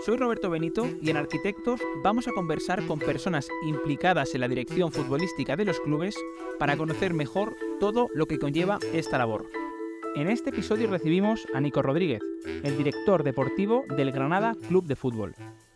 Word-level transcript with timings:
Soy 0.00 0.16
Roberto 0.16 0.48
Benito 0.48 0.88
y 1.02 1.10
en 1.10 1.18
Arquitectos 1.18 1.78
vamos 2.02 2.26
a 2.26 2.32
conversar 2.32 2.86
con 2.86 2.98
personas 2.98 3.48
implicadas 3.66 4.34
en 4.34 4.40
la 4.40 4.48
dirección 4.48 4.90
futbolística 4.90 5.56
de 5.56 5.66
los 5.66 5.78
clubes 5.78 6.16
para 6.58 6.78
conocer 6.78 7.12
mejor 7.12 7.54
todo 7.80 8.08
lo 8.14 8.24
que 8.24 8.38
conlleva 8.38 8.78
esta 8.94 9.18
labor. 9.18 9.50
En 10.16 10.30
este 10.30 10.50
episodio 10.50 10.88
recibimos 10.88 11.46
a 11.52 11.60
Nico 11.60 11.82
Rodríguez, 11.82 12.22
el 12.46 12.78
director 12.78 13.22
deportivo 13.22 13.84
del 13.94 14.10
Granada 14.10 14.54
Club 14.68 14.86
de 14.86 14.96
Fútbol. 14.96 15.34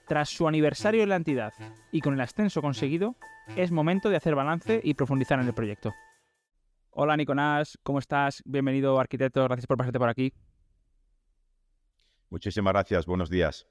Tras 0.09 0.31
su 0.31 0.48
aniversario 0.48 1.03
en 1.03 1.11
la 1.11 1.17
entidad 1.17 1.53
y 1.93 2.01
con 2.01 2.15
el 2.15 2.20
ascenso 2.23 2.62
conseguido, 2.62 3.17
es 3.56 3.73
momento 3.73 4.09
de 4.09 4.17
hacer 4.17 4.34
balance 4.34 4.81
y 4.83 4.95
profundizar 4.95 5.39
en 5.39 5.48
el 5.48 5.55
proyecto. 5.55 5.93
Hola 6.93 7.15
Nicolás, 7.19 7.79
¿cómo 7.83 7.98
estás? 7.98 8.43
Bienvenido 8.47 8.98
arquitecto, 8.98 9.45
gracias 9.45 9.67
por 9.67 9.77
pasarte 9.77 9.98
por 9.98 10.09
aquí. 10.09 10.33
Muchísimas 12.31 12.73
gracias, 12.73 13.05
buenos 13.05 13.29
días. 13.29 13.67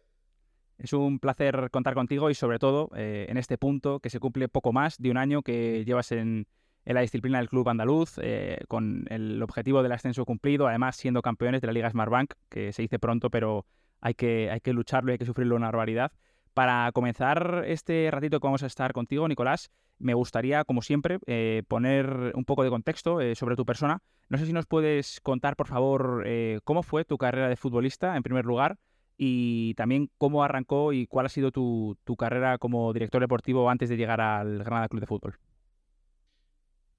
Es 0.77 0.93
un 0.93 1.19
placer 1.19 1.69
contar 1.71 1.93
contigo 1.93 2.29
y 2.29 2.35
sobre 2.35 2.59
todo 2.59 2.89
eh, 2.95 3.27
en 3.29 3.37
este 3.37 3.57
punto 3.57 3.99
que 3.99 4.09
se 4.09 4.19
cumple 4.19 4.49
poco 4.49 4.73
más 4.73 4.97
de 4.97 5.11
un 5.11 5.17
año 5.17 5.41
que 5.41 5.85
llevas 5.85 6.11
en, 6.11 6.47
en 6.85 6.95
la 6.95 7.01
disciplina 7.01 7.37
del 7.37 7.49
club 7.49 7.69
andaluz, 7.69 8.17
eh, 8.21 8.59
con 8.67 9.05
el 9.09 9.41
objetivo 9.41 9.83
del 9.83 9.91
ascenso 9.91 10.25
cumplido, 10.25 10.67
además 10.67 10.95
siendo 10.95 11.21
campeones 11.21 11.61
de 11.61 11.67
la 11.67 11.73
Liga 11.73 11.89
Smartbank, 11.89 12.33
que 12.49 12.73
se 12.73 12.81
dice 12.81 12.99
pronto, 12.99 13.29
pero 13.29 13.65
hay 14.01 14.13
que, 14.13 14.49
hay 14.51 14.59
que 14.59 14.73
lucharlo 14.73 15.11
y 15.11 15.13
hay 15.13 15.17
que 15.17 15.25
sufrirlo 15.25 15.55
una 15.55 15.67
barbaridad. 15.67 16.11
Para 16.53 16.91
comenzar 16.91 17.63
este 17.67 18.09
ratito 18.11 18.39
que 18.39 18.47
vamos 18.47 18.63
a 18.63 18.67
estar 18.67 18.93
contigo, 18.93 19.27
Nicolás, 19.27 19.71
me 19.97 20.13
gustaría, 20.13 20.65
como 20.65 20.81
siempre, 20.81 21.19
eh, 21.25 21.63
poner 21.67 22.33
un 22.35 22.45
poco 22.45 22.63
de 22.63 22.69
contexto 22.69 23.21
eh, 23.21 23.35
sobre 23.35 23.55
tu 23.55 23.65
persona. 23.65 24.01
No 24.29 24.37
sé 24.37 24.45
si 24.45 24.53
nos 24.53 24.65
puedes 24.65 25.21
contar, 25.21 25.55
por 25.55 25.67
favor, 25.67 26.25
cómo 26.63 26.83
fue 26.83 27.05
tu 27.05 27.17
carrera 27.17 27.47
de 27.47 27.55
futbolista, 27.55 28.15
en 28.15 28.23
primer 28.23 28.45
lugar, 28.45 28.77
y 29.25 29.73
también 29.75 30.09
cómo 30.17 30.43
arrancó 30.43 30.91
y 30.91 31.07
cuál 31.07 31.27
ha 31.27 31.29
sido 31.29 31.49
tu, 31.49 31.97
tu 32.03 32.17
carrera 32.17 32.57
como 32.57 32.91
director 32.91 33.21
deportivo 33.21 33.69
antes 33.69 33.87
de 33.87 33.95
llegar 33.95 34.19
al 34.19 34.59
Granada 34.65 34.89
Club 34.89 34.99
de 34.99 35.07
Fútbol. 35.07 35.39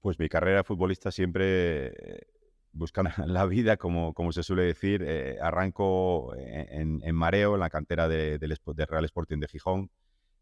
Pues 0.01 0.17
mi 0.17 0.27
carrera 0.27 0.57
de 0.57 0.63
futbolista 0.63 1.11
siempre 1.11 1.87
eh, 1.87 2.27
buscando 2.71 3.11
la 3.27 3.45
vida, 3.45 3.77
como, 3.77 4.15
como 4.15 4.31
se 4.31 4.41
suele 4.41 4.63
decir. 4.63 5.03
Eh, 5.05 5.37
arranco 5.39 6.33
en, 6.35 6.99
Mareo, 7.13 7.53
en 7.53 7.59
la 7.59 7.69
cantera 7.69 8.07
de, 8.07 8.39
Real 8.39 9.05
Sporting 9.05 9.37
de 9.37 9.47
Gijón. 9.47 9.91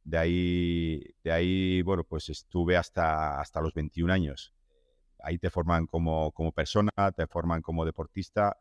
De 0.06 0.18
ahí, 0.18 1.04
de 1.22 1.34
ahí, 1.34 1.82
bueno, 1.82 2.06
pues 2.06 2.30
estuve 2.30 2.78
hasta, 2.78 3.42
hasta 3.42 3.60
los 3.60 3.74
21 3.74 4.14
años. 4.14 4.54
Ahí 5.22 5.38
te 5.38 5.50
forman 5.50 5.86
como, 5.86 6.32
como 6.32 6.54
persona, 6.54 6.92
te 7.14 7.28
forman 7.28 7.62
como 7.62 7.84
deportista 7.84 8.56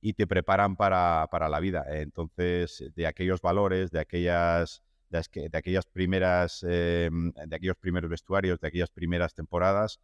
y 0.00 0.14
te 0.14 0.26
preparan 0.26 0.76
para, 0.76 1.28
para 1.30 1.48
la 1.48 1.60
vida. 1.60 1.84
Entonces, 1.88 2.84
de 2.94 3.06
aquellos 3.06 3.40
valores, 3.42 3.90
de 3.90 4.00
aquellas, 4.00 4.82
de, 5.10 5.50
aquellas 5.52 5.86
primeras, 5.86 6.64
eh, 6.66 7.10
de 7.10 7.56
aquellos 7.56 7.76
primeros 7.76 8.10
vestuarios, 8.10 8.60
de 8.60 8.68
aquellas 8.68 8.90
primeras 8.90 9.34
temporadas, 9.34 10.00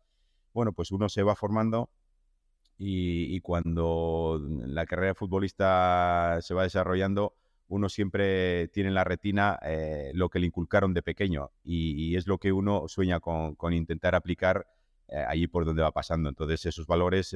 bueno, 0.52 0.72
pues 0.72 0.90
uno 0.90 1.08
se 1.08 1.22
va 1.22 1.34
formando 1.34 1.90
y, 2.78 3.40
cuando 3.40 4.40
la 4.66 4.84
carrera 4.84 5.14
futbolista 5.14 6.38
se 6.42 6.54
va 6.54 6.64
desarrollando, 6.64 7.34
uno 7.68 7.88
siempre 7.88 8.68
tiene 8.68 8.88
en 8.88 8.94
la 8.94 9.04
retina 9.04 9.58
eh, 9.62 10.12
lo 10.14 10.28
que 10.28 10.38
le 10.38 10.46
inculcaron 10.46 10.92
de 10.94 11.02
pequeño 11.02 11.50
y, 11.64 12.16
es 12.16 12.26
lo 12.26 12.38
que 12.38 12.52
uno 12.52 12.84
sueña 12.88 13.20
con, 13.20 13.56
intentar 13.72 14.14
aplicar 14.14 14.66
eh, 15.08 15.24
allí 15.26 15.46
por 15.46 15.64
donde 15.64 15.82
va 15.82 15.92
pasando. 15.92 16.28
Entonces 16.28 16.66
esos 16.66 16.86
valores 16.86 17.34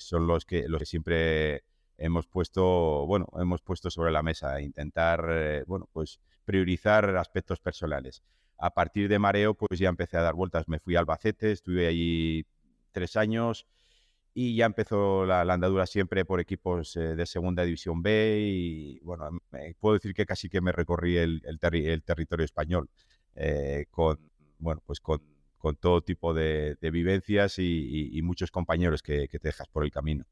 son 0.00 0.26
los 0.26 0.44
que, 0.44 0.68
los 0.68 0.80
que 0.80 0.86
siempre 0.86 1.64
hemos 1.98 2.26
puesto, 2.26 3.06
bueno, 3.06 3.28
hemos 3.38 3.60
puesto 3.60 3.90
sobre 3.90 4.12
la 4.12 4.22
mesa, 4.22 4.60
intentar, 4.60 5.64
bueno, 5.66 5.88
pues 5.92 6.20
priorizar 6.44 7.16
aspectos 7.16 7.60
personales 7.60 8.22
a 8.58 8.70
partir 8.74 9.08
de 9.08 9.18
Mareo, 9.18 9.54
pues 9.54 9.78
ya 9.78 9.88
empecé 9.88 10.16
a 10.16 10.22
dar 10.22 10.34
vueltas. 10.34 10.68
Me 10.68 10.80
fui 10.80 10.96
a 10.96 11.00
Albacete, 11.00 11.52
estuve 11.52 11.86
allí 11.86 12.44
tres 12.92 13.16
años 13.16 13.66
y 14.34 14.56
ya 14.56 14.66
empezó 14.66 15.24
la, 15.24 15.40
andadura 15.40 15.86
siempre 15.86 16.24
por 16.24 16.40
equipos 16.40 16.96
eh, 16.96 17.16
de 17.16 17.26
Segunda 17.26 17.64
División 17.64 18.02
B 18.02 18.38
y 18.40 19.00
bueno, 19.00 19.30
puedo 19.80 19.94
decir 19.94 20.12
que 20.12 20.26
casi 20.26 20.48
que 20.48 20.60
me 20.60 20.72
recorrí 20.72 21.16
el, 21.16 21.42
territorio 21.60 22.44
español 22.44 22.90
eh, 23.34 23.86
con, 23.90 24.18
bueno, 24.58 24.82
pues 24.84 25.00
con, 25.00 25.22
todo 25.80 26.02
tipo 26.02 26.34
de, 26.34 26.76
vivencias 26.80 27.58
y, 27.58 28.20
muchos 28.22 28.50
compañeros 28.50 29.02
que, 29.02 29.28
te 29.28 29.38
dejas 29.38 29.68
por 29.68 29.84
el 29.84 29.90
camino. 29.90 30.24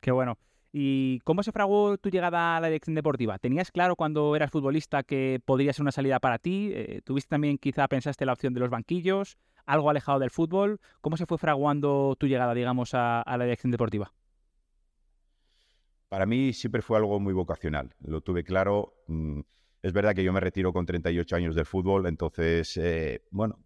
Qué 0.00 0.10
bueno. 0.10 0.38
¿Y 0.76 1.20
cómo 1.20 1.44
se 1.44 1.52
fraguó 1.52 1.96
tu 1.98 2.10
llegada 2.10 2.56
a 2.56 2.60
la 2.60 2.66
dirección 2.66 2.96
deportiva? 2.96 3.38
¿Tenías 3.38 3.70
claro 3.70 3.94
cuando 3.94 4.34
eras 4.34 4.50
futbolista 4.50 5.04
que 5.04 5.40
podría 5.44 5.72
ser 5.72 5.82
una 5.82 5.92
salida 5.92 6.18
para 6.18 6.40
ti? 6.40 6.72
Eh, 6.74 7.00
¿Tuviste 7.04 7.28
también, 7.28 7.58
quizá, 7.58 7.86
pensaste 7.86 8.26
la 8.26 8.32
opción 8.32 8.54
de 8.54 8.58
los 8.58 8.70
banquillos? 8.70 9.38
¿Algo 9.66 9.88
alejado 9.88 10.18
del 10.18 10.30
fútbol? 10.30 10.80
¿Cómo 11.00 11.16
se 11.16 11.26
fue 11.26 11.38
fraguando 11.38 12.16
tu 12.18 12.26
llegada, 12.26 12.54
digamos, 12.54 12.90
a, 12.92 13.22
la 13.24 13.44
dirección 13.44 13.70
deportiva? 13.70 14.12
Para 16.08 16.26
mí 16.26 16.52
siempre 16.52 16.82
fue 16.82 16.98
algo 16.98 17.20
muy 17.20 17.34
vocacional. 17.34 17.94
Lo 18.00 18.22
tuve 18.22 18.42
claro. 18.42 18.94
Mm, 19.06 19.42
es 19.80 19.92
verdad 19.92 20.12
que 20.12 20.24
yo 20.24 20.32
me 20.32 20.40
retiro 20.40 20.72
con 20.72 20.86
38 20.86 21.36
años 21.36 21.54
del 21.54 21.66
fútbol, 21.66 22.08
entonces, 22.08 22.76
eh, 22.78 23.22
bueno, 23.30 23.63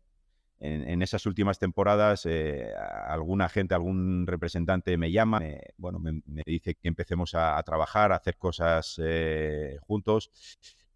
en, 0.60 1.02
esas 1.02 1.24
últimas 1.26 1.58
temporadas 1.58 2.26
eh, 2.26 2.72
alguna 3.06 3.48
gente, 3.48 3.74
algún 3.74 4.26
representante 4.26 4.96
me 4.96 5.12
llama, 5.12 5.40
bueno, 5.76 6.00
me, 6.00 6.20
dice 6.44 6.74
que 6.74 6.88
empecemos 6.88 7.34
a, 7.34 7.62
trabajar, 7.62 8.12
a 8.12 8.16
hacer 8.16 8.36
cosas 8.36 9.00
eh, 9.02 9.76
juntos 9.80 10.30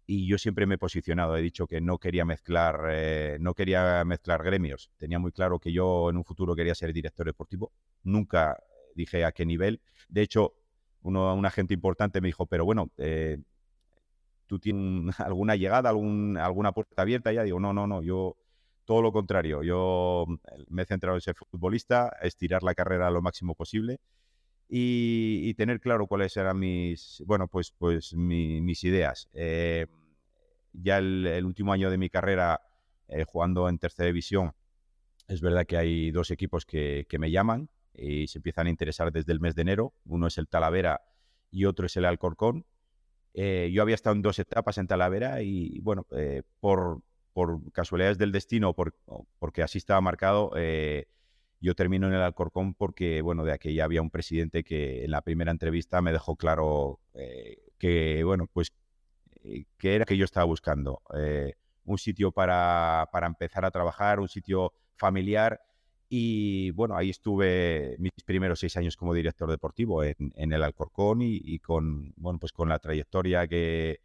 y 0.05 0.27
yo 0.27 0.37
siempre 0.37 0.65
me 0.65 0.75
he 0.75 0.77
posicionado, 0.77 1.37
he 1.37 1.41
dicho 1.41 1.65
que 1.65 1.79
no 1.79 1.97
quería 1.97 2.25
mezclar, 2.25 2.87
eh, 2.89 3.37
no 3.39 3.53
quería 3.53 4.03
mezclar 4.03 4.43
gremios, 4.43 4.91
tenía 4.97 5.17
muy 5.17 5.31
claro 5.31 5.59
que 5.59 5.71
yo 5.71 6.09
en 6.09 6.17
un 6.17 6.25
futuro 6.25 6.55
quería 6.55 6.75
ser 6.75 6.91
director 6.91 7.25
deportivo, 7.25 7.71
nunca 8.03 8.61
dije 8.95 9.23
a 9.23 9.31
qué 9.31 9.45
nivel, 9.45 9.81
de 10.09 10.23
hecho 10.23 10.55
uno, 11.03 11.33
un 11.33 11.45
agente 11.45 11.73
importante 11.73 12.19
me 12.19 12.27
dijo, 12.27 12.45
pero 12.47 12.65
bueno, 12.65 12.91
¿tú 14.45 14.59
tienes 14.59 15.17
alguna 15.21 15.55
llegada, 15.55 15.89
algún, 15.89 16.37
alguna 16.37 16.73
puerta 16.73 17.01
abierta? 17.01 17.31
ya 17.31 17.43
digo, 17.43 17.61
no, 17.61 17.71
no, 17.71 17.87
no, 17.87 18.01
yo 18.01 18.35
todo 18.85 19.01
lo 19.01 19.11
contrario, 19.11 19.63
yo 19.63 20.25
mm, 20.27 20.35
me 20.69 20.83
he 20.83 20.85
centrado 20.85 21.17
en 21.17 21.21
ser 21.21 21.35
futbolista, 21.35 22.15
estirar 22.21 22.63
la 22.63 22.75
carrera 22.75 23.09
lo 23.11 23.21
máximo 23.21 23.55
posible 23.55 23.99
y, 24.75 25.53
tener 25.55 25.79
claro 25.79 26.07
cuáles 26.07 26.35
eran 26.37 26.57
mis, 26.57 27.21
bueno, 27.27 27.47
pues, 27.47 27.71
pues 27.77 28.15
mis 28.15 28.83
ideas. 28.83 29.29
Eh, 29.33 29.85
ya 30.71 30.97
el, 30.97 31.45
último 31.45 31.73
año 31.73 31.91
de 31.91 31.97
mi 31.97 32.09
carrera 32.09 32.59
eh, 33.07 33.23
jugando 33.23 33.69
en 33.69 33.77
tercera 33.77 34.07
división, 34.07 34.53
es 35.27 35.41
verdad 35.41 35.65
que 35.67 35.77
hay 35.77 36.11
dos 36.11 36.31
equipos 36.31 36.65
que, 36.65 37.05
me 37.19 37.29
llaman 37.29 37.69
y 37.93 38.27
se 38.27 38.39
empiezan 38.39 38.67
a 38.67 38.71
interesar 38.71 39.11
desde 39.11 39.31
el 39.31 39.39
mes 39.39 39.53
de 39.55 39.61
enero. 39.61 39.93
Uno 40.05 40.27
es 40.27 40.37
el 40.37 40.47
Talavera 40.47 41.01
y 41.51 41.65
otro 41.65 41.85
es 41.85 41.95
el 41.97 42.05
Alcorcón. 42.05 42.65
Eh, 43.35 43.69
yo 43.71 43.83
había 43.83 43.95
estado 43.95 44.15
en 44.15 44.23
dos 44.23 44.39
etapas 44.39 44.79
en 44.79 44.87
Talavera 44.87 45.43
y, 45.43 45.79
bueno, 45.81 46.07
por, 46.59 47.03
por 47.33 47.71
casualidades 47.71 48.17
del 48.17 48.31
destino, 48.31 48.73
por, 48.73 48.95
porque 49.39 49.63
así 49.63 49.77
estaba 49.77 49.99
marcado, 50.01 50.51
eh, 50.55 51.07
yo 51.59 51.75
termino 51.75 52.07
en 52.07 52.13
el 52.13 52.21
Alcorcón 52.21 52.73
porque, 52.73 53.21
bueno, 53.21 53.43
de 53.43 53.53
aquella 53.53 53.85
había 53.85 54.01
un 54.01 54.09
presidente 54.09 54.63
que 54.63 55.05
en 55.05 55.11
la 55.11 55.21
primera 55.21 55.51
entrevista 55.51 56.01
me 56.01 56.11
dejó 56.11 56.35
claro 56.35 56.99
eh, 57.13 57.57
que, 57.77 58.23
bueno, 58.23 58.47
pues, 58.51 58.73
eh, 59.43 59.65
que 59.77 59.95
era 59.95 60.05
que 60.05 60.17
yo 60.17 60.25
estaba 60.25 60.45
buscando. 60.45 61.01
un 61.85 61.97
sitio 61.97 62.31
para, 62.31 63.09
para, 63.11 63.27
empezar 63.27 63.65
a 63.65 63.71
trabajar, 63.71 64.19
un 64.19 64.29
sitio 64.29 64.73
familiar. 64.95 65.61
Y 66.09 66.71
bueno, 66.71 66.95
ahí 66.95 67.09
estuve 67.09 67.95
mis 67.97 68.11
primeros 68.25 68.59
seis 68.59 68.77
años 68.77 68.95
como 68.95 69.13
director 69.13 69.49
deportivo 69.49 70.03
en, 70.03 70.15
en 70.35 70.53
el 70.53 70.63
Alcorcón 70.63 71.21
y, 71.21 71.41
y, 71.43 71.59
con, 71.59 72.13
bueno, 72.17 72.39
pues 72.39 72.51
con 72.51 72.69
la 72.69 72.79
trayectoria 72.79 73.47
que, 73.47 74.01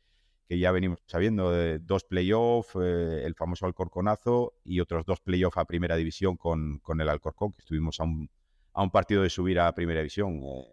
que 0.49 0.59
ya 0.59 0.73
venimos 0.73 1.01
sabiendo, 1.07 1.53
dos 1.79 2.05
playoffs, 2.05 2.75
eh, 2.81 3.23
el 3.25 3.35
famoso 3.35 3.67
Alcorconazo 3.67 4.55
y 4.65 4.81
otros 4.81 5.05
dos 5.05 5.21
playoffs 5.21 5.59
a 5.59 5.67
Primera 5.67 5.95
División 5.95 6.39
con, 6.39 6.79
con, 6.79 7.01
el 7.03 7.09
Alcorcón, 7.11 7.53
que 7.53 7.61
estuvimos 7.61 8.01
a 8.01 8.05
un, 8.05 8.31
a 8.73 8.83
un, 8.83 8.91
partido 8.91 9.23
de 9.23 9.29
subir 9.29 9.61
a 9.61 9.75
Primera 9.75 10.01
División. 10.01 10.41
Eh, 10.43 10.65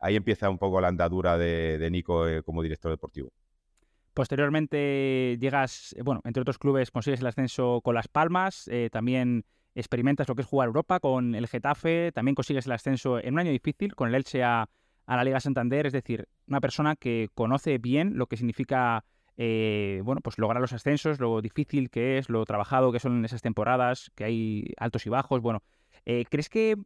ahí 0.00 0.16
empieza 0.16 0.50
un 0.50 0.58
poco 0.58 0.80
la 0.80 0.88
andadura 0.88 1.38
de, 1.38 1.88
Nico 1.92 2.26
eh, 2.26 2.42
como 2.42 2.60
director 2.60 2.90
deportivo. 2.90 3.30
Posteriormente 4.14 5.38
llegas, 5.40 5.94
bueno, 6.02 6.20
entre 6.24 6.40
otros 6.40 6.58
clubes 6.58 6.90
consigues 6.90 7.20
el 7.20 7.28
ascenso 7.28 7.80
con 7.82 7.94
Las 7.94 8.08
Palmas, 8.08 8.68
también 8.90 9.44
experimentas 9.76 10.28
lo 10.28 10.34
que 10.34 10.42
es 10.42 10.48
jugar 10.48 10.66
Europa 10.66 10.98
con 10.98 11.36
el 11.36 11.46
Getafe, 11.46 12.10
también 12.12 12.34
consigues 12.34 12.66
el 12.66 12.72
ascenso 12.72 13.20
en 13.20 13.34
un 13.34 13.38
año 13.38 13.52
difícil 13.52 13.94
con 13.94 14.08
el 14.08 14.16
Elche 14.16 14.42
a, 14.42 14.68
la 15.06 15.24
Liga 15.24 15.40
Santander, 15.40 15.86
es 15.86 15.92
decir, 15.92 16.28
una 16.46 16.60
persona 16.60 16.94
que 16.96 17.28
conoce 17.34 17.78
bien 17.78 18.16
lo 18.16 18.26
que 18.26 18.36
significa 18.36 19.04
eh, 19.42 20.02
bueno, 20.04 20.20
pues 20.20 20.38
lograr 20.38 20.60
los 20.60 20.72
ascensos, 20.72 21.18
lo 21.18 21.40
difícil 21.40 21.88
que 21.88 22.18
es, 22.18 22.28
lo 22.28 22.44
trabajado 22.44 22.92
que 22.92 23.00
son 23.00 23.24
esas 23.24 23.40
temporadas, 23.40 24.10
que 24.14 24.24
hay 24.24 24.72
altos 24.76 25.06
y 25.06 25.08
bajos, 25.08 25.40
bueno. 25.40 25.62
¿Crees 26.30 26.48
que 26.48 26.76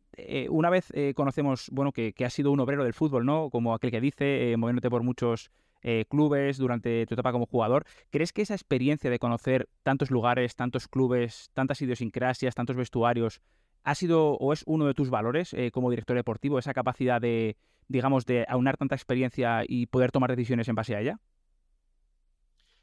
una 0.50 0.70
vez 0.70 0.92
conocemos, 1.14 1.70
bueno, 1.70 1.92
que, 1.92 2.12
que, 2.12 2.24
has 2.26 2.32
sido 2.32 2.50
un 2.50 2.60
obrero 2.60 2.82
del 2.84 2.92
fútbol, 2.92 3.24
¿no? 3.24 3.48
Como 3.48 3.72
aquel 3.72 3.92
que 3.92 4.00
dice, 4.00 4.54
moviéndote 4.58 4.90
por 4.90 5.02
muchos 5.02 5.50
eh, 5.86 6.06
clubes 6.08 6.56
durante 6.56 7.04
tu 7.04 7.12
etapa 7.12 7.30
como 7.30 7.44
jugador. 7.44 7.84
¿Crees 8.10 8.32
que 8.32 8.40
esa 8.40 8.54
experiencia 8.54 9.10
de 9.10 9.18
conocer 9.18 9.68
tantos 9.82 10.10
lugares, 10.10 10.56
tantos 10.56 10.88
clubes, 10.88 11.50
tantas 11.52 11.82
idiosincrasias, 11.82 12.54
tantos 12.54 12.74
vestuarios, 12.74 13.42
ha 13.82 13.94
sido 13.94 14.32
o 14.32 14.54
es 14.54 14.62
uno 14.66 14.86
de 14.86 14.94
tus 14.94 15.10
valores 15.10 15.52
eh, 15.52 15.70
como 15.70 15.90
director 15.90 16.16
deportivo, 16.16 16.58
esa 16.58 16.72
capacidad 16.72 17.20
de, 17.20 17.58
digamos, 17.86 18.24
de 18.24 18.46
aunar 18.48 18.78
tanta 18.78 18.94
experiencia 18.94 19.62
y 19.68 19.84
poder 19.84 20.10
tomar 20.10 20.30
decisiones 20.30 20.68
en 20.68 20.74
base 20.74 20.96
a 20.96 21.00
ella? 21.02 21.20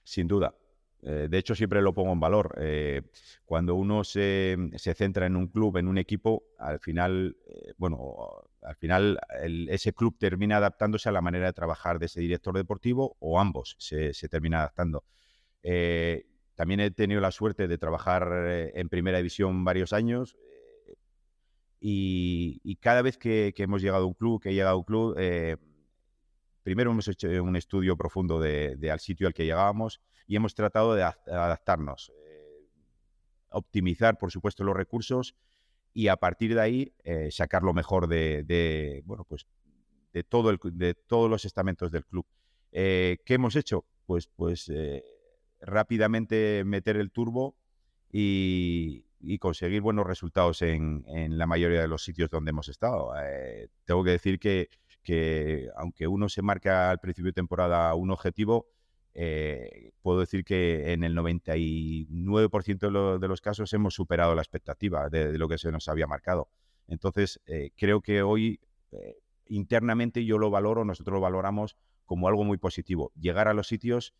Sin 0.04 0.28
duda. 0.28 0.56
Eh, 1.04 1.28
de 1.30 1.38
hecho, 1.38 1.56
siempre 1.56 1.82
lo 1.82 1.94
pongo 1.94 2.14
en 2.14 2.20
valor. 2.20 2.56
cuando 3.46 3.76
uno 3.76 4.04
se, 4.04 4.58
se, 4.76 4.94
centra 4.94 5.26
en 5.26 5.36
un 5.36 5.48
club, 5.48 5.78
en 5.78 5.88
un 5.88 5.98
equipo, 5.98 6.44
al 6.58 6.80
final, 6.80 7.36
bueno, 7.78 8.44
al 8.64 8.76
final 8.76 9.20
ese 9.70 9.94
club 9.94 10.18
termina 10.18 10.58
adaptándose 10.58 11.10
a 11.10 11.12
la 11.12 11.22
manera 11.22 11.48
de 11.48 11.54
trabajar 11.54 12.00
de 12.00 12.06
ese 12.06 12.22
director 12.22 12.56
deportivo 12.56 13.16
o 13.20 13.40
ambos 13.40 13.76
se, 13.80 14.14
termina 14.30 14.60
adaptando. 14.60 15.04
Eh, 15.64 16.26
también 16.56 16.80
he 16.80 16.92
tenido 16.92 17.22
la 17.22 17.32
suerte 17.32 17.68
de 17.68 17.78
trabajar 17.78 18.28
eh, 18.48 18.72
en 18.76 18.90
primera 18.90 19.18
división 19.18 19.64
varios 19.64 19.94
años 19.94 20.38
eh, 20.88 20.96
y, 21.80 22.76
cada 22.78 23.02
vez 23.02 23.18
que, 23.18 23.54
hemos 23.58 23.82
llegado 23.82 24.04
a 24.04 24.08
un 24.08 24.14
club, 24.14 24.42
que 24.42 24.50
he 24.50 24.54
llegado 24.54 24.76
a 24.76 24.78
un 24.78 24.84
club, 24.84 25.18
primero 26.64 26.92
hemos 26.92 27.08
hecho 27.08 27.28
un 27.44 27.56
estudio 27.56 27.98
profundo 27.98 28.40
de, 28.40 28.78
al 28.92 29.00
sitio 29.00 29.28
al 29.28 29.34
que 29.34 29.46
llegábamos 29.46 30.02
y 30.28 30.36
hemos 30.36 30.54
tratado 30.56 30.96
de 30.96 31.04
adaptarnos, 31.04 32.12
optimizar, 33.50 34.18
por 34.18 34.32
supuesto, 34.32 34.64
los 34.64 34.76
recursos 34.76 35.36
y 35.94 36.08
a 36.08 36.18
partir 36.18 36.54
de 36.56 36.62
ahí 36.62 36.94
eh, 37.04 37.30
sacar 37.32 37.64
lo 37.64 37.74
mejor 37.74 38.08
de, 38.08 39.02
bueno, 39.06 39.26
pues 39.26 39.46
de, 40.14 40.24
todo 40.24 40.50
el, 40.50 40.60
de 40.74 40.94
todos 40.94 41.30
los 41.30 41.46
estamentos 41.46 41.92
del 41.92 42.06
club. 42.06 42.26
Eh, 42.72 43.18
¿Qué 43.26 43.36
hemos 43.36 43.56
hecho? 43.56 43.86
Pues, 44.06 44.28
pues 44.28 44.70
eh, 44.70 45.04
rápidamente 45.60 46.64
meter 46.66 46.98
el 46.98 47.12
turbo 47.12 47.56
y, 48.12 49.06
conseguir 49.40 49.82
buenos 49.82 50.06
resultados 50.06 50.62
en, 50.62 51.04
la 51.38 51.46
mayoría 51.46 51.82
de 51.82 51.88
los 51.88 52.04
sitios 52.04 52.30
donde 52.30 52.50
hemos 52.50 52.70
estado. 52.70 53.12
tengo 53.86 54.04
que 54.04 54.12
decir 54.12 54.40
que, 54.40 54.70
que 55.04 55.70
aunque 55.76 56.08
uno 56.08 56.30
se 56.30 56.42
marca 56.42 56.92
al 56.92 57.00
principio 57.00 57.30
de 57.30 57.34
temporada 57.34 57.94
un 57.96 58.12
objetivo, 58.12 58.68
eh, 59.14 59.92
puedo 60.02 60.22
decir 60.22 60.46
que 60.46 60.94
en 60.94 61.04
el 61.04 61.16
99% 61.16 63.20
de, 63.20 63.28
los 63.28 63.42
casos 63.42 63.74
hemos 63.74 63.94
superado 63.94 64.36
la 64.36 64.42
expectativa 64.42 65.10
de, 65.10 65.38
lo 65.38 65.50
que 65.50 65.58
se 65.58 65.72
nos 65.72 65.90
había 65.90 66.08
marcado. 66.08 66.50
Entonces, 66.88 67.42
eh, 67.46 67.72
creo 67.76 68.02
que 68.02 68.22
hoy 68.22 68.62
eh, 68.92 69.18
internamente 69.48 70.26
yo 70.26 70.38
lo 70.38 70.50
valoro, 70.50 70.86
nosotros 70.86 71.16
lo 71.16 71.22
valoramos 71.22 71.76
como 72.06 72.28
algo 72.28 72.44
muy 72.44 72.58
positivo. 72.58 73.12
Llegar 73.20 73.48
a 73.48 73.54
los 73.54 73.68
sitios 73.68 74.14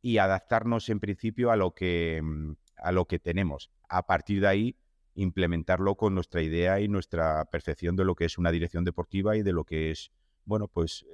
y 0.00 0.18
adaptarnos 0.18 0.88
en 0.88 1.00
principio 1.00 1.50
a 1.50 1.56
lo 1.56 1.72
que, 1.72 2.20
mm, 2.22 2.52
a 2.76 2.92
lo 2.92 3.06
que 3.06 3.18
tenemos. 3.18 3.70
A 3.88 4.06
partir 4.06 4.40
de 4.40 4.46
ahí, 4.46 4.76
implementarlo 5.14 5.96
con 5.96 6.14
nuestra 6.14 6.42
idea 6.42 6.80
y 6.80 6.88
nuestra 6.88 7.44
percepción 7.46 7.96
de 7.96 8.04
lo 8.04 8.14
que 8.14 8.24
es 8.24 8.38
una 8.38 8.52
dirección 8.52 8.84
deportiva 8.84 9.36
y 9.36 9.42
de 9.42 9.52
lo 9.52 9.64
que 9.64 9.90
es, 9.90 10.12
bueno, 10.48 10.66
pues 10.66 11.04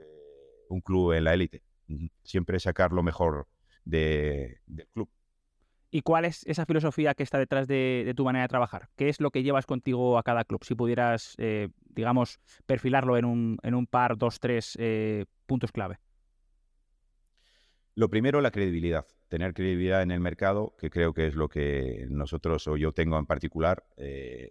un 0.68 0.80
club 0.80 1.12
en 1.12 1.24
la 1.24 1.34
élite 1.34 1.62
siempre 2.22 2.58
sacar 2.60 2.92
lo 2.92 3.02
mejor 3.02 3.46
del 3.84 4.58
club. 4.92 5.08
¿Y 5.90 6.02
cuál 6.02 6.24
es 6.24 6.44
esa 6.46 6.66
filosofía 6.66 7.14
que 7.14 7.22
está 7.22 7.38
detrás 7.38 7.68
de, 7.68 8.12
tu 8.16 8.24
manera 8.24 8.44
de 8.44 8.48
trabajar? 8.48 8.88
¿Qué 8.96 9.08
es 9.08 9.20
lo 9.20 9.30
que 9.30 9.44
llevas 9.44 9.64
contigo 9.64 10.18
a 10.18 10.24
cada 10.24 10.44
club? 10.44 10.64
Si 10.64 10.74
pudieras, 10.74 11.34
eh, 11.38 11.68
digamos, 11.84 12.40
perfilarlo 12.66 13.16
en 13.16 13.24
un, 13.24 13.58
en 13.62 13.74
un, 13.74 13.86
par, 13.86 14.18
dos, 14.18 14.40
tres 14.40 14.76
eh, 14.80 15.26
puntos 15.46 15.70
clave. 15.70 15.98
Lo 17.94 18.08
primero, 18.08 18.40
la 18.40 18.50
credibilidad. 18.50 19.06
Tener 19.28 19.54
credibilidad 19.54 20.02
en 20.02 20.10
el 20.10 20.18
mercado, 20.18 20.74
que 20.78 20.90
creo 20.90 21.14
que 21.14 21.28
es 21.28 21.36
lo 21.36 21.48
que 21.48 22.06
nosotros 22.10 22.66
o 22.66 22.76
yo 22.76 22.90
tengo 22.90 23.16
en 23.16 23.26
particular. 23.26 23.84
Eh, 23.96 24.50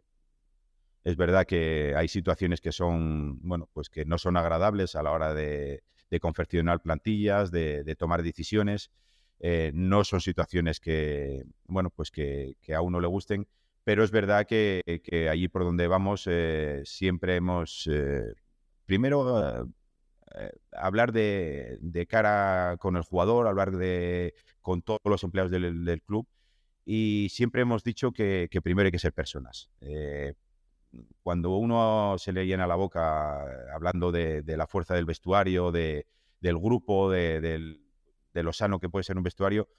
es 1.04 1.18
verdad 1.18 1.46
que 1.46 1.94
hay 1.96 2.08
situaciones 2.08 2.62
que 2.62 2.72
son, 2.72 3.40
bueno, 3.42 3.70
pues 3.74 3.90
que 3.90 4.06
no 4.06 4.18
son 4.18 4.38
agradables 4.38 4.96
a 4.96 5.04
la 5.04 5.12
hora 5.12 5.34
de, 5.34 5.84
confeccionar 6.22 6.82
plantillas, 6.82 7.52
de, 7.52 7.96
tomar 7.98 8.24
decisiones. 8.24 8.92
Eh, 9.40 9.72
no 9.74 10.04
son 10.04 10.22
situaciones 10.22 10.80
que, 10.80 11.44
bueno, 11.66 11.90
pues 11.90 12.12
que, 12.12 12.56
a 12.74 12.82
uno 12.82 13.02
le 13.02 13.08
gusten, 13.08 13.48
pero 13.84 14.04
es 14.04 14.12
verdad 14.12 14.46
que, 14.48 14.82
allí 15.30 15.48
por 15.50 15.64
donde 15.64 15.88
vamos 15.88 16.26
eh, 16.30 16.84
siempre 16.86 17.36
hemos, 17.36 17.90
eh, 17.92 18.34
primero, 18.86 19.68
hablar 20.72 21.12
de, 21.12 22.08
cara 22.08 22.78
con 22.80 22.96
el 22.96 23.04
jugador, 23.04 23.48
hablar 23.48 23.72
de, 23.72 24.36
con 24.62 24.82
todos 24.82 25.02
los 25.04 25.24
empleados 25.24 25.52
del, 25.52 26.02
club 26.06 26.28
y 26.86 27.28
siempre 27.30 27.64
hemos 27.64 27.84
dicho 27.84 28.14
que, 28.14 28.48
primero 28.64 28.88
hay 28.88 28.92
que 28.92 29.00
ser 29.00 29.14
personas 29.14 29.70
cuando 31.22 31.56
uno 31.58 32.16
se 32.18 32.34
le 32.34 32.46
llena 32.46 32.68
la 32.68 32.76
boca 32.76 33.42
hablando 33.74 34.12
de, 34.12 34.44
la 34.46 34.68
fuerza 34.68 34.96
del 34.96 35.06
vestuario, 35.06 35.72
del 35.72 36.06
grupo, 36.42 37.10
de, 37.10 37.80
lo 38.34 38.54
sano 38.54 38.80
que 38.80 38.90
puede 38.90 39.04
ser 39.04 39.18
un 39.18 39.24
vestuario, 39.24 39.70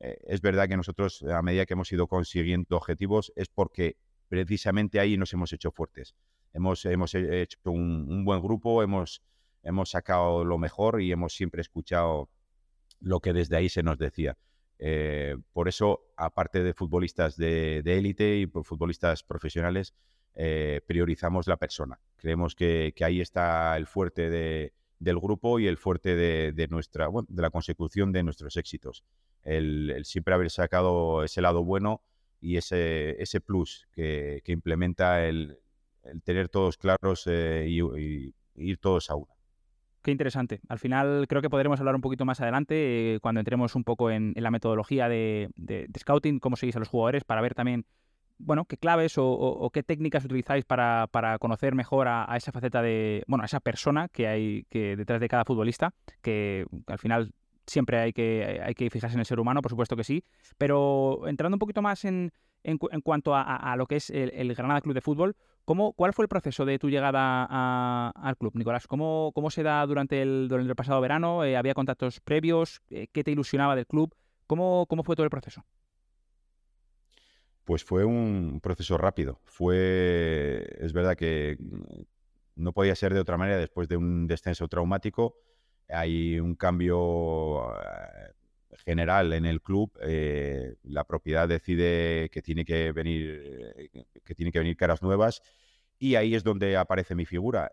eh, 0.00 0.18
es 0.26 0.40
verdad 0.40 0.68
que 0.68 0.76
nosotros, 0.76 1.22
a 1.22 1.42
medida 1.42 1.66
que 1.66 1.74
hemos 1.74 1.92
ido 1.92 2.06
consiguiendo 2.06 2.76
objetivos, 2.76 3.32
es 3.36 3.48
porque 3.48 3.96
precisamente 4.28 4.98
ahí 4.98 5.16
nos 5.16 5.32
hemos 5.32 5.52
hecho 5.52 5.70
fuertes. 5.70 6.14
Hemos, 6.52 6.84
hemos 6.84 7.14
hecho 7.14 7.58
un, 7.64 8.24
buen 8.24 8.40
grupo, 8.40 8.82
hemos, 8.82 9.22
hemos 9.62 9.90
sacado 9.90 10.44
lo 10.44 10.58
mejor 10.58 11.00
y 11.00 11.12
hemos 11.12 11.34
siempre 11.34 11.60
escuchado 11.60 12.28
lo 13.00 13.20
que 13.20 13.32
desde 13.32 13.56
ahí 13.56 13.68
se 13.68 13.82
nos 13.82 13.98
decía. 13.98 14.36
Eh, 14.78 15.36
por 15.52 15.68
eso, 15.68 16.00
aparte 16.16 16.62
de 16.62 16.74
futbolistas 16.74 17.36
de 17.36 17.82
élite 17.86 18.38
y 18.38 18.46
futbolistas 18.46 19.22
profesionales, 19.22 19.94
eh, 20.34 20.80
priorizamos 20.86 21.46
la 21.46 21.56
persona. 21.56 22.00
Creemos 22.16 22.54
que, 22.54 22.92
ahí 23.00 23.20
está 23.20 23.76
el 23.76 23.86
fuerte 23.86 24.30
del 24.30 25.18
grupo 25.20 25.60
y 25.60 25.66
el 25.66 25.76
fuerte 25.76 26.16
de, 26.16 26.68
nuestra, 26.68 27.08
de 27.28 27.42
la 27.42 27.50
consecución 27.50 28.12
de 28.12 28.22
nuestros 28.22 28.56
éxitos. 28.56 29.04
El, 29.42 30.02
siempre 30.04 30.34
haber 30.34 30.50
sacado 30.50 31.22
ese 31.22 31.42
lado 31.42 31.62
bueno 31.62 32.02
y 32.40 32.56
ese, 32.56 33.22
ese 33.22 33.40
plus 33.40 33.86
que, 33.92 34.42
implementa 34.46 35.24
el, 35.24 35.58
tener 36.24 36.48
todos 36.48 36.76
claros 36.76 37.24
eh, 37.26 37.66
y, 37.68 38.34
ir 38.56 38.78
todos 38.78 39.10
a 39.10 39.16
una. 39.16 39.32
Qué 40.02 40.10
interesante. 40.10 40.60
Al 40.68 40.78
final 40.78 41.26
creo 41.28 41.40
que 41.40 41.48
podremos 41.48 41.80
hablar 41.80 41.94
un 41.94 42.02
poquito 42.02 42.24
más 42.24 42.40
adelante 42.40 43.14
eh, 43.14 43.20
cuando 43.20 43.40
entremos 43.40 43.74
un 43.74 43.84
poco 43.84 44.10
en, 44.10 44.34
la 44.36 44.50
metodología 44.50 45.08
de, 45.08 45.48
de, 45.56 45.88
scouting, 45.98 46.40
cómo 46.40 46.56
seguís 46.56 46.76
a 46.76 46.78
los 46.78 46.88
jugadores, 46.88 47.24
para 47.24 47.40
ver 47.40 47.54
también 47.54 47.86
bueno, 48.44 48.64
qué 48.66 48.76
claves 48.76 49.14
o, 49.16 49.70
qué 49.72 49.82
técnicas 49.82 50.24
utilizáis 50.24 50.64
para, 50.64 51.08
conocer 51.40 51.74
mejor 51.74 52.08
a, 52.08 52.36
esa 52.36 52.52
faceta 52.52 52.82
de, 52.82 53.24
bueno, 53.26 53.42
a 53.42 53.46
esa 53.46 53.60
persona 53.60 54.08
que 54.08 54.26
hay 54.28 54.64
que 54.70 54.96
detrás 54.96 55.20
de 55.20 55.28
cada 55.28 55.44
futbolista, 55.44 55.92
que 56.22 56.66
al 56.86 56.98
final 56.98 57.32
siempre 57.66 57.98
hay 57.98 58.12
que, 58.12 58.60
hay 58.62 58.74
que 58.74 58.90
fijarse 58.90 59.14
en 59.14 59.20
el 59.20 59.26
ser 59.26 59.40
humano, 59.40 59.62
por 59.62 59.70
supuesto 59.70 59.96
que 59.96 60.04
sí, 60.04 60.24
pero 60.58 61.26
entrando 61.26 61.56
un 61.56 61.58
poquito 61.58 61.82
más 61.82 62.04
en, 62.04 62.32
en, 62.62 62.78
cuanto 62.78 63.34
a, 63.34 63.74
lo 63.76 63.86
que 63.86 63.96
es 63.96 64.10
el, 64.10 64.54
Granada 64.54 64.80
Club 64.80 64.94
de 64.94 65.00
Fútbol, 65.00 65.36
¿cómo, 65.64 65.92
¿cuál 65.92 66.12
fue 66.12 66.24
el 66.24 66.28
proceso 66.28 66.64
de 66.64 66.78
tu 66.78 66.90
llegada 66.90 68.10
al 68.10 68.36
club, 68.36 68.52
Nicolás? 68.54 68.86
¿Cómo, 68.86 69.32
cómo 69.34 69.50
se 69.50 69.62
da 69.62 69.84
durante 69.86 70.22
el, 70.22 70.48
durante 70.48 70.70
el 70.70 70.76
pasado 70.76 71.00
verano? 71.00 71.44
Eh, 71.44 71.56
¿Había 71.56 71.74
contactos 71.74 72.20
previos? 72.20 72.82
Eh, 72.90 73.08
¿Qué 73.12 73.24
te 73.24 73.30
ilusionaba 73.30 73.76
del 73.76 73.86
club? 73.86 74.14
¿Cómo, 74.46 74.86
¿Cómo 74.86 75.04
fue 75.04 75.16
todo 75.16 75.24
el 75.24 75.30
proceso? 75.30 75.64
Pues 77.64 77.84
fue 77.84 78.04
un 78.04 78.60
proceso 78.62 78.98
rápido. 78.98 79.40
Fue, 79.44 80.66
es 80.80 80.92
verdad 80.92 81.16
que 81.16 81.56
no 82.56 82.72
podía 82.72 82.94
ser 82.94 83.14
de 83.14 83.20
otra 83.20 83.36
manera 83.36 83.58
después 83.58 83.88
de 83.88 83.96
un 83.96 84.26
descenso 84.26 84.68
traumático. 84.68 85.36
Hay 85.88 86.38
un 86.38 86.54
cambio 86.54 87.74
eh, 87.74 88.32
general 88.84 89.32
en 89.32 89.46
el 89.46 89.62
club. 89.62 89.92
Eh, 90.02 90.76
la 90.84 91.04
propiedad 91.04 91.48
decide 91.48 92.28
que 92.30 92.42
tiene 92.42 92.64
que 92.64 92.92
venir, 92.92 93.72
eh, 93.76 94.04
que 94.24 94.34
tiene 94.34 94.52
que 94.52 94.58
venir 94.58 94.76
caras 94.76 95.02
nuevas 95.02 95.42
y 95.98 96.16
ahí 96.16 96.34
es 96.34 96.44
donde 96.44 96.76
aparece 96.76 97.14
mi 97.14 97.24
figura. 97.24 97.70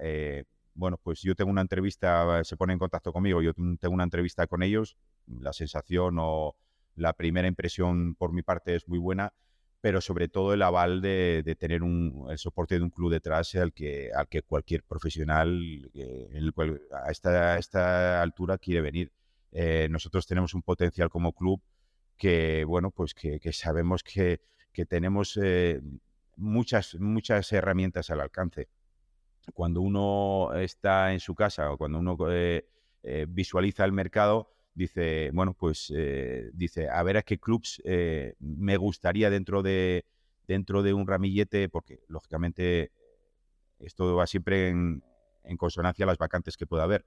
bueno, 0.73 0.97
pues 0.97 1.21
yo 1.21 1.35
tengo 1.35 1.51
una 1.51 1.61
entrevista, 1.61 2.43
se 2.43 2.55
pone 2.55 2.73
en 2.73 2.79
contacto 2.79 3.11
conmigo, 3.11 3.41
yo 3.41 3.53
tengo 3.53 3.93
una 3.93 4.03
entrevista 4.03 4.47
con 4.47 4.63
ellos 4.63 4.95
la 5.39 5.53
sensación 5.53 6.17
o 6.19 6.55
la 6.95 7.13
primera 7.13 7.47
impresión 7.47 8.15
por 8.15 8.33
mi 8.33 8.41
parte 8.41 8.75
es 8.75 8.87
muy 8.87 8.99
buena, 8.99 9.33
pero 9.81 9.99
sobre 9.99 10.27
todo 10.27 10.53
el 10.53 10.61
aval 10.61 11.01
de, 11.01 11.55
tener 11.59 11.81
un, 11.81 12.27
el 12.29 12.37
soporte 12.37 12.77
de 12.77 12.83
un 12.83 12.91
club 12.91 13.11
detrás 13.11 13.55
al 13.55 13.73
que, 13.73 14.11
al 14.15 14.27
que 14.27 14.43
cualquier 14.43 14.83
profesional 14.83 15.89
eh, 15.95 16.29
el 16.33 16.53
cual 16.53 16.81
a, 16.91 17.09
esta, 17.11 17.57
esta 17.57 18.21
altura 18.21 18.59
quiere 18.59 18.81
venir. 18.81 19.11
Eh, 19.51 19.87
nosotros 19.89 20.27
tenemos 20.27 20.53
un 20.53 20.61
potencial 20.61 21.09
como 21.09 21.33
club 21.33 21.61
que, 22.15 22.63
bueno, 22.63 22.91
pues 22.91 23.15
que, 23.15 23.39
sabemos 23.51 24.03
que, 24.03 24.41
que 24.71 24.85
tenemos 24.85 25.37
eh, 25.41 25.81
muchas, 26.35 26.95
muchas 26.99 27.51
herramientas 27.51 28.11
al 28.11 28.21
alcance. 28.21 28.69
Cuando 29.55 29.81
uno 29.81 30.53
está 30.53 31.11
en 31.11 31.19
su 31.19 31.33
casa 31.33 31.71
o 31.71 31.77
cuando 31.77 31.97
uno 31.97 32.15
visualiza 33.29 33.83
el 33.83 33.91
mercado, 33.91 34.53
dice, 34.73 35.31
bueno, 35.33 35.53
pues 35.53 35.91
eh, 35.95 36.49
dice, 36.53 36.89
a 36.89 37.03
ver 37.03 37.17
a 37.17 37.23
qué 37.23 37.39
clubs 37.39 37.81
eh, 37.85 38.35
me 38.39 38.77
gustaría 38.77 39.29
dentro 39.29 39.61
de, 39.61 40.05
dentro 40.47 40.83
de 40.83 40.93
un 40.93 41.07
ramillete, 41.07 41.69
porque 41.69 41.99
lógicamente 42.07 42.91
esto 43.79 44.15
va 44.15 44.27
siempre 44.27 44.69
en, 44.69 45.03
consonancia 45.57 46.05
a 46.05 46.07
las 46.07 46.17
vacantes 46.17 46.55
que 46.55 46.67
pueda 46.67 46.83
haber. 46.83 47.05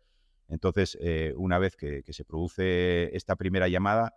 Entonces, 0.49 0.99
eh, 1.00 1.33
una 1.37 1.59
vez 1.59 1.76
que, 1.76 2.02
se 2.06 2.25
produce 2.25 3.16
esta 3.16 3.37
primera 3.37 3.68
llamada, 3.68 4.12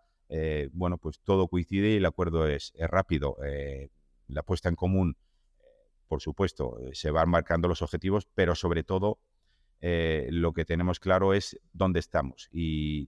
bueno, 0.74 0.98
pues 0.98 1.22
todo 1.22 1.48
coincide 1.48 1.92
y 1.92 1.96
el 1.98 2.06
acuerdo 2.06 2.48
es, 2.48 2.74
es 2.76 2.90
rápido. 2.90 3.38
la 4.28 4.44
puesta 4.44 4.68
en 4.68 4.76
común, 4.76 5.16
por 6.10 6.22
supuesto, 6.22 6.78
se 6.92 7.12
van 7.12 7.30
marcando 7.30 7.70
los 7.70 7.82
objetivos, 7.82 8.28
pero 8.36 8.56
sobre 8.56 8.84
todo 8.84 9.20
lo 9.80 10.52
que 10.52 10.66
tenemos 10.66 11.00
claro 11.00 11.34
es 11.34 11.58
dónde 11.72 12.00
estamos. 12.02 12.50
Y, 12.52 13.08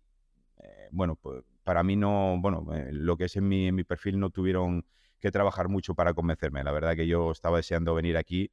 bueno, 0.92 1.16
pues 1.16 1.44
para 1.64 1.84
mí 1.84 1.96
no, 1.96 2.38
bueno, 2.40 2.66
eh, 2.76 2.90
lo 2.92 3.18
que 3.18 3.26
es 3.26 3.36
en 3.36 3.48
mi, 3.48 3.68
en 3.68 3.76
mi 3.76 3.84
perfil 3.84 4.20
no 4.20 4.30
tuvieron 4.30 4.86
que 5.20 5.32
trabajar 5.32 5.70
mucho 5.70 5.96
para 5.96 6.14
convencerme. 6.14 6.64
La 6.64 6.72
verdad 6.72 6.96
que 6.96 7.08
yo 7.08 7.32
estaba 7.32 7.58
deseando 7.58 7.94
venir 7.94 8.18
aquí 8.18 8.52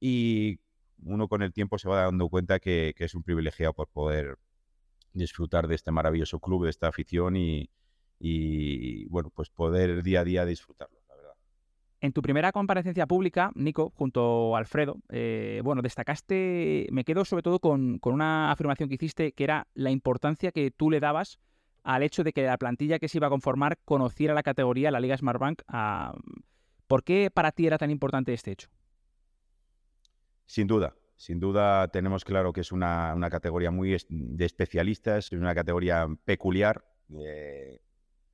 y 0.00 0.60
uno 1.02 1.28
con 1.28 1.42
el 1.42 1.52
tiempo 1.52 1.78
se 1.78 1.88
va 1.88 2.04
dando 2.04 2.28
cuenta 2.28 2.60
que, 2.60 2.94
es 2.96 3.14
un 3.14 3.22
privilegiado 3.22 3.74
por 3.74 3.88
poder 3.88 4.38
disfrutar 5.12 5.68
de 5.68 5.74
este 5.74 5.90
maravilloso 5.90 6.40
club, 6.40 6.64
de 6.64 6.70
esta 6.70 6.88
afición 6.88 7.36
y, 7.36 7.70
y 8.18 9.06
bueno, 9.06 9.30
pues 9.30 9.50
poder 9.50 10.02
día 10.02 10.20
a 10.20 10.24
día 10.24 10.44
disfrutarlo. 10.46 10.93
En 12.04 12.12
tu 12.12 12.20
primera 12.20 12.52
comparecencia 12.52 13.06
pública, 13.06 13.50
Nico, 13.54 13.90
junto 13.96 14.54
a 14.54 14.58
Alfredo, 14.58 14.98
eh, 15.08 15.62
bueno, 15.64 15.80
destacaste, 15.80 16.86
me 16.92 17.02
quedo 17.02 17.24
sobre 17.24 17.42
todo 17.42 17.60
con, 17.60 17.98
una 18.04 18.52
afirmación 18.52 18.90
que 18.90 18.96
hiciste, 18.96 19.32
que 19.32 19.42
era 19.42 19.68
la 19.72 19.90
importancia 19.90 20.52
que 20.52 20.70
tú 20.70 20.90
le 20.90 21.00
dabas 21.00 21.38
al 21.82 22.02
hecho 22.02 22.22
de 22.22 22.34
que 22.34 22.42
la 22.42 22.58
plantilla 22.58 22.98
que 22.98 23.08
se 23.08 23.16
iba 23.16 23.28
a 23.28 23.30
conformar 23.30 23.78
conociera 23.86 24.34
la 24.34 24.42
categoría, 24.42 24.90
la 24.90 25.00
Liga 25.00 25.16
Smartbank. 25.16 25.62
Bank. 25.66 26.22
¿Por 26.86 27.04
qué 27.04 27.30
para 27.32 27.52
ti 27.52 27.66
era 27.66 27.78
tan 27.78 27.90
importante 27.90 28.34
este 28.34 28.52
hecho? 28.52 28.68
Sin 30.44 30.66
duda, 30.66 30.94
sin 31.16 31.40
duda 31.40 31.88
tenemos 31.88 32.22
claro 32.26 32.52
que 32.52 32.60
es 32.60 32.70
una, 32.70 33.16
categoría 33.30 33.70
muy 33.70 33.96
de 34.10 34.44
especialistas, 34.44 35.32
es 35.32 35.38
una 35.38 35.54
categoría 35.54 36.06
peculiar. 36.26 36.84
Eh, 37.18 37.80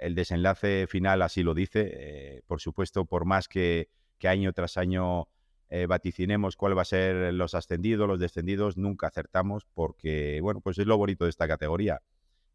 el 0.00 0.14
desenlace 0.14 0.86
final 0.88 1.22
así 1.22 1.42
lo 1.42 1.54
dice. 1.54 1.90
Eh, 1.92 2.42
por 2.46 2.60
supuesto, 2.60 3.04
por 3.04 3.26
más 3.26 3.48
que, 3.48 3.88
año 4.22 4.52
tras 4.52 4.76
año 4.76 5.28
eh, 5.68 5.86
vaticinemos 5.86 6.56
cuál 6.56 6.76
va 6.76 6.82
a 6.82 6.86
ser 6.86 7.32
los 7.34 7.54
ascendidos, 7.54 8.08
los 8.08 8.18
descendidos, 8.18 8.76
nunca 8.76 9.06
acertamos 9.06 9.66
porque, 9.72 10.40
bueno, 10.42 10.60
pues 10.60 10.78
es 10.78 10.86
lo 10.86 10.96
bonito 10.96 11.24
de 11.24 11.30
esta 11.30 11.46
categoría. 11.46 12.00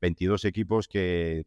22 0.02 0.46
equipos 0.46 0.88
que, 0.88 1.46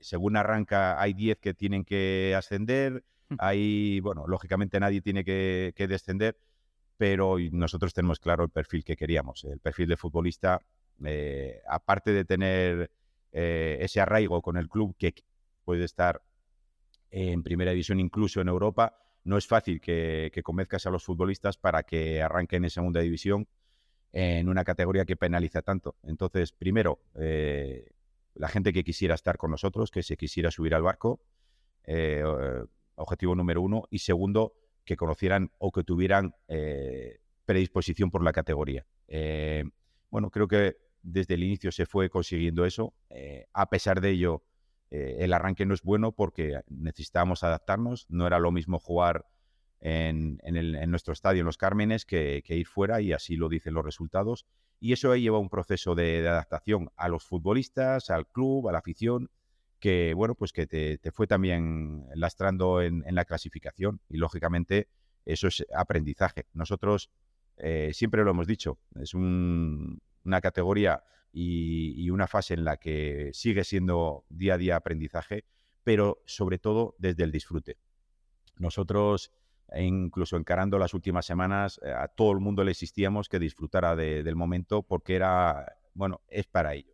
según 0.00 0.36
arranca, 0.36 1.00
hay 1.00 1.14
10 1.14 1.38
que 1.38 1.54
tienen 1.54 1.84
que 1.84 2.34
ascender, 2.36 3.04
hay, 3.38 4.00
bueno, 4.00 4.26
lógicamente 4.26 4.78
nadie 4.78 5.00
tiene 5.00 5.24
que, 5.24 5.86
descender, 5.88 6.38
pero 6.96 7.36
nosotros 7.52 7.94
tenemos 7.94 8.20
claro 8.20 8.44
el 8.44 8.50
perfil 8.50 8.84
que 8.84 8.96
queríamos. 8.96 9.44
El 9.44 9.60
perfil 9.60 9.88
de 9.88 9.96
futbolista, 9.96 10.60
eh, 11.04 11.60
aparte 11.68 12.12
de 12.12 12.24
tener 12.24 12.90
eh, 13.36 13.78
ese 13.80 14.00
arraigo 14.00 14.40
con 14.42 14.56
el 14.56 14.68
club 14.68 14.94
que 14.96 15.12
puede 15.64 15.84
estar 15.84 16.22
en 17.10 17.42
primera 17.42 17.72
división, 17.72 17.98
incluso 17.98 18.40
en 18.40 18.46
Europa, 18.46 18.96
no 19.24 19.36
es 19.36 19.46
fácil 19.48 19.80
que, 19.80 20.30
que 20.32 20.42
convenzcas 20.44 20.86
a 20.86 20.90
los 20.90 21.02
futbolistas 21.02 21.58
para 21.58 21.82
que 21.82 22.22
arranquen 22.22 22.62
en 22.62 22.70
segunda 22.70 23.00
división 23.00 23.48
en 24.12 24.48
una 24.48 24.62
categoría 24.62 25.04
que 25.04 25.16
penaliza 25.16 25.62
tanto. 25.62 25.96
Entonces, 26.04 26.52
primero, 26.52 27.00
eh, 27.16 27.90
la 28.34 28.46
gente 28.46 28.72
que 28.72 28.84
quisiera 28.84 29.16
estar 29.16 29.36
con 29.36 29.50
nosotros, 29.50 29.90
que 29.90 30.04
se 30.04 30.16
quisiera 30.16 30.52
subir 30.52 30.72
al 30.72 30.82
barco, 30.82 31.20
eh, 31.82 32.22
objetivo 32.94 33.34
número 33.34 33.62
uno, 33.62 33.88
y 33.90 33.98
segundo, 33.98 34.54
que 34.84 34.96
conocieran 34.96 35.50
o 35.58 35.72
que 35.72 35.82
tuvieran 35.82 36.36
predisposición 37.44 38.12
por 38.12 38.22
la 38.22 38.32
categoría. 38.32 38.86
bueno, 40.10 40.30
creo 40.30 40.46
que 40.46 40.83
desde 41.04 41.34
el 41.34 41.44
inicio 41.44 41.70
se 41.70 41.86
fue 41.86 42.10
consiguiendo 42.10 42.64
eso. 42.64 42.94
a 43.52 43.68
pesar 43.70 44.00
de 44.00 44.10
ello, 44.10 44.42
el 44.90 45.32
arranque 45.32 45.66
no 45.66 45.74
es 45.74 45.82
bueno 45.82 46.12
porque 46.12 46.60
necesitábamos 46.68 47.44
adaptarnos. 47.44 48.06
No 48.08 48.26
era 48.26 48.38
lo 48.38 48.50
mismo 48.50 48.80
jugar 48.80 49.26
en, 49.84 50.40
nuestro 50.90 51.12
estadio, 51.12 51.40
en 51.40 51.46
los 51.46 51.58
Cármenes, 51.58 52.04
que, 52.04 52.42
ir 52.48 52.66
fuera 52.66 53.00
y 53.00 53.12
así 53.12 53.36
lo 53.36 53.48
dicen 53.48 53.74
los 53.74 53.84
resultados. 53.84 54.46
Y 54.80 54.92
eso 54.92 55.14
lleva 55.14 55.38
un 55.38 55.50
proceso 55.50 55.94
de, 55.94 56.26
adaptación 56.26 56.90
a 56.96 57.08
los 57.08 57.24
futbolistas, 57.24 58.10
al 58.10 58.26
club, 58.26 58.68
a 58.68 58.72
la 58.72 58.78
afición, 58.78 59.30
que 59.78 60.14
bueno, 60.14 60.34
pues 60.34 60.52
que 60.52 60.66
te, 60.66 60.98
fue 61.12 61.26
también 61.26 62.06
lastrando 62.14 62.80
en, 62.80 63.02
la 63.14 63.24
clasificación 63.24 64.00
y 64.08 64.16
lógicamente 64.16 64.88
eso 65.26 65.48
es 65.48 65.64
aprendizaje. 65.76 66.46
Nosotros 66.54 67.10
eh, 67.58 67.90
siempre 67.92 68.24
lo 68.24 68.30
hemos 68.30 68.46
dicho, 68.46 68.78
es 69.00 69.14
una 70.24 70.40
categoría 70.40 71.02
y, 71.32 72.10
una 72.10 72.26
fase 72.26 72.54
en 72.54 72.64
la 72.64 72.76
que 72.76 73.30
sigue 73.32 73.64
siendo 73.64 74.24
día 74.28 74.54
a 74.54 74.58
día 74.58 74.76
aprendizaje, 74.76 75.44
pero 75.82 76.22
sobre 76.26 76.58
todo 76.58 76.94
desde 76.98 77.24
el 77.24 77.32
disfrute. 77.32 77.78
Nosotros 78.56 79.32
incluso 79.76 80.36
encarando 80.36 80.78
las 80.78 80.94
últimas 80.94 81.26
semanas, 81.26 81.80
eh, 81.82 81.90
a 81.90 82.08
todo 82.08 82.32
el 82.32 82.40
mundo 82.40 82.62
le 82.64 82.70
insistíamos 82.70 83.28
que 83.28 83.38
disfrutara 83.38 83.96
del 83.96 84.36
momento 84.36 84.82
porque 84.82 85.16
era, 85.16 85.76
bueno, 85.94 86.20
es 86.28 86.46
para 86.46 86.74
ello. 86.74 86.92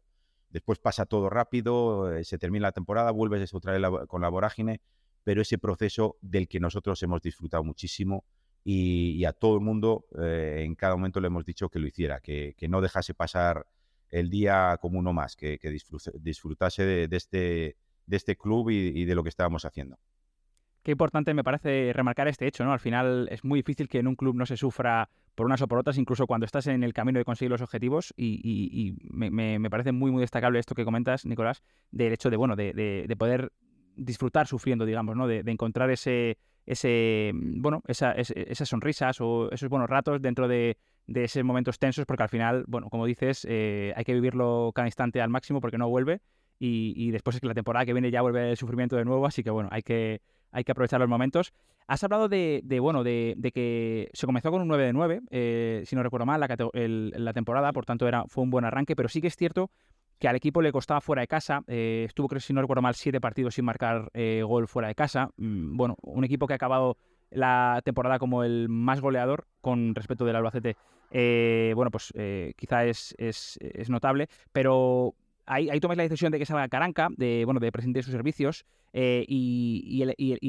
Después 0.49 0.79
pasa 0.79 1.07
todo 1.07 1.29
rápido, 1.29 2.13
eh, 2.13 2.25
se 2.25 2.39
termina 2.39 2.69
la 2.69 2.73
temporada, 2.73 3.11
vuelves 3.11 3.53
otra 3.55 3.73
vez 3.73 4.09
con 4.09 4.23
la 4.23 4.29
vorágine, 4.29 4.81
pero 5.23 5.43
ese 5.43 5.59
proceso 5.59 6.17
del 6.23 6.49
que 6.49 6.61
nosotros 6.61 7.03
hemos 7.03 7.21
disfrutado 7.21 7.63
muchísimo 7.63 8.25
y, 8.65 9.25
a 9.25 9.33
todo 9.33 9.55
el 9.55 9.61
mundo 9.61 10.07
eh, 10.21 10.63
en 10.65 10.75
cada 10.75 10.95
momento 10.97 11.21
le 11.21 11.29
hemos 11.29 11.45
dicho 11.45 11.69
que 11.69 11.79
lo 11.79 11.87
hiciera, 11.87 12.21
que, 12.21 12.55
no 12.69 12.81
dejase 12.81 13.15
pasar 13.15 13.67
el 14.11 14.29
día 14.29 14.77
como 14.81 14.99
uno 14.99 15.13
más, 15.13 15.37
que, 15.37 15.59
disfrutase 16.21 16.85
de, 16.85 17.17
este, 17.17 17.77
de 18.07 18.17
este 18.17 18.37
club 18.37 18.71
y 18.71 19.05
de 19.05 19.15
lo 19.15 19.23
que 19.23 19.29
estábamos 19.29 19.65
haciendo. 19.65 19.99
Qué 20.83 20.93
importante 20.93 21.35
me 21.35 21.45
parece 21.45 21.93
remarcar 21.93 22.27
este 22.29 22.47
hecho, 22.47 22.65
¿no? 22.65 22.73
Al 22.73 22.81
final 22.81 23.29
es 23.31 23.45
muy 23.45 23.59
difícil 23.59 23.89
que 23.89 23.99
en 23.99 24.07
un 24.07 24.17
club 24.17 24.35
no 24.35 24.47
se 24.47 24.57
sufra 24.57 25.11
por 25.35 25.45
unas 25.45 25.61
o 25.61 25.69
por 25.69 25.79
otras, 25.79 25.99
incluso 25.99 26.27
cuando 26.27 26.47
estás 26.47 26.67
en 26.69 26.83
el 26.83 26.95
camino 26.95 27.19
de 27.19 27.25
conseguir 27.25 27.51
los 27.51 27.61
objetivos. 27.61 28.15
Y, 28.17 28.97
me, 29.03 29.69
parece 29.69 29.93
muy, 29.93 30.11
muy 30.11 30.23
destacable 30.23 30.59
esto 30.59 30.75
que 30.75 30.85
comentas, 30.85 31.27
Nicolás, 31.27 31.63
del 31.91 32.15
hecho 32.15 32.31
de, 32.31 32.37
bueno, 32.37 32.57
de, 32.57 33.15
poder 33.19 33.53
disfrutar 33.95 34.47
sufriendo, 34.47 34.87
digamos, 34.87 35.17
¿no? 35.17 35.27
De, 35.27 35.43
encontrar 35.47 35.91
ese, 35.91 36.39
ese 36.71 37.33
bueno, 37.35 37.83
esas 37.87 38.69
sonrisas 38.69 39.21
o 39.21 39.51
esos 39.51 39.69
buenos 39.69 39.89
ratos 39.89 40.21
dentro 40.21 40.49
de, 40.49 40.77
esos 41.07 41.45
momentos 41.45 41.79
tensos, 41.79 42.07
porque 42.07 42.23
al 42.23 42.29
final, 42.29 42.65
bueno, 42.67 42.89
como 42.89 43.07
dices, 43.07 43.47
eh, 43.49 43.93
hay 43.97 44.05
que 44.05 44.15
vivirlo 44.15 44.71
cada 44.75 44.89
instante 44.89 45.21
al 45.21 45.31
máximo 45.31 45.61
porque 45.61 45.79
no 45.79 45.89
vuelve. 45.89 46.21
Y, 46.59 46.93
y 46.95 47.11
después 47.11 47.37
es 47.37 47.41
que 47.41 47.47
la 47.47 47.55
temporada 47.55 47.87
que 47.87 47.95
viene 47.95 48.11
ya 48.11 48.21
vuelve 48.21 48.51
el 48.51 48.57
sufrimiento 48.57 48.95
de 48.95 49.05
nuevo, 49.05 49.27
así 49.27 49.43
que 49.43 49.51
bueno, 49.51 49.71
hay 49.73 49.83
que 49.83 50.21
hay 50.53 50.65
que 50.65 50.73
aprovechar 50.73 51.01
los 51.01 51.09
momentos. 51.09 51.53
Has 51.87 52.05
hablado 52.05 52.29
de, 52.29 52.63
bueno, 52.81 53.03
de, 53.03 53.37
que 53.53 54.11
se 54.13 54.27
comenzó 54.27 54.51
con 54.51 54.63
un 54.63 54.69
9 54.69 54.85
de 54.85 54.93
9, 54.93 55.21
eh, 55.31 55.83
si 55.87 55.97
no 55.97 56.03
recuerdo 56.03 56.27
mal, 56.27 56.41
la, 56.41 57.33
temporada, 57.33 57.73
por 57.73 57.85
tanto 57.85 58.07
era, 58.07 58.25
fue 58.29 58.45
un 58.45 58.51
buen 58.51 58.65
arranque, 58.65 58.95
pero 58.95 59.09
sí 59.09 59.21
que 59.21 59.27
es 59.27 59.37
cierto 59.37 59.71
que 60.21 60.29
al 60.29 60.37
equipo 60.37 60.63
le 60.63 60.71
costaba 60.71 61.01
fuera 61.01 61.23
de 61.23 61.27
casa, 61.27 61.63
eh, 61.67 62.05
estuvo, 62.07 62.29
creo, 62.29 62.41
si 62.41 62.53
no 62.53 62.61
recuerdo 62.61 62.83
mal, 62.83 62.95
siete 62.95 63.21
partidos 63.21 63.55
sin 63.55 63.65
marcar 63.65 64.11
eh, 64.15 64.43
gol 64.47 64.69
fuera 64.69 64.87
de 64.89 64.95
casa. 64.95 65.31
Mm, 65.37 65.77
bueno, 65.77 65.97
un 66.03 66.23
equipo 66.25 66.47
que 66.47 66.53
ha 66.53 66.57
acabado 66.57 66.97
la 67.31 67.81
temporada 67.85 68.19
como 68.19 68.45
el 68.45 68.69
más 68.69 69.01
goleador 69.01 69.47
con 69.61 69.95
respecto 69.95 70.25
del 70.25 70.37
Albacete, 70.37 70.77
bueno, 71.75 71.91
pues 71.91 72.13
quizá 72.57 72.85
es, 72.85 73.15
es, 73.19 73.89
notable, 73.89 74.29
pero 74.53 75.15
ahí, 75.47 75.71
ahí 75.71 75.81
tomáis 75.81 75.97
la 75.97 76.05
decisión 76.05 76.33
de 76.33 76.39
que 76.39 76.47
salga 76.47 76.69
Caranca, 76.69 77.09
de, 77.17 77.45
bueno, 77.45 77.61
de 77.61 77.73
presentar 77.73 78.03
sus 78.03 78.13
servicios 78.13 78.65
eh, 78.93 79.25
y, 79.29 80.03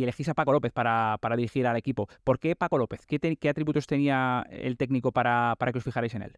elegís 0.03 0.29
a 0.29 0.33
Paco 0.33 0.51
López 0.51 0.71
para, 0.71 1.17
dirigir 1.35 1.67
al 1.67 1.77
equipo. 1.77 2.07
¿Por 2.23 2.39
qué 2.39 2.55
Paco 2.55 2.77
López? 2.77 3.05
¿Qué, 3.05 3.49
atributos 3.49 3.87
tenía 3.87 4.45
el 4.49 4.77
técnico 4.77 5.11
para, 5.11 5.55
que 5.71 5.77
os 5.77 5.83
fijarais 5.83 6.13
en 6.15 6.23
él? 6.23 6.33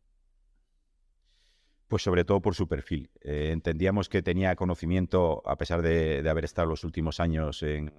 Pues 1.94 2.02
sobre 2.02 2.26
todo 2.26 2.42
por 2.42 2.56
su 2.56 2.68
perfil. 2.68 3.12
Eh, 3.22 3.52
entendíamos 3.52 4.10
que 4.10 4.24
tenía 4.24 4.56
conocimiento, 4.56 5.44
a 5.48 5.56
pesar 5.58 5.84
de, 5.84 6.28
haber 6.28 6.44
estado 6.44 6.68
los 6.68 6.84
últimos 6.84 7.20
años 7.20 7.62
en, 7.62 7.94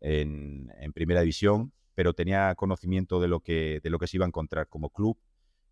en, 0.00 0.92
primera 0.92 1.20
división, 1.20 1.72
pero 1.94 2.14
tenía 2.14 2.52
conocimiento 2.56 3.20
de 3.20 3.28
lo 3.28 3.38
que, 3.38 3.78
de 3.80 3.90
lo 3.90 4.00
que 4.00 4.08
se 4.08 4.16
iba 4.16 4.26
a 4.26 4.26
encontrar 4.26 4.66
como 4.66 4.90
club. 4.90 5.20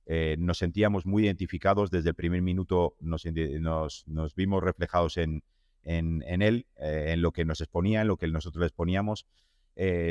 Eh, 0.06 0.36
nos 0.38 0.58
sentíamos 0.58 1.06
muy 1.06 1.24
identificados 1.24 1.90
desde 1.90 2.10
el 2.10 2.14
primer 2.14 2.40
minuto, 2.40 2.94
nos, 3.00 3.24
nos, 3.26 4.34
vimos 4.36 4.62
reflejados 4.62 5.16
en, 5.16 5.42
en, 5.82 6.22
él, 6.40 6.68
eh, 6.76 7.06
en 7.14 7.20
lo 7.20 7.32
que 7.32 7.44
nos 7.44 7.60
exponía, 7.60 8.02
en 8.02 8.06
lo 8.06 8.16
que 8.16 8.28
nosotros 8.28 8.62
les 8.62 8.70
poníamos. 8.70 9.26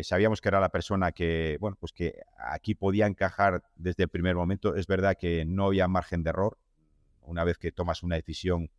sabíamos 0.01 0.41
que 0.41 0.49
era 0.49 0.59
la 0.59 0.73
persona 0.73 1.13
que, 1.13 1.55
bueno, 1.61 1.77
pues 1.79 1.93
que 1.93 2.19
aquí 2.37 2.75
podía 2.75 3.07
encajar 3.07 3.63
desde 3.77 4.03
el 4.03 4.09
primer 4.09 4.35
momento. 4.35 4.75
Es 4.75 4.87
verdad 4.87 5.15
que 5.17 5.45
no 5.45 5.67
había 5.67 5.87
margen 5.87 6.21
de 6.21 6.31
error, 6.31 6.57
una 7.25 7.43
vez 7.43 7.57
que 7.57 7.71
tomas 7.71 8.03
una 8.03 8.15
decisión 8.15 8.69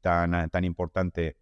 tan, 0.00 0.50
tan 0.50 0.64
importante, 0.64 1.36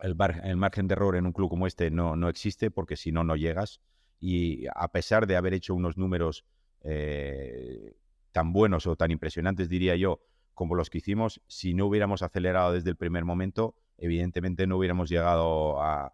el, 0.00 0.14
margen 0.56 0.88
de 0.88 0.94
error 0.94 1.16
en 1.16 1.26
un 1.26 1.32
club 1.32 1.48
como 1.48 1.66
este 1.66 1.90
no, 1.90 2.16
no 2.16 2.28
existe 2.28 2.70
porque 2.70 2.96
si 2.96 3.12
no, 3.12 3.24
no 3.24 3.36
llegas. 3.36 3.80
Y 4.18 4.66
a 4.74 4.88
pesar 4.88 5.26
de 5.26 5.36
haber 5.36 5.54
hecho 5.54 5.74
unos 5.74 5.96
números 5.96 6.44
eh, 6.82 7.96
tan 8.32 8.52
buenos 8.52 8.86
o 8.86 8.96
tan 8.96 9.10
impresionantes, 9.10 9.68
diría 9.68 9.96
yo, 9.96 10.20
como 10.54 10.74
los 10.74 10.88
que 10.88 10.98
hicimos, 10.98 11.42
si 11.46 11.74
no 11.74 11.86
hubiéramos 11.86 12.22
acelerado 12.22 12.72
desde 12.72 12.90
el 12.90 12.96
primer 12.96 13.24
momento, 13.24 13.74
evidentemente 13.98 14.66
no 14.66 14.78
hubiéramos 14.78 15.08
llegado 15.08 15.82
a, 15.82 16.12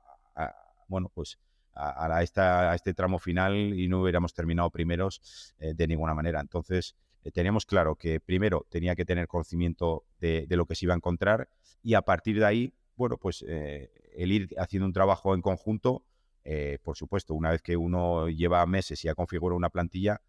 bueno, 0.88 1.10
pues 1.14 1.38
a, 1.74 2.22
este 2.22 2.94
tramo 2.94 3.18
final 3.18 3.54
y 3.54 3.88
no 3.88 4.02
hubiéramos 4.02 4.34
terminado 4.34 4.70
primeros 4.70 5.54
eh, 5.58 5.74
de 5.74 5.86
ninguna 5.86 6.14
manera. 6.14 6.40
Entonces, 6.40 6.96
eh, 7.24 7.30
teníamos 7.30 7.66
claro 7.66 7.96
que 7.96 8.20
primero 8.20 8.66
tenía 8.68 8.94
que 8.94 9.04
tener 9.04 9.28
conocimiento 9.28 10.04
de, 10.18 10.46
lo 10.50 10.66
que 10.66 10.74
se 10.74 10.86
iba 10.86 10.94
a 10.94 10.96
encontrar 10.96 11.48
y 11.82 11.94
a 11.94 12.02
partir 12.02 12.38
de 12.38 12.44
ahí, 12.44 12.74
bueno, 12.96 13.16
pues 13.16 13.44
eh, 13.46 13.90
el 14.14 14.32
ir 14.32 14.54
haciendo 14.58 14.86
un 14.86 14.92
trabajo 14.92 15.34
en 15.34 15.42
conjunto, 15.42 16.04
eh, 16.44 16.78
por 16.82 16.96
supuesto, 16.96 17.34
una 17.34 17.50
vez 17.50 17.62
que 17.62 17.76
uno 17.76 18.28
lleva 18.28 18.64
meses 18.66 19.04
y 19.04 19.08
ha 19.08 19.14
configurado 19.14 19.56
una 19.56 19.70
plantilla, 19.70 20.20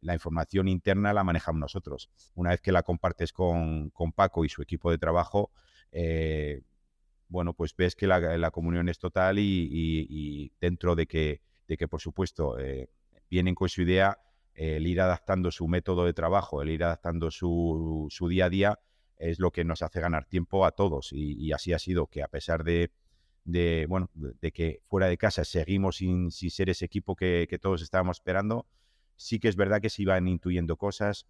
la 0.00 0.14
información 0.14 0.66
interna 0.66 1.12
la 1.12 1.22
manejamos 1.22 1.60
nosotros. 1.60 2.10
Una 2.34 2.50
vez 2.50 2.60
que 2.60 2.72
la 2.72 2.82
compartes 2.82 3.32
con, 3.32 3.92
Paco 4.14 4.44
y 4.44 4.48
su 4.48 4.62
equipo 4.62 4.90
de 4.90 4.98
trabajo, 4.98 5.50
bueno, 7.28 7.52
pues 7.54 7.76
ves 7.76 7.94
que 7.94 8.06
la, 8.06 8.50
comunión 8.50 8.88
es 8.88 8.98
total 8.98 9.38
y, 9.38 10.52
dentro 10.60 10.96
de 10.96 11.06
que, 11.06 11.42
de 11.68 11.76
que 11.76 11.86
por 11.86 12.00
supuesto, 12.00 12.56
vienen 13.28 13.54
con 13.54 13.68
su 13.68 13.82
idea, 13.82 14.18
el 14.56 14.86
ir 14.86 15.00
adaptando 15.00 15.50
su 15.50 15.68
método 15.68 16.06
de 16.06 16.14
trabajo, 16.14 16.62
el 16.62 16.70
ir 16.70 16.82
adaptando 16.82 17.30
su, 17.30 18.08
día 18.28 18.46
a 18.46 18.50
día, 18.50 18.80
es 19.18 19.38
lo 19.38 19.50
que 19.50 19.64
nos 19.64 19.82
hace 19.82 20.00
ganar 20.00 20.24
tiempo 20.26 20.64
a 20.64 20.72
todos. 20.72 21.10
Y, 21.12 21.52
así 21.52 21.72
ha 21.72 21.78
sido, 21.78 22.06
que 22.06 22.22
a 22.22 22.28
pesar 22.28 22.64
de, 22.64 22.90
bueno, 23.88 24.10
de 24.14 24.52
que 24.52 24.80
fuera 24.88 25.08
de 25.08 25.18
casa 25.18 25.44
seguimos 25.44 25.98
sin, 25.98 26.30
ser 26.30 26.70
ese 26.70 26.86
equipo 26.86 27.16
que, 27.16 27.46
todos 27.60 27.82
estábamos 27.82 28.16
esperando, 28.16 28.66
sí 29.14 29.38
que 29.38 29.48
es 29.48 29.56
verdad 29.56 29.80
que 29.80 29.90
se 29.90 30.02
iban 30.02 30.26
intuyendo 30.26 30.76
cosas 30.76 31.26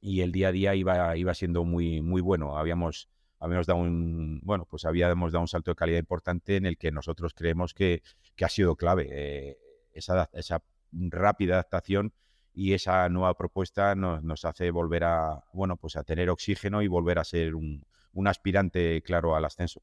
y 0.00 0.20
el 0.20 0.32
día 0.32 0.48
a 0.48 0.52
día 0.52 0.74
iba, 0.74 1.16
iba 1.16 1.34
siendo 1.34 1.64
muy, 1.64 2.00
muy 2.00 2.22
bueno. 2.22 2.56
Habíamos, 2.56 3.10
habíamos 3.38 3.66
dado 3.66 3.80
un, 3.80 4.40
bueno, 4.42 4.66
pues 4.68 4.86
habíamos 4.86 5.32
dado 5.32 5.42
un 5.42 5.48
salto 5.48 5.72
de 5.72 5.76
calidad 5.76 5.98
importante 5.98 6.56
en 6.56 6.64
el 6.64 6.78
que 6.78 6.90
nosotros 6.90 7.34
creemos 7.34 7.74
que, 7.74 8.02
ha 8.40 8.48
sido 8.48 8.76
clave. 8.76 9.08
Eh, 9.10 9.58
esa, 9.92 10.28
esa 10.34 10.62
rápida 10.92 11.54
adaptación 11.54 12.12
y 12.56 12.72
esa 12.72 13.06
nueva 13.10 13.34
propuesta 13.34 13.94
nos, 13.94 14.44
hace 14.46 14.70
volver 14.70 15.04
a, 15.04 15.44
bueno, 15.52 15.76
pues 15.76 15.94
a 15.96 16.04
tener 16.04 16.30
oxígeno 16.30 16.80
y 16.80 16.88
volver 16.88 17.18
a 17.18 17.24
ser 17.24 17.54
un, 17.54 17.84
aspirante 18.26 19.02
claro 19.02 19.36
al 19.36 19.44
ascenso. 19.44 19.82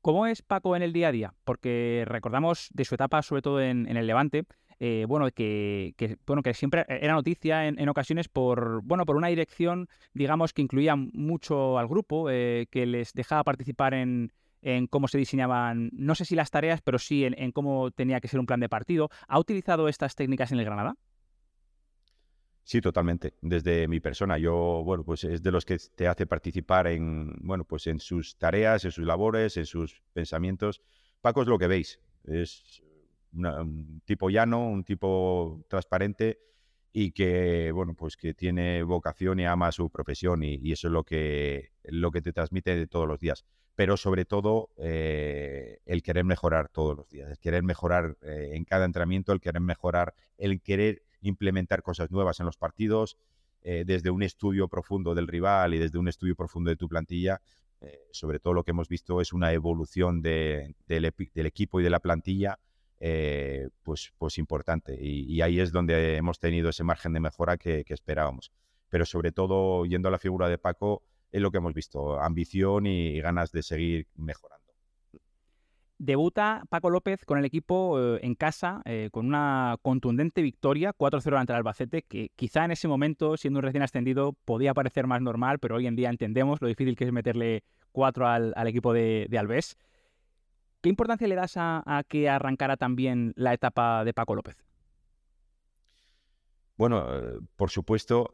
¿Cómo 0.00 0.26
es 0.26 0.40
Paco 0.40 0.74
en 0.76 0.82
el 0.82 0.94
día 0.94 1.08
a 1.08 1.12
día? 1.12 1.34
Porque 1.44 2.04
recordamos 2.06 2.68
de 2.72 2.86
su 2.86 2.94
etapa, 2.94 3.20
sobre 3.20 3.42
todo 3.42 3.60
en, 3.60 3.86
el 3.86 4.06
Levante, 4.06 4.46
eh, 4.80 5.04
bueno, 5.06 5.28
que, 5.30 5.94
bueno, 6.26 6.42
que 6.42 6.54
siempre 6.54 6.86
era 6.88 7.12
noticia 7.12 7.66
en, 7.66 7.88
ocasiones 7.90 8.28
por, 8.30 8.80
bueno, 8.82 9.04
por 9.04 9.16
una 9.16 9.28
dirección, 9.28 9.88
digamos, 10.14 10.54
que 10.54 10.62
incluía 10.62 10.96
mucho 10.96 11.78
al 11.78 11.86
grupo, 11.86 12.30
eh, 12.30 12.66
que 12.70 12.86
les 12.86 13.12
dejaba 13.12 13.44
participar 13.44 13.92
en, 13.92 14.32
cómo 14.88 15.06
se 15.06 15.18
diseñaban, 15.18 15.90
no 15.92 16.14
sé 16.14 16.24
si 16.24 16.34
las 16.34 16.50
tareas, 16.50 16.80
pero 16.80 16.98
sí 16.98 17.26
en, 17.26 17.52
cómo 17.52 17.90
tenía 17.90 18.20
que 18.20 18.28
ser 18.28 18.40
un 18.40 18.46
plan 18.46 18.60
de 18.60 18.70
partido. 18.70 19.10
¿Ha 19.26 19.38
utilizado 19.38 19.88
estas 19.88 20.14
técnicas 20.14 20.50
en 20.50 20.60
el 20.60 20.64
Granada? 20.64 20.96
Sí, 22.68 22.82
totalmente. 22.82 23.32
Desde 23.40 23.88
mi 23.88 23.98
persona, 23.98 24.36
yo, 24.36 24.82
bueno, 24.84 25.02
pues 25.02 25.24
es 25.24 25.42
de 25.42 25.50
los 25.50 25.64
que 25.64 25.78
te 25.94 26.06
hace 26.06 26.26
participar 26.26 26.86
en, 26.88 27.34
bueno, 27.40 27.64
pues 27.64 27.86
en 27.86 27.98
sus 27.98 28.36
tareas, 28.36 28.84
en 28.84 28.90
sus 28.92 29.06
labores, 29.06 29.56
en 29.56 29.64
sus 29.64 30.02
pensamientos. 30.12 30.82
Paco 31.22 31.40
es 31.40 31.48
lo 31.48 31.58
que 31.58 31.66
veis. 31.66 31.98
Es 32.24 32.82
un 33.32 34.02
tipo 34.04 34.28
llano, 34.28 34.68
un 34.68 34.84
tipo 34.84 35.64
transparente 35.70 36.40
y 36.92 37.12
que, 37.12 37.72
bueno, 37.72 37.94
pues 37.94 38.18
que 38.18 38.34
tiene 38.34 38.82
vocación 38.82 39.40
y 39.40 39.46
ama 39.46 39.72
su 39.72 39.88
profesión 39.88 40.42
y, 40.42 40.70
eso 40.70 40.88
es 40.88 40.92
lo 40.92 41.04
que, 41.04 41.70
lo 41.84 42.10
que 42.10 42.20
te 42.20 42.34
transmite 42.34 42.86
todos 42.86 43.08
los 43.08 43.18
días. 43.18 43.46
Pero 43.76 43.96
sobre 43.96 44.26
todo 44.26 44.68
eh, 44.76 45.78
el 45.86 46.02
querer 46.02 46.24
mejorar 46.24 46.68
todos 46.68 46.98
los 46.98 47.08
días, 47.08 47.30
el 47.30 47.38
querer 47.38 47.62
mejorar 47.62 48.18
eh, 48.20 48.50
en 48.52 48.66
cada 48.66 48.84
entrenamiento, 48.84 49.32
el 49.32 49.40
querer 49.40 49.62
mejorar, 49.62 50.12
el 50.36 50.60
querer 50.60 51.07
implementar 51.20 51.82
cosas 51.82 52.10
nuevas 52.10 52.40
en 52.40 52.46
los 52.46 52.56
partidos, 52.56 53.16
eh, 53.62 53.84
desde 53.86 54.10
un 54.10 54.22
estudio 54.22 54.68
profundo 54.68 55.14
del 55.14 55.26
rival 55.26 55.74
y 55.74 55.78
desde 55.78 55.98
un 55.98 56.08
estudio 56.08 56.36
profundo 56.36 56.70
de 56.70 56.76
tu 56.76 56.88
plantilla. 56.88 57.40
Eh, 57.80 57.98
sobre 58.12 58.40
todo 58.40 58.54
lo 58.54 58.64
que 58.64 58.72
hemos 58.72 58.88
visto 58.88 59.20
es 59.20 59.32
una 59.32 59.52
evolución 59.52 60.20
del, 60.20 60.74
equipo 60.88 61.78
y 61.80 61.84
de 61.84 61.90
la 61.90 62.00
plantilla 62.00 62.58
eh, 63.00 63.68
pues, 63.82 64.12
pues 64.18 64.38
importante. 64.38 64.96
Y, 65.00 65.40
ahí 65.40 65.60
es 65.60 65.72
donde 65.72 66.16
hemos 66.16 66.38
tenido 66.38 66.70
ese 66.70 66.84
margen 66.84 67.12
de 67.12 67.20
mejora 67.20 67.56
que, 67.56 67.84
que 67.84 67.94
esperábamos. 67.94 68.52
Pero 68.88 69.04
sobre 69.04 69.32
todo, 69.32 69.84
yendo 69.86 70.08
a 70.08 70.10
la 70.10 70.18
figura 70.18 70.48
de 70.48 70.58
Paco, 70.58 71.02
es 71.30 71.42
lo 71.42 71.50
que 71.50 71.58
hemos 71.58 71.74
visto, 71.74 72.20
ambición 72.20 72.86
y 72.86 73.20
ganas 73.20 73.52
de 73.52 73.62
seguir 73.62 74.06
mejorando. 74.16 74.57
Debuta 76.00 76.62
Paco 76.68 76.90
López 76.90 77.24
con 77.24 77.38
el 77.38 77.44
equipo 77.44 77.98
eh, 78.00 78.20
en 78.22 78.36
casa 78.36 78.82
eh, 78.84 79.08
con 79.10 79.26
una 79.26 79.76
contundente 79.82 80.42
victoria, 80.42 80.94
4-0 80.96 81.36
ante 81.36 81.52
el 81.52 81.56
Albacete, 81.56 82.02
que 82.02 82.30
quizá 82.36 82.64
en 82.64 82.70
ese 82.70 82.86
momento, 82.86 83.36
siendo 83.36 83.58
un 83.58 83.64
recién 83.64 83.82
ascendido, 83.82 84.34
podía 84.44 84.74
parecer 84.74 85.08
más 85.08 85.20
normal, 85.20 85.58
pero 85.58 85.74
hoy 85.74 85.88
en 85.88 85.96
día 85.96 86.08
entendemos 86.08 86.62
lo 86.62 86.68
difícil 86.68 86.94
que 86.94 87.04
es 87.04 87.12
meterle 87.12 87.64
4 87.90 88.28
al, 88.28 88.68
equipo 88.68 88.92
de, 88.92 89.26
de, 89.28 89.38
Alves. 89.38 89.76
¿Qué 90.80 90.88
importancia 90.88 91.26
le 91.26 91.34
das 91.34 91.54
a, 91.56 92.04
que 92.08 92.28
arrancara 92.28 92.76
también 92.76 93.32
la 93.34 93.52
etapa 93.52 94.04
de 94.04 94.14
Paco 94.14 94.36
López? 94.36 94.64
Bueno, 96.76 97.06
eh, 97.12 97.40
por 97.56 97.70
supuesto, 97.70 98.30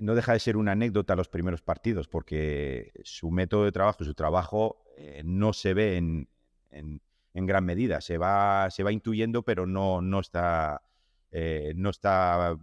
no 0.00 0.14
deja 0.14 0.32
de 0.32 0.38
ser 0.38 0.56
una 0.56 0.72
anécdota 0.72 1.16
los 1.16 1.28
primeros 1.28 1.60
partidos, 1.60 2.08
porque 2.08 2.92
su 3.04 3.30
método 3.30 3.64
de 3.64 3.72
trabajo, 3.72 4.04
su 4.04 4.14
trabajo, 4.14 4.82
no 5.22 5.52
se 5.52 5.74
ve 5.74 5.98
en, 5.98 6.30
en, 6.70 7.00
gran 7.34 7.64
medida. 7.64 8.00
Se 8.00 8.18
va, 8.18 8.70
se 8.70 8.82
va 8.82 8.92
intuyendo, 8.92 9.42
pero 9.42 9.66
no, 9.66 10.00
no 10.00 10.20
está, 10.20 10.82
eh, 11.30 11.72
no 11.76 11.90
está 11.90 12.56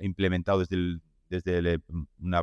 implementado 0.00 0.60
desde, 0.60 1.00
desde, 1.28 1.80
una, 2.18 2.42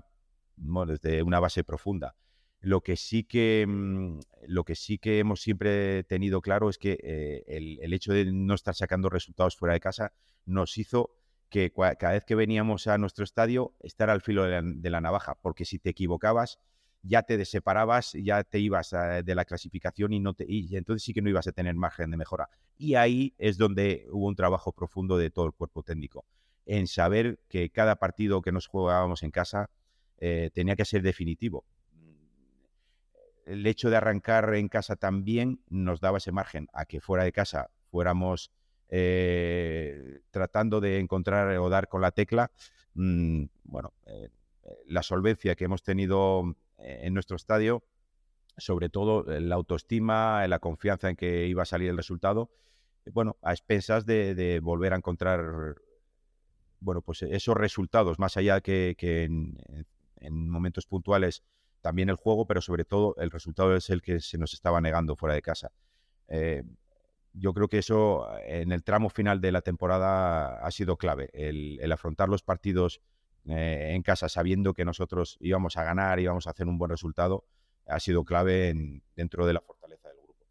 desde 0.88 1.23
una 1.23 1.39
base 1.39 1.63
profunda. 1.63 2.15
Lo 2.62 2.82
que 2.82 2.95
sí 2.95 3.23
que, 3.23 3.65
mm, 3.67 4.19
lo 4.47 4.63
que, 4.63 4.75
sí 4.75 4.97
que 4.97 5.19
hemos 5.19 5.41
siempre 5.41 6.04
tenido 6.04 6.41
claro 6.41 6.69
es 6.69 6.78
que 6.78 6.97
eh, 7.04 7.43
el, 7.47 7.93
hecho 7.93 8.13
de 8.13 8.32
no 8.32 8.56
estar 8.56 8.73
sacando 8.73 9.10
resultados 9.10 9.56
fuera 9.56 9.73
de 9.73 9.80
casa 9.80 10.13
nos 10.45 10.78
hizo 10.78 11.12
que 11.49 11.71
cada 11.71 12.13
vez 12.13 12.25
que 12.25 12.36
veníamos 12.36 12.88
a 12.88 12.97
nuestro 12.97 13.23
estadio 13.23 13.75
estar 13.82 14.10
al 14.10 14.21
filo 14.21 14.43
de 14.45 14.89
la 14.89 14.99
navaja, 14.99 15.36
porque 15.41 15.63
si 15.63 15.78
te 15.78 15.91
equivocabas, 15.91 16.60
ya 17.08 17.24
te 17.24 17.44
separabas, 17.46 18.13
ya 18.13 18.44
te 18.44 18.60
ibas 18.60 18.94
eh, 18.94 19.22
de 19.24 19.36
la 19.36 19.46
clasificación 19.46 20.13
y, 20.13 20.20
no 20.20 20.34
te, 20.34 20.46
y 20.48 20.76
entonces 20.76 21.04
sí 21.04 21.13
que 21.13 21.22
no 21.22 21.30
ibas 21.30 21.48
a 21.48 21.52
tener 21.52 21.76
margen 21.76 22.12
de 22.12 22.18
mejora. 22.18 22.50
Y 22.78 22.96
ahí 22.96 23.34
es 23.38 23.58
donde 23.58 24.08
hubo 24.10 24.28
un 24.28 24.36
trabajo 24.36 24.72
profundo 24.72 25.18
de 25.18 25.30
todo 25.30 25.46
el 25.46 25.54
cuerpo 25.54 25.84
técnico, 25.84 26.26
en 26.65 26.88
saber 26.88 27.39
que 27.48 27.70
cada 27.70 27.98
partido 27.98 28.41
que 28.41 28.52
nos 28.52 28.68
jugábamos 28.68 29.24
en 29.24 29.32
casa 29.32 29.70
eh, 30.18 30.50
tenía 30.54 30.76
que 30.76 30.86
ser 30.86 31.02
definitivo. 31.02 31.65
El 33.46 33.65
hecho 33.68 33.91
de 33.91 33.98
arrancar 33.98 34.56
en 34.56 34.68
casa 34.68 34.96
también 34.96 35.62
nos 35.70 36.02
daba 36.02 36.18
ese 36.18 36.32
margen 36.32 36.68
a 36.74 36.86
que 36.86 37.00
fuera 37.00 37.24
de 37.24 37.32
casa 37.32 37.70
fuéramos 37.91 38.52
eh, 38.89 40.22
tratando 40.32 40.82
de 40.82 40.98
encontrar 40.98 41.56
o 41.58 41.70
dar 41.70 41.88
con 41.88 42.02
la 42.02 42.10
tecla. 42.10 42.52
Mm, 42.96 43.44
bueno, 43.65 43.94
la 44.88 45.04
solvencia 45.04 45.54
que 45.54 45.65
hemos 45.65 45.84
tenido 45.84 46.56
en 46.78 47.14
nuestro 47.14 47.36
estadio, 47.36 47.84
sobre 48.58 48.90
todo 48.90 49.30
eh, 49.32 49.42
la 49.42 49.56
autoestima, 49.56 50.44
eh, 50.44 50.48
la 50.48 50.60
confianza 50.60 51.10
en 51.10 51.16
que 51.16 51.48
iba 51.48 51.64
a 51.64 51.66
salir 51.66 51.90
el 51.90 51.98
resultado, 51.98 52.50
eh, 53.06 53.12
bueno, 53.14 53.38
a 53.42 53.52
expensas 53.52 54.06
de, 54.06 54.60
volver 54.62 54.94
a 54.94 54.98
encontrar 54.98 55.76
bueno, 56.80 57.02
pues 57.02 57.24
esos 57.24 57.56
resultados, 57.56 58.20
más 58.20 58.38
allá 58.38 58.62
que, 58.62 58.96
en, 59.00 59.58
en 60.18 60.50
momentos 60.50 60.86
puntuales 60.86 61.44
también 61.82 62.10
el 62.10 62.16
juego, 62.16 62.46
pero 62.46 62.62
sobre 62.62 62.86
todo 62.86 63.16
el 63.18 63.32
resultado 63.32 63.76
es 63.76 63.90
el 63.90 64.02
que 64.02 64.20
se 64.20 64.38
nos 64.38 64.54
estaba 64.54 64.82
negando 64.82 65.16
fuera 65.16 65.36
de 65.36 65.42
casa. 65.42 65.72
Yo 67.34 67.54
creo 67.54 67.68
que 67.68 67.80
eso 67.80 68.28
en 68.46 68.72
el 68.72 68.84
tramo 68.84 69.10
final 69.10 69.42
de 69.42 69.52
la 69.52 69.62
temporada 69.62 70.60
ha 70.66 70.72
sido 70.72 70.98
clave, 70.98 71.30
el, 71.34 71.92
afrontar 71.92 72.30
los 72.30 72.44
partidos 72.44 73.02
eh, 73.47 73.91
en 73.93 74.01
casa 74.01 74.27
sabiendo 74.27 74.73
que 74.73 74.86
nosotros 74.86 75.38
íbamos 75.39 75.77
a 75.77 75.84
ganar, 75.84 76.19
íbamos 76.19 76.47
a 76.47 76.51
hacer 76.51 76.67
un 76.67 76.77
buen 76.77 76.89
resultado, 76.89 77.45
ha 77.88 77.99
sido 77.99 78.23
clave 78.23 79.01
dentro 79.15 79.45
de 79.45 79.53
la 79.53 79.62
fortaleza 79.62 80.10
del 80.10 80.17
grupo. 80.17 80.45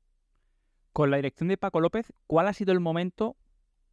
Con 0.92 1.10
la 1.10 1.16
dirección 1.16 1.48
de 1.48 1.56
Paco 1.56 1.80
López, 1.80 2.12
¿cuál 2.26 2.46
ha 2.46 2.52
sido 2.52 2.72
el 2.72 2.80
momento, 2.80 3.36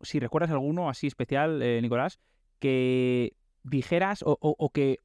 si 0.02 0.20
recuerdas 0.20 0.52
alguno 0.52 0.90
así 0.90 1.08
especial, 1.08 1.62
eh, 1.62 1.82
Nicolás, 1.82 2.20
que 2.60 3.34
dijeras 3.64 4.24
o, 4.24 4.70
que 4.72 5.00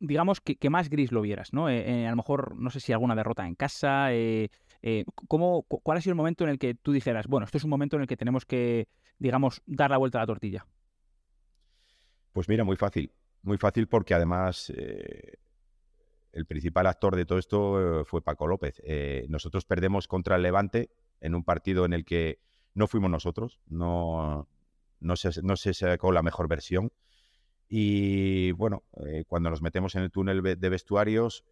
digamos 0.00 0.40
que, 0.40 0.70
más 0.70 0.88
gris 0.90 1.12
lo 1.12 1.20
vieras, 1.20 1.52
¿no? 1.52 1.66
a 1.66 1.72
lo 1.72 2.16
mejor 2.16 2.56
no 2.56 2.70
sé 2.70 2.80
si 2.80 2.92
alguna 2.92 3.14
derrota 3.14 3.46
en 3.46 3.54
casa, 3.54 4.12
eh, 4.82 5.04
¿cómo, 5.28 5.62
¿Cuál 5.62 5.98
ha 5.98 6.00
sido 6.00 6.12
el 6.12 6.16
momento 6.16 6.44
en 6.44 6.50
el 6.50 6.58
que 6.58 6.74
tú 6.74 6.92
dijeras, 6.92 7.26
bueno, 7.26 7.44
esto 7.44 7.58
es 7.58 7.64
un 7.64 7.70
momento 7.70 7.96
en 7.96 8.02
el 8.02 8.08
que 8.08 8.16
tenemos 8.16 8.44
que, 8.44 8.88
digamos, 9.18 9.62
dar 9.66 9.90
la 9.90 9.98
vuelta 9.98 10.18
a 10.18 10.22
la 10.22 10.26
tortilla? 10.26 10.66
Pues 12.32 12.48
mira, 12.48 12.64
muy 12.64 12.76
fácil. 12.76 13.12
Muy 13.42 13.58
fácil 13.58 13.88
porque 13.88 14.14
además 14.14 14.70
eh, 14.76 15.38
el 16.32 16.46
principal 16.46 16.86
actor 16.86 17.16
de 17.16 17.24
todo 17.24 17.38
esto 17.38 18.00
eh, 18.00 18.04
fue 18.04 18.22
Paco 18.22 18.46
López. 18.46 18.82
nosotros 19.28 19.64
perdemos 19.64 20.08
contra 20.08 20.36
el 20.36 20.42
Levante 20.42 20.90
en 21.20 21.34
un 21.34 21.44
partido 21.44 21.84
en 21.84 21.92
el 21.92 22.04
que 22.04 22.40
no 22.74 22.86
fuimos 22.86 23.10
nosotros, 23.10 23.60
no, 23.66 24.48
no, 25.00 25.16
se, 25.16 25.42
no 25.42 25.56
se 25.56 25.74
sacó 25.74 26.12
la 26.12 26.22
mejor 26.22 26.48
versión. 26.48 26.92
Y 27.68 28.50
bueno, 28.52 28.82
cuando 29.28 29.48
nos 29.50 29.62
metemos 29.62 29.94
en 29.94 30.02
el 30.02 30.10
túnel 30.10 30.42
de 30.42 30.68
vestuarios, 30.68 31.44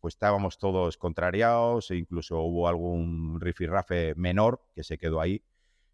pues 0.00 0.14
estábamos 0.14 0.58
todos 0.58 0.96
contrariados 0.96 1.90
e 1.90 1.96
incluso 1.96 2.40
hubo 2.40 2.68
algún 2.68 3.38
rifirrafe 3.40 4.14
menor 4.16 4.62
que 4.74 4.82
se 4.82 4.98
quedó 4.98 5.20
ahí. 5.20 5.42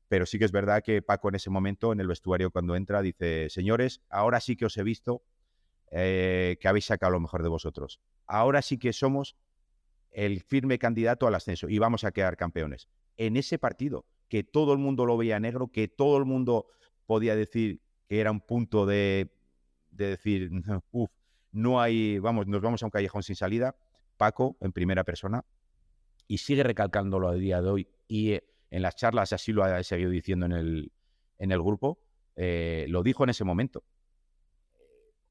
Pero 0.09 0.27
sí 0.27 0.39
que 0.39 0.45
es 0.45 0.53
verdad 0.53 0.83
que 0.83 1.03
Paco 1.03 1.29
en 1.29 1.35
ese 1.35 1.51
momento, 1.51 1.93
en 1.93 2.01
el 2.01 2.07
vestuario 2.07 2.51
cuando 2.51 2.77
entra, 2.77 3.03
dice, 3.03 3.49
señores, 3.51 4.03
ahora 4.09 4.41
sí 4.41 4.57
que 4.57 4.67
os 4.67 4.77
he 4.77 4.83
visto 4.83 5.23
eh, 5.91 6.57
que 6.61 6.69
habéis 6.69 6.87
sacado 6.87 7.13
lo 7.13 7.21
mejor 7.21 7.43
de 7.43 7.49
vosotros. 7.49 8.01
Ahora 8.27 8.63
sí 8.63 8.79
que 8.79 8.93
somos 8.93 9.37
el 10.11 10.41
firme 10.43 10.79
candidato 10.79 11.27
al 11.27 11.35
ascenso 11.35 11.69
y 11.69 11.79
vamos 11.79 12.05
a 12.05 12.13
quedar 12.13 12.37
campeones. 12.37 12.89
En 13.17 13.37
ese 13.37 13.59
partido, 13.59 14.07
que 14.29 14.45
todo 14.45 14.73
el 14.73 14.79
mundo 14.79 15.07
lo 15.07 15.17
veía 15.17 15.41
negro, 15.41 15.69
que 15.69 15.89
todo 15.89 16.19
el 16.19 16.25
mundo 16.25 16.67
podía 17.07 17.37
decir 17.37 17.81
que 18.09 18.21
era 18.21 18.31
un 18.31 18.41
punto 18.41 18.87
de, 18.87 19.33
de 19.91 20.09
decir, 20.09 20.51
uff, 20.93 21.11
no 21.53 21.81
hay, 21.81 22.19
vamos, 22.19 22.47
nos 22.47 22.61
vamos 22.61 22.83
a 22.83 22.87
un 22.87 22.91
callejón 22.91 23.23
sin 23.23 23.37
salida, 23.37 23.77
Paco 24.17 24.57
en 24.61 24.73
primera 24.73 25.05
persona 25.05 25.45
y 26.29 26.39
sigue 26.39 26.63
recalcándolo 26.63 27.29
a 27.29 27.35
día 27.35 27.61
de 27.61 27.69
hoy 27.69 27.89
y 28.09 28.33
eh, 28.33 28.45
en 28.71 28.83
las 28.83 28.97
charlas 28.97 29.33
así 29.33 29.53
lo 29.53 29.65
ha 29.65 29.83
seguido 29.83 30.11
diciendo 30.11 30.47
en 30.47 30.53
el, 30.53 30.93
en 31.39 31.53
el 31.53 31.63
grupo, 31.63 31.99
eh, 32.37 32.87
lo 32.89 33.03
dijo 33.03 33.25
en 33.25 33.31
ese 33.31 33.45
momento. 33.45 33.85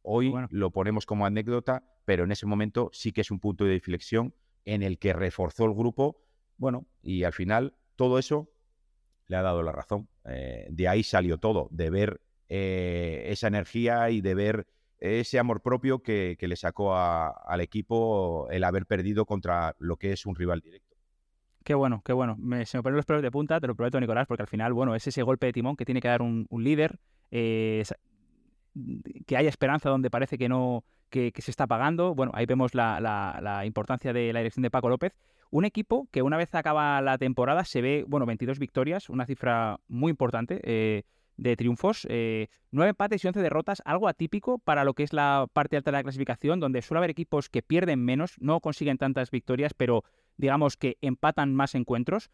Hoy 0.02 0.34
lo 0.52 0.72
ponemos 0.72 1.06
como 1.06 1.26
anécdota, 1.26 1.84
pero 2.06 2.26
en 2.26 2.32
ese 2.32 2.46
momento 2.46 2.90
sí 2.94 3.12
que 3.12 3.22
es 3.22 3.32
un 3.32 3.40
punto 3.40 3.66
de 3.66 3.76
inflexión 3.76 4.36
en 4.64 4.84
el 4.84 5.00
que 5.00 5.14
reforzó 5.14 5.66
el 5.66 5.74
grupo, 5.74 6.22
bueno, 6.58 6.86
y 7.02 7.24
al 7.24 7.34
final 7.34 7.76
todo 7.96 8.20
eso 8.20 8.50
le 9.28 9.38
ha 9.38 9.42
dado 9.42 9.64
la 9.64 9.72
razón. 9.72 10.08
Eh, 10.26 10.68
de 10.70 10.88
ahí 10.88 11.04
salió 11.04 11.38
todo, 11.38 11.68
de 11.72 11.90
ver 11.90 12.22
esa 12.48 13.48
energía 13.48 14.12
y 14.12 14.22
de 14.22 14.36
ver 14.36 14.68
ese 15.00 15.40
amor 15.40 15.62
propio 15.62 16.02
que, 16.02 16.38
le 16.40 16.56
sacó 16.56 16.96
al 16.96 17.62
equipo 17.62 18.48
el 18.52 18.64
haber 18.64 18.86
perdido 18.86 19.26
contra 19.26 19.76
lo 19.80 19.98
que 19.98 20.12
es 20.12 20.26
un 20.26 20.36
rival 20.36 20.62
directo. 20.62 20.85
Qué 21.66 21.74
bueno, 21.74 22.04
qué 22.06 22.14
bueno. 22.14 22.38
se 22.66 22.78
me 22.78 22.84
ponen 22.84 22.96
los 22.96 23.08
pelos 23.08 23.24
de 23.24 23.32
punta, 23.32 23.60
te 23.60 23.66
lo 23.66 23.74
prometo, 23.74 24.00
Nicolás, 24.00 24.28
porque 24.28 24.44
al 24.44 24.48
final, 24.48 24.72
bueno, 24.72 24.94
es 24.94 25.08
ese 25.08 25.24
golpe 25.24 25.48
de 25.48 25.54
timón 25.54 25.76
que 25.76 25.84
tiene 25.84 26.00
que 26.00 26.08
dar 26.08 26.22
un, 26.22 26.48
líder, 26.52 27.00
eh, 27.32 27.84
que 29.26 29.36
haya 29.36 29.50
esperanza 29.50 29.90
donde 29.90 30.12
parece 30.12 30.38
que 30.38 30.48
no, 30.48 30.84
que, 31.10 31.34
se 31.36 31.50
está 31.50 31.66
pagando. 31.66 32.14
Bueno, 32.14 32.32
ahí 32.36 32.46
vemos 32.46 32.76
la, 32.76 33.64
importancia 33.66 34.14
de 34.14 34.32
la 34.32 34.42
dirección 34.42 34.62
de 34.62 34.70
Paco 34.70 34.90
López. 34.90 35.18
Un 35.50 35.66
equipo 35.66 36.08
que 36.12 36.22
una 36.22 36.38
vez 36.38 36.54
acaba 36.54 37.02
la 37.02 37.18
temporada 37.18 37.66
se 37.66 37.82
ve, 37.82 38.06
bueno, 38.08 38.28
22 38.28 38.60
victorias, 38.60 39.10
una 39.10 39.26
cifra 39.26 39.80
muy 39.88 40.12
importante. 40.12 40.62
Eh, 40.64 41.02
de 41.38 41.58
triunfos, 41.58 42.08
eh, 42.10 42.48
nueve 42.72 42.92
empates 42.92 43.24
y 43.24 43.28
once 43.28 43.42
derrotas, 43.42 43.82
algo 43.84 44.08
atípico 44.08 44.58
para 44.60 44.86
lo 44.86 44.94
que 44.94 45.04
es 45.04 45.12
la 45.12 45.48
parte 45.52 45.76
alta 45.76 45.92
de 45.92 45.98
la 45.98 46.04
clasificación, 46.04 46.62
donde 46.62 46.82
suele 46.82 47.00
haber 47.00 47.10
equipos 47.10 47.50
que 47.50 47.62
pierden 47.62 48.04
menos, 48.06 48.36
no 48.40 48.62
consiguen 48.62 48.98
tantas 48.98 49.32
victorias, 49.32 49.74
pero 49.74 50.04
digamos 50.38 50.78
que 50.78 50.98
empatan 51.02 51.54
más 51.54 51.76
encuentros. 51.76 52.30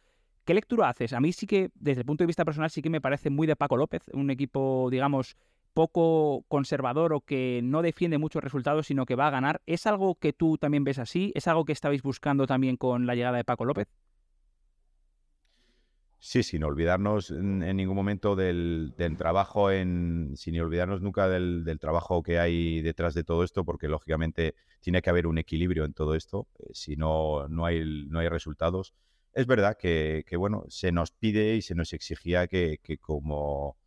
¿Qué 0.45 0.53
lectura 0.53 0.89
haces? 0.89 1.13
A 1.13 1.19
mí 1.19 1.33
sí 1.33 1.45
que, 1.45 1.69
desde 1.75 2.01
el 2.01 2.05
punto 2.05 2.23
de 2.23 2.27
vista 2.27 2.45
personal, 2.45 2.69
sí 2.69 2.81
que 2.81 2.89
me 2.89 3.01
parece 3.01 3.29
muy 3.29 3.47
de 3.47 3.55
Paco 3.55 3.77
López, 3.77 4.03
un 4.13 4.31
equipo, 4.31 4.89
digamos, 4.89 5.35
poco 5.73 6.43
conservador 6.47 7.13
o 7.13 7.21
que 7.21 7.61
no 7.63 7.81
defiende 7.81 8.17
muchos 8.17 8.43
resultados, 8.43 8.87
sino 8.87 9.05
que 9.05 9.15
va 9.15 9.27
a 9.27 9.31
ganar. 9.31 9.61
¿Es 9.65 9.87
algo 9.87 10.15
que 10.15 10.33
tú 10.33 10.57
también 10.57 10.83
ves 10.83 10.99
así? 10.99 11.31
¿Es 11.35 11.47
algo 11.47 11.65
que 11.65 11.73
estabais 11.73 12.01
buscando 12.01 12.47
también 12.47 12.75
con 12.75 13.05
la 13.05 13.15
llegada 13.15 13.37
de 13.37 13.43
Paco 13.43 13.65
López? 13.65 13.87
Sí, 16.23 16.43
sin 16.43 16.63
olvidarnos 16.63 17.31
en, 17.31 17.59
ningún 17.75 17.95
momento 17.95 18.35
del, 18.35 18.93
trabajo, 19.17 19.71
en, 19.71 20.33
sin 20.35 20.61
olvidarnos 20.61 21.01
nunca 21.01 21.27
del, 21.27 21.65
trabajo 21.79 22.21
que 22.21 22.37
hay 22.37 22.79
detrás 22.83 23.15
de 23.15 23.23
todo 23.23 23.43
esto, 23.43 23.65
porque 23.65 23.87
lógicamente 23.87 24.53
tiene 24.81 25.01
que 25.01 25.09
haber 25.09 25.25
un 25.25 25.39
equilibrio 25.39 25.83
en 25.83 25.93
todo 25.93 26.13
esto, 26.13 26.47
eh, 26.59 26.69
si 26.73 26.95
no, 26.95 27.47
no 27.47 27.65
hay, 27.65 28.05
no 28.07 28.19
hay 28.19 28.29
resultados. 28.29 28.93
Es 29.33 29.47
verdad 29.47 29.77
que, 29.79 30.23
bueno, 30.37 30.63
se 30.69 30.91
nos 30.91 31.09
pide 31.09 31.55
y 31.55 31.63
se 31.63 31.73
nos 31.73 31.91
exigía 31.91 32.45
que, 32.45 32.79
como, 33.01 33.77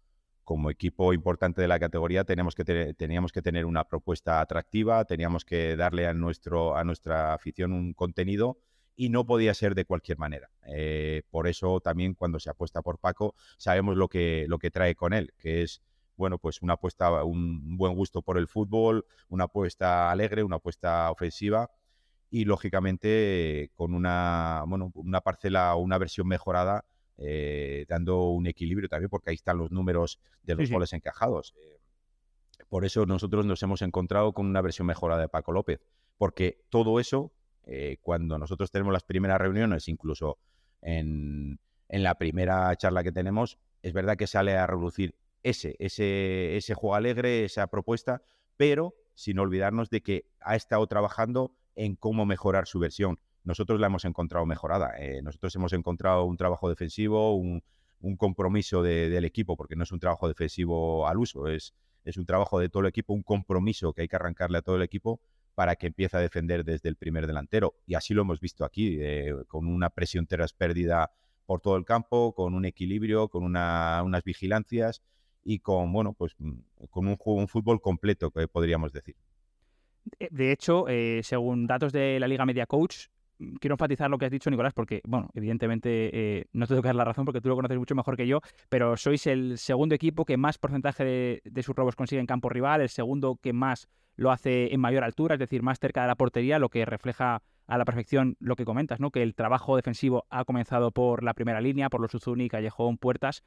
como 0.42 0.70
equipo 0.70 1.12
importante 1.12 1.62
de 1.62 1.68
la 1.68 1.78
categoría 1.78 2.24
teníamos 2.24 2.56
que, 2.56 2.94
teníamos 2.94 3.30
que 3.30 3.42
tener 3.42 3.64
una 3.64 3.84
propuesta 3.84 4.40
atractiva, 4.40 5.04
teníamos 5.04 5.44
que 5.44 5.76
darle 5.76 6.08
a, 6.08 6.14
nuestro, 6.14 6.76
a 6.76 6.82
nuestra 6.82 7.32
afición 7.32 7.72
un 7.72 7.94
contenido 7.94 8.58
y 8.96 9.08
no 9.08 9.26
podía 9.26 9.54
ser 9.54 9.74
de 9.74 9.84
cualquier 9.84 10.18
manera. 10.18 10.50
Eh, 10.66 11.22
por 11.30 11.48
eso 11.48 11.80
también 11.80 12.14
cuando 12.14 12.38
se 12.40 12.50
apuesta 12.50 12.82
por 12.82 12.98
Paco 12.98 13.34
sabemos 13.56 13.96
lo 13.96 14.08
que, 14.08 14.46
lo 14.48 14.58
que 14.58 14.70
trae 14.70 14.94
con 14.94 15.12
él, 15.12 15.32
que 15.38 15.62
es 15.62 15.82
bueno, 16.16 16.38
pues 16.38 16.62
una 16.62 16.74
apuesta, 16.74 17.24
un 17.24 17.76
buen 17.76 17.94
gusto 17.94 18.22
por 18.22 18.38
el 18.38 18.46
fútbol, 18.46 19.04
una 19.28 19.44
apuesta 19.44 20.10
alegre, 20.10 20.44
una 20.44 20.56
apuesta 20.56 21.10
ofensiva 21.10 21.70
y 22.30 22.44
lógicamente 22.44 23.70
con 23.74 23.94
una, 23.94 24.64
bueno, 24.66 24.92
una 24.94 25.20
parcela 25.20 25.74
o 25.74 25.80
una 25.80 25.98
versión 25.98 26.28
mejorada 26.28 26.84
eh, 27.16 27.86
dando 27.88 28.30
un 28.30 28.46
equilibrio 28.46 28.88
también 28.88 29.08
porque 29.08 29.30
ahí 29.30 29.36
están 29.36 29.58
los 29.58 29.70
números 29.70 30.20
de 30.42 30.54
los 30.54 30.70
goles 30.70 30.92
encajados. 30.92 31.54
Eh, 31.56 31.80
por 32.68 32.84
eso 32.84 33.06
nosotros 33.06 33.46
nos 33.46 33.62
hemos 33.62 33.82
encontrado 33.82 34.32
con 34.32 34.46
una 34.46 34.60
versión 34.60 34.86
mejorada 34.86 35.20
de 35.20 35.28
Paco 35.28 35.52
López, 35.52 35.80
porque 36.16 36.60
todo 36.70 36.98
eso 36.98 37.32
eh, 37.66 37.98
cuando 38.02 38.38
nosotros 38.38 38.70
tenemos 38.70 38.92
las 38.92 39.04
primeras 39.04 39.38
reuniones, 39.38 39.88
incluso 39.88 40.38
en, 40.82 41.58
la 41.88 42.16
primera 42.16 42.74
charla 42.76 43.04
que 43.04 43.12
tenemos, 43.12 43.58
es 43.82 43.92
verdad 43.92 44.16
que 44.16 44.26
sale 44.26 44.56
a 44.56 44.66
reducir 44.66 45.14
ese, 45.42 45.76
ese, 45.78 46.56
ese 46.56 46.74
juego 46.74 46.94
alegre, 46.94 47.44
esa 47.44 47.66
propuesta, 47.68 48.22
pero 48.56 48.94
sin 49.14 49.38
olvidarnos 49.38 49.90
de 49.90 50.02
que 50.02 50.26
ha 50.40 50.56
estado 50.56 50.86
trabajando 50.86 51.54
en 51.76 51.96
cómo 51.96 52.26
mejorar 52.26 52.66
su 52.66 52.78
versión. 52.78 53.20
Nosotros 53.44 53.78
la 53.78 53.86
hemos 53.86 54.04
encontrado 54.04 54.46
mejorada. 54.46 54.94
Eh, 54.98 55.22
nosotros 55.22 55.54
hemos 55.56 55.72
encontrado 55.72 56.24
un 56.24 56.36
trabajo 56.36 56.68
defensivo, 56.68 57.34
un, 57.36 57.62
compromiso 58.18 58.82
del 58.82 59.24
equipo, 59.24 59.56
porque 59.56 59.76
no 59.76 59.84
es 59.84 59.92
un 59.92 59.98
trabajo 59.98 60.28
defensivo 60.28 61.08
al 61.08 61.16
uso, 61.18 61.48
es 61.48 61.72
un 62.18 62.26
trabajo 62.26 62.58
de 62.58 62.68
todo 62.68 62.82
el 62.82 62.88
equipo, 62.88 63.14
un 63.14 63.22
compromiso 63.22 63.94
que 63.94 64.02
hay 64.02 64.08
que 64.08 64.16
arrancarle 64.16 64.58
a 64.58 64.62
todo 64.62 64.76
el 64.76 64.82
equipo 64.82 65.20
para 65.54 65.76
que 65.76 65.86
empiece 65.86 66.16
a 66.16 66.20
defender 66.20 66.64
desde 66.64 66.88
el 66.88 66.96
primer 66.96 67.26
delantero. 67.26 67.74
Y 67.86 67.94
así 67.94 68.14
lo 68.14 68.22
hemos 68.22 68.40
visto 68.40 68.64
aquí, 68.64 68.98
eh, 69.00 69.34
con 69.46 69.66
una 69.66 69.90
presión 69.90 70.26
tras 70.26 70.52
pérdida 70.52 71.12
por 71.46 71.60
todo 71.60 71.76
el 71.76 71.84
campo, 71.84 72.34
con 72.34 72.54
un 72.54 72.64
equilibrio, 72.64 73.28
con 73.28 73.44
unas 73.44 74.24
vigilancias 74.24 75.02
y 75.44 75.58
con, 75.58 75.92
bueno, 75.92 76.14
pues 76.14 76.34
mm, 76.38 76.52
con 76.90 77.06
un, 77.06 77.18
un 77.22 77.48
fútbol 77.48 77.80
completo, 77.80 78.30
que 78.30 78.48
podríamos 78.48 78.92
decir. 78.92 79.16
De 80.18 80.52
hecho, 80.52 80.86
eh, 80.88 81.20
según 81.22 81.66
datos 81.66 81.92
de 81.92 82.20
la 82.20 82.28
Liga 82.28 82.44
Media 82.44 82.66
Coach, 82.66 83.06
quiero 83.60 83.74
enfatizar 83.74 84.10
lo 84.10 84.18
que 84.18 84.26
has 84.26 84.30
dicho, 84.30 84.50
Nicolás, 84.50 84.72
porque, 84.74 85.00
bueno, 85.06 85.30
evidentemente 85.34 86.10
eh, 86.12 86.46
no 86.52 86.66
te 86.66 86.70
tengo 86.74 86.82
que 86.82 86.88
dar 86.88 86.96
la 86.96 87.04
razón 87.04 87.24
porque 87.24 87.40
tú 87.40 87.48
lo 87.48 87.56
conoces 87.56 87.78
mucho 87.78 87.94
mejor 87.94 88.16
que 88.16 88.26
yo, 88.26 88.40
pero 88.68 88.96
sois 88.96 89.26
el 89.26 89.58
segundo 89.58 89.94
equipo 89.94 90.24
que 90.24 90.36
más 90.36 90.58
porcentaje 90.58 91.04
de, 91.44 91.62
sus 91.62 91.74
robos 91.74 91.96
consigue 91.96 92.20
en 92.20 92.26
campo 92.26 92.48
rival, 92.48 92.80
el 92.80 92.88
segundo 92.88 93.38
que 93.42 93.52
más 93.52 93.88
lo 94.16 94.30
hace 94.30 94.72
en 94.72 94.80
mayor 94.80 95.04
altura, 95.04 95.34
es 95.34 95.40
decir, 95.40 95.62
más 95.62 95.78
cerca 95.80 96.02
de 96.02 96.08
la 96.08 96.14
portería, 96.14 96.58
lo 96.58 96.68
que 96.68 96.84
refleja 96.84 97.42
a 97.66 97.78
la 97.78 97.84
perfección 97.84 98.36
lo 98.40 98.56
que 98.56 98.64
comentas, 98.64 99.00
¿no? 99.00 99.10
Que 99.10 99.22
el 99.22 99.34
trabajo 99.34 99.76
defensivo 99.76 100.26
ha 100.28 100.44
comenzado 100.44 100.90
por 100.90 101.22
la 101.22 101.34
primera 101.34 101.60
línea, 101.60 101.88
por 101.88 102.00
los 102.00 102.14
Uzuni, 102.14 102.48
Callejón, 102.48 102.98
Puertas. 102.98 103.42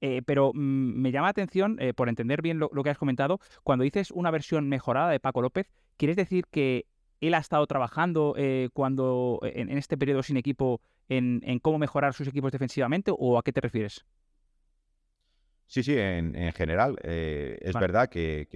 Eh, 0.00 0.22
pero 0.26 0.52
mm, 0.52 0.58
me 1.00 1.12
llama 1.12 1.28
la 1.28 1.30
atención, 1.30 1.76
eh, 1.80 1.94
por 1.94 2.08
entender 2.08 2.42
bien 2.42 2.58
lo, 2.58 2.68
que 2.68 2.90
has 2.90 2.98
comentado, 2.98 3.38
cuando 3.62 3.84
dices 3.84 4.10
una 4.10 4.30
versión 4.30 4.68
mejorada 4.68 5.10
de 5.10 5.20
Paco 5.20 5.40
López, 5.40 5.70
¿quieres 5.96 6.16
decir 6.16 6.44
que 6.50 6.86
él 7.20 7.34
ha 7.34 7.38
estado 7.38 7.66
trabajando 7.66 8.34
eh, 8.36 8.70
cuando 8.72 9.40
en, 9.42 9.70
este 9.70 9.96
periodo 9.96 10.22
sin 10.22 10.36
equipo 10.36 10.80
en, 11.08 11.40
cómo 11.60 11.78
mejorar 11.78 12.14
sus 12.14 12.28
equipos 12.28 12.52
defensivamente 12.52 13.12
o 13.16 13.38
a 13.38 13.42
qué 13.42 13.52
te 13.52 13.60
refieres? 13.60 14.04
Sí, 15.66 15.84
sí, 15.84 15.96
en, 15.96 16.52
general. 16.52 16.96
Eh, 17.04 17.58
es 17.60 17.74
verdad 17.74 18.08
que, 18.08 18.48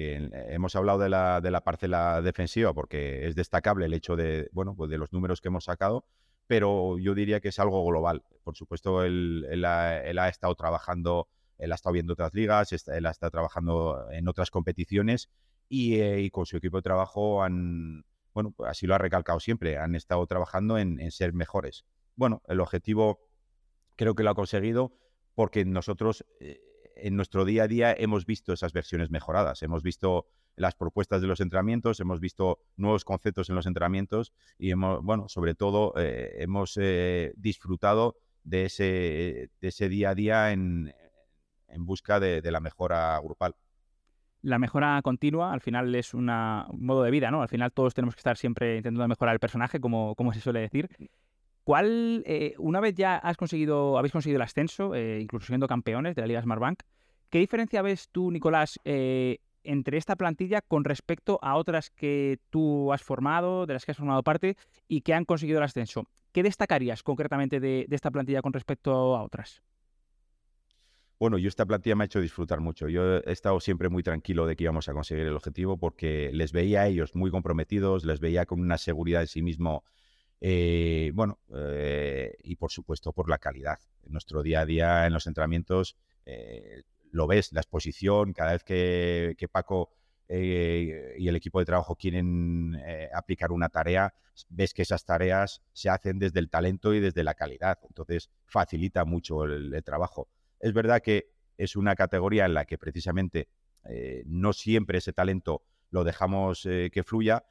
hemos 0.49 0.75
hablado 0.75 0.99
de 0.99 1.09
la, 1.09 1.41
de 1.41 1.51
la, 1.53 1.61
parcela 1.61 2.21
defensiva 2.23 2.75
porque 2.75 3.29
es 3.29 3.37
destacable 3.37 3.87
el 3.87 3.95
hecho 3.95 4.17
de, 4.17 4.49
bueno, 4.53 4.75
pues 4.75 4.91
de 4.91 4.99
los 4.99 5.13
números 5.13 5.41
que 5.41 5.49
hemos 5.49 5.65
sacado, 5.65 6.07
pero 6.47 6.99
yo 6.99 7.15
diría 7.15 7.41
que 7.41 7.49
es 7.49 7.59
algo 7.59 7.85
global. 7.87 8.25
Por 8.43 8.57
supuesto, 8.57 9.05
él, 9.05 9.65
ha, 9.65 10.29
estado 10.29 10.55
trabajando, 10.57 11.29
él 11.59 11.71
ha 11.71 11.75
estado 11.77 11.93
viendo 11.93 12.15
otras 12.15 12.35
ligas, 12.35 12.73
él 12.89 13.07
ha 13.07 13.11
estado 13.11 13.31
trabajando 13.31 14.11
en 14.11 14.27
otras 14.27 14.51
competiciones 14.51 15.31
y, 15.69 16.01
eh, 16.01 16.29
con 16.33 16.47
su 16.47 16.57
equipo 16.57 16.79
de 16.79 16.83
trabajo 16.83 17.43
han, 17.45 18.05
bueno, 18.35 18.51
pues 18.51 18.71
así 18.71 18.87
lo 18.87 18.95
ha 18.95 18.99
recalcado 18.99 19.41
siempre, 19.41 19.79
han 19.79 19.95
estado 19.95 20.27
trabajando 20.27 20.77
en, 20.77 21.11
ser 21.11 21.33
mejores. 21.33 21.85
Bueno, 22.17 22.43
el 22.49 22.61
objetivo 22.61 23.21
creo 23.97 24.15
que 24.15 24.23
lo 24.23 24.31
ha 24.31 24.35
conseguido 24.35 24.97
porque 25.35 25.65
nosotros... 25.65 26.25
Eh, 26.41 26.61
en 26.97 27.17
nuestro 27.17 27.45
día 27.45 27.65
a 27.65 27.69
día 27.69 27.93
hemos 27.93 28.25
visto 28.25 28.53
esas 28.53 28.73
versiones 28.73 29.11
mejoradas, 29.11 29.63
hemos 29.63 29.83
visto 29.83 30.27
las 30.57 30.75
propuestas 30.75 31.21
de 31.21 31.27
los 31.27 31.41
entrenamientos, 31.41 32.01
hemos 32.01 32.21
visto 32.21 32.61
nuevos 32.77 33.05
conceptos 33.05 33.49
en 33.49 33.57
los 33.57 33.67
entrenamientos 33.67 34.33
y 34.59 34.71
hemos, 34.71 35.03
bueno, 35.03 35.29
sobre 35.29 35.55
todo 35.55 35.95
eh, 35.97 36.37
hemos 36.39 36.79
eh, 36.81 37.33
disfrutado 37.37 38.17
de 38.45 38.67
ese, 38.67 39.89
día 39.89 40.11
a 40.11 40.15
día 40.15 40.53
en 40.53 40.93
busca 41.79 42.21
de, 42.21 42.43
la 42.51 42.61
mejora 42.61 43.19
grupal. 43.23 43.57
La 44.45 44.59
mejora 44.59 45.01
continua 45.03 45.55
al 45.55 45.63
final 45.63 45.95
es 45.95 46.13
un 46.13 46.27
modo 46.27 47.03
de 47.03 47.11
vida, 47.11 47.31
¿no? 47.31 47.41
Al 47.41 47.49
final 47.49 47.73
todos 47.73 47.95
tenemos 47.95 48.15
que 48.15 48.19
estar 48.21 48.37
siempre 48.37 48.77
intentando 48.77 49.09
mejorar 49.09 49.33
el 49.33 49.41
personaje, 49.41 49.81
como, 49.81 50.15
como 50.17 50.35
se 50.35 50.41
suele 50.41 50.61
decir. 50.61 50.91
¿Cuál, 51.65 52.23
eh, 52.27 52.55
una 52.59 52.81
vez 52.81 52.95
ya 52.95 53.17
has 53.17 53.39
conseguido, 53.39 53.97
habéis 53.97 54.13
conseguido 54.13 54.37
el 54.37 54.43
ascenso, 54.43 54.95
eh, 54.95 55.21
incluso 55.23 55.47
siendo 55.47 55.67
campeones 55.67 56.15
de 56.15 56.21
la 56.21 56.27
Liga 56.27 56.43
Smartbank, 56.43 56.81
¿qué 57.31 57.39
diferencia 57.39 57.81
ves 57.81 58.11
tú, 58.13 58.31
Nicolás, 58.31 58.79
eh, 58.85 59.39
entre 59.63 59.97
esta 59.97 60.15
plantilla 60.15 60.61
con 60.61 60.85
respecto 60.85 61.39
a 61.41 61.57
otras 61.57 61.89
que 61.89 62.39
tú 62.51 62.93
has 62.93 63.03
formado, 63.03 63.65
de 63.65 63.73
las 63.73 63.87
que 63.87 63.93
has 63.93 63.97
formado 63.97 64.23
parte 64.23 64.59
y 64.89 65.01
que 65.01 65.15
han 65.15 65.25
conseguido 65.25 65.57
el 65.57 65.65
ascenso? 65.65 66.05
¿Qué 66.33 66.43
destacarías 66.43 67.03
concretamente 67.03 67.61
de, 67.61 67.87
esta 67.91 68.11
plantilla 68.11 68.43
con 68.43 68.53
respecto 68.53 69.17
a 69.17 69.23
otras? 69.23 69.63
Bueno, 71.19 71.39
yo 71.39 71.49
esta 71.49 71.65
plantilla 71.65 71.97
me 71.97 72.05
ha 72.05 72.07
hecho 72.07 72.21
disfrutar 72.21 72.61
mucho. 72.61 72.89
Yo 72.89 73.19
he 73.19 73.33
estado 73.33 73.61
siempre 73.61 73.89
muy 73.89 74.03
tranquilo 74.03 74.47
de 74.47 74.57
que 74.57 74.65
íbamos 74.65 74.89
a 74.89 74.93
conseguir 74.93 75.27
el 75.27 75.37
objetivo 75.37 75.77
porque 75.79 76.31
les 76.33 76.53
veía 76.53 76.83
a 76.83 76.87
ellos 76.89 77.15
muy 77.15 77.31
comprometidos, 77.31 78.05
les 78.05 78.21
veía 78.21 78.47
con 78.47 78.61
una 78.61 78.79
seguridad 78.79 79.23
en 79.23 79.29
sí 79.29 79.43
mismo 79.43 79.85
eh, 80.47 81.11
bueno, 81.15 81.39
eh, 81.57 82.37
y 82.43 82.57
por 82.57 82.71
supuesto 82.71 83.15
por 83.15 83.31
la 83.31 83.39
calidad. 83.39 83.79
En 84.05 84.13
nuestro 84.13 84.43
día 84.43 84.61
a 84.61 84.67
día, 84.67 85.07
en 85.07 85.15
los 85.15 85.27
entrenamientos, 85.27 85.97
eh, 86.27 86.83
lo 87.13 87.27
ves, 87.27 87.51
la 87.53 87.63
exposición, 87.63 88.35
cada 88.35 88.53
vez 88.53 88.63
que, 88.63 89.49
Paco 89.51 89.91
y 90.29 91.29
el 91.29 91.37
equipo 91.37 91.61
de 91.61 91.65
trabajo 91.65 91.97
quieren 91.97 92.79
aplicar 93.15 93.53
una 93.53 93.71
tarea, 93.71 94.13
ves 94.51 94.75
que 94.75 94.83
esas 94.83 95.07
tareas 95.07 95.63
se 95.73 95.89
hacen 95.89 96.19
desde 96.19 96.41
el 96.41 96.51
talento 96.51 96.93
y 96.93 97.01
desde 97.01 97.25
la 97.25 97.35
calidad. 97.35 97.79
Entonces, 97.89 98.31
facilita 98.47 99.07
mucho 99.07 99.45
el, 99.45 99.83
trabajo. 99.83 100.29
Es 100.65 100.73
verdad 100.73 101.03
que 101.03 101.31
es 101.59 101.77
una 101.77 101.95
categoría 101.95 102.47
en 102.47 102.55
la 102.55 102.65
que 102.65 102.79
precisamente 102.79 103.49
no 104.25 104.55
siempre 104.55 104.99
ese 104.99 105.13
talento 105.13 105.63
lo 105.91 106.05
dejamos 106.05 106.63
que 106.63 107.03
fluya, 107.05 107.45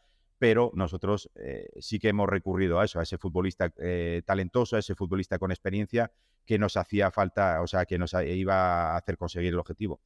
pero 0.43 0.71
nosotros 0.73 1.31
eh, 1.35 1.69
sí 1.79 1.99
que 1.99 2.09
hemos 2.09 2.27
recurrido 2.27 2.81
a 2.81 2.83
eso, 2.83 2.99
a 2.99 3.03
ese 3.03 3.17
futbolista 3.17 3.71
eh, 3.77 4.23
talentoso, 4.25 4.75
a 4.75 4.79
ese 4.79 4.93
futbolista 4.93 5.39
con 5.39 5.51
experiencia 5.51 6.11
que 6.45 6.59
nos 6.59 6.75
hacía 6.75 7.11
falta, 7.11 7.61
o 7.61 7.67
sea, 7.67 7.85
que 7.85 7.97
nos 7.97 8.13
iba 8.13 8.91
a 8.91 8.97
hacer 8.97 9.17
conseguir 9.17 9.53
el 9.53 9.59
objetivo. 9.59 10.01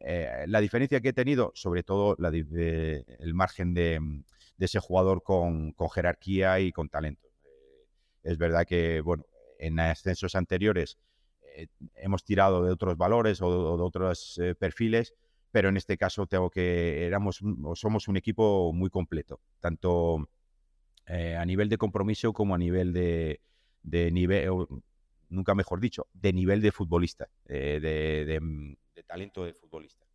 Eh, 0.00 0.46
la 0.46 0.62
diferencia 0.62 1.02
que 1.02 1.10
he 1.10 1.12
tenido, 1.12 1.52
sobre 1.54 1.82
todo 1.82 2.16
el 2.18 3.34
margen 3.34 3.74
de, 3.74 4.00
ese 4.58 4.80
jugador 4.80 5.22
con, 5.22 5.74
jerarquía 5.94 6.58
y 6.60 6.72
con 6.72 6.88
talento. 6.88 7.28
es 8.22 8.38
verdad 8.38 8.64
que, 8.64 9.02
bueno, 9.02 9.26
en 9.58 9.78
ascensos 9.78 10.34
anteriores 10.36 10.96
hemos 11.94 12.24
tirado 12.24 12.64
de 12.64 12.72
otros 12.72 12.96
valores 12.96 13.40
o 13.42 13.76
de 13.76 13.82
otros 13.82 14.40
perfiles 14.58 15.14
pero 15.52 15.68
en 15.68 15.76
este 15.76 15.96
caso 15.96 16.26
tengo 16.26 16.50
que 16.50 17.06
éramos 17.06 17.40
somos 17.74 18.08
un 18.08 18.16
equipo 18.16 18.72
muy 18.72 18.90
completo, 18.90 19.40
tanto 19.60 20.28
eh, 21.06 21.36
a 21.36 21.44
nivel 21.44 21.68
de 21.68 21.76
compromiso 21.76 22.32
como 22.32 22.54
a 22.54 22.58
nivel 22.58 22.92
de, 22.92 23.38
nivel, 23.82 24.48
nunca 25.28 25.54
mejor 25.54 25.78
dicho, 25.78 26.06
de 26.14 26.32
nivel 26.32 26.62
de 26.62 26.72
futbolista, 26.72 27.28
eh, 27.46 28.38
mm, 28.40 28.72
de, 28.94 29.02
talento 29.04 29.44
de 29.44 29.52
futbolista. 29.52 30.06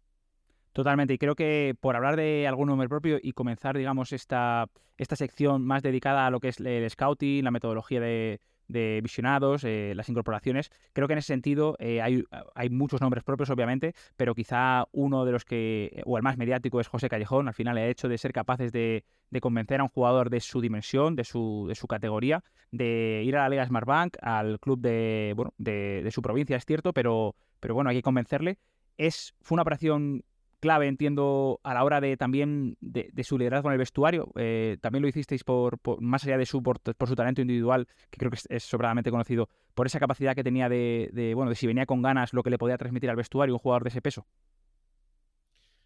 Totalmente, 0.73 1.13
y 1.13 1.17
creo 1.17 1.35
que 1.35 1.75
por 1.79 1.95
hablar 1.95 2.15
de 2.15 2.47
algún 2.47 2.67
nombre 2.67 2.89
propio 2.89 3.19
y 3.21 3.31
comenzar, 3.33 3.77
digamos, 3.77 4.13
esta, 4.13 4.69
esta 4.97 5.15
sección 5.15 5.65
más 5.65 5.83
dedicada 5.83 6.25
a 6.25 6.31
lo 6.31 6.39
que 6.39 6.49
es 6.49 6.59
el 6.59 6.89
scouting, 6.89 7.43
la 7.43 7.51
metodología 7.51 7.99
de, 7.99 8.39
de 8.67 8.99
visionados, 9.01 9.63
eh, 9.63 9.93
las 9.95 10.09
incorporaciones. 10.09 10.69
Creo 10.93 11.07
que 11.07 11.13
en 11.13 11.19
ese 11.19 11.27
sentido 11.27 11.75
eh, 11.79 12.01
hay, 12.01 12.23
hay, 12.55 12.69
muchos 12.69 13.01
nombres 13.01 13.23
propios, 13.23 13.49
obviamente, 13.49 13.93
pero 14.15 14.35
quizá 14.35 14.85
uno 14.91 15.25
de 15.25 15.31
los 15.31 15.45
que, 15.45 16.01
o 16.05 16.17
el 16.17 16.23
más 16.23 16.37
mediático, 16.37 16.79
es 16.79 16.87
José 16.87 17.09
Callejón. 17.09 17.47
Al 17.47 17.53
final, 17.53 17.77
el 17.77 17.89
hecho 17.89 18.07
de 18.07 18.17
ser 18.17 18.33
capaces 18.33 18.71
de, 18.71 19.03
convencer 19.41 19.79
a 19.79 19.83
un 19.83 19.89
jugador 19.89 20.29
de 20.29 20.39
su 20.39 20.61
dimensión, 20.61 21.15
de 21.15 21.23
su, 21.23 21.65
de 21.67 21.75
su 21.75 21.87
categoría, 21.87 22.43
de 22.71 23.23
ir 23.25 23.37
a 23.37 23.43
la 23.43 23.49
Liga 23.49 23.65
Smartbank, 23.65 24.17
al 24.21 24.59
club 24.59 24.79
de, 24.79 25.33
bueno, 25.35 25.53
de, 25.57 26.01
de 26.03 26.11
su 26.11 26.21
provincia, 26.21 26.57
es 26.57 26.65
cierto, 26.65 26.93
pero, 26.93 27.35
pero 27.59 27.73
bueno, 27.75 27.89
hay 27.89 27.97
que 27.97 28.01
convencerle. 28.01 28.57
Es, 28.97 29.35
fue 29.41 29.55
una 29.55 29.61
operación 29.61 30.23
clave, 30.59 30.87
entiendo, 30.87 31.59
a 31.63 31.73
la 31.73 31.83
hora 31.83 32.01
de 32.01 32.17
también 32.17 32.77
de, 32.81 33.11
su 33.23 33.37
liderazgo 33.37 33.69
en 33.69 33.73
el 33.73 33.79
vestuario. 33.79 34.31
Eh, 34.35 34.77
también 34.81 35.01
lo 35.01 35.07
hicisteis 35.07 35.43
por, 35.43 35.79
más 35.99 36.23
allá 36.25 36.37
de 36.37 36.45
su 36.45 36.61
por, 36.63 36.79
su 37.07 37.15
talento 37.15 37.41
individual, 37.41 37.87
que 38.09 38.17
creo 38.17 38.31
que 38.31 38.37
es, 38.49 38.63
sobradamente 38.63 39.11
conocido, 39.11 39.49
por 39.73 39.85
esa 39.85 39.99
capacidad 39.99 40.35
que 40.35 40.43
tenía 40.43 40.69
de, 40.69 41.31
bueno, 41.35 41.49
de 41.49 41.55
si 41.55 41.67
venía 41.67 41.85
con 41.85 42.01
ganas, 42.01 42.33
lo 42.33 42.43
que 42.43 42.49
le 42.49 42.57
podía 42.57 42.77
transmitir 42.77 43.09
al 43.09 43.15
vestuario 43.15 43.55
un 43.55 43.59
jugador 43.59 43.83
de 43.83 43.89
ese 43.89 44.01
peso. 44.01 44.25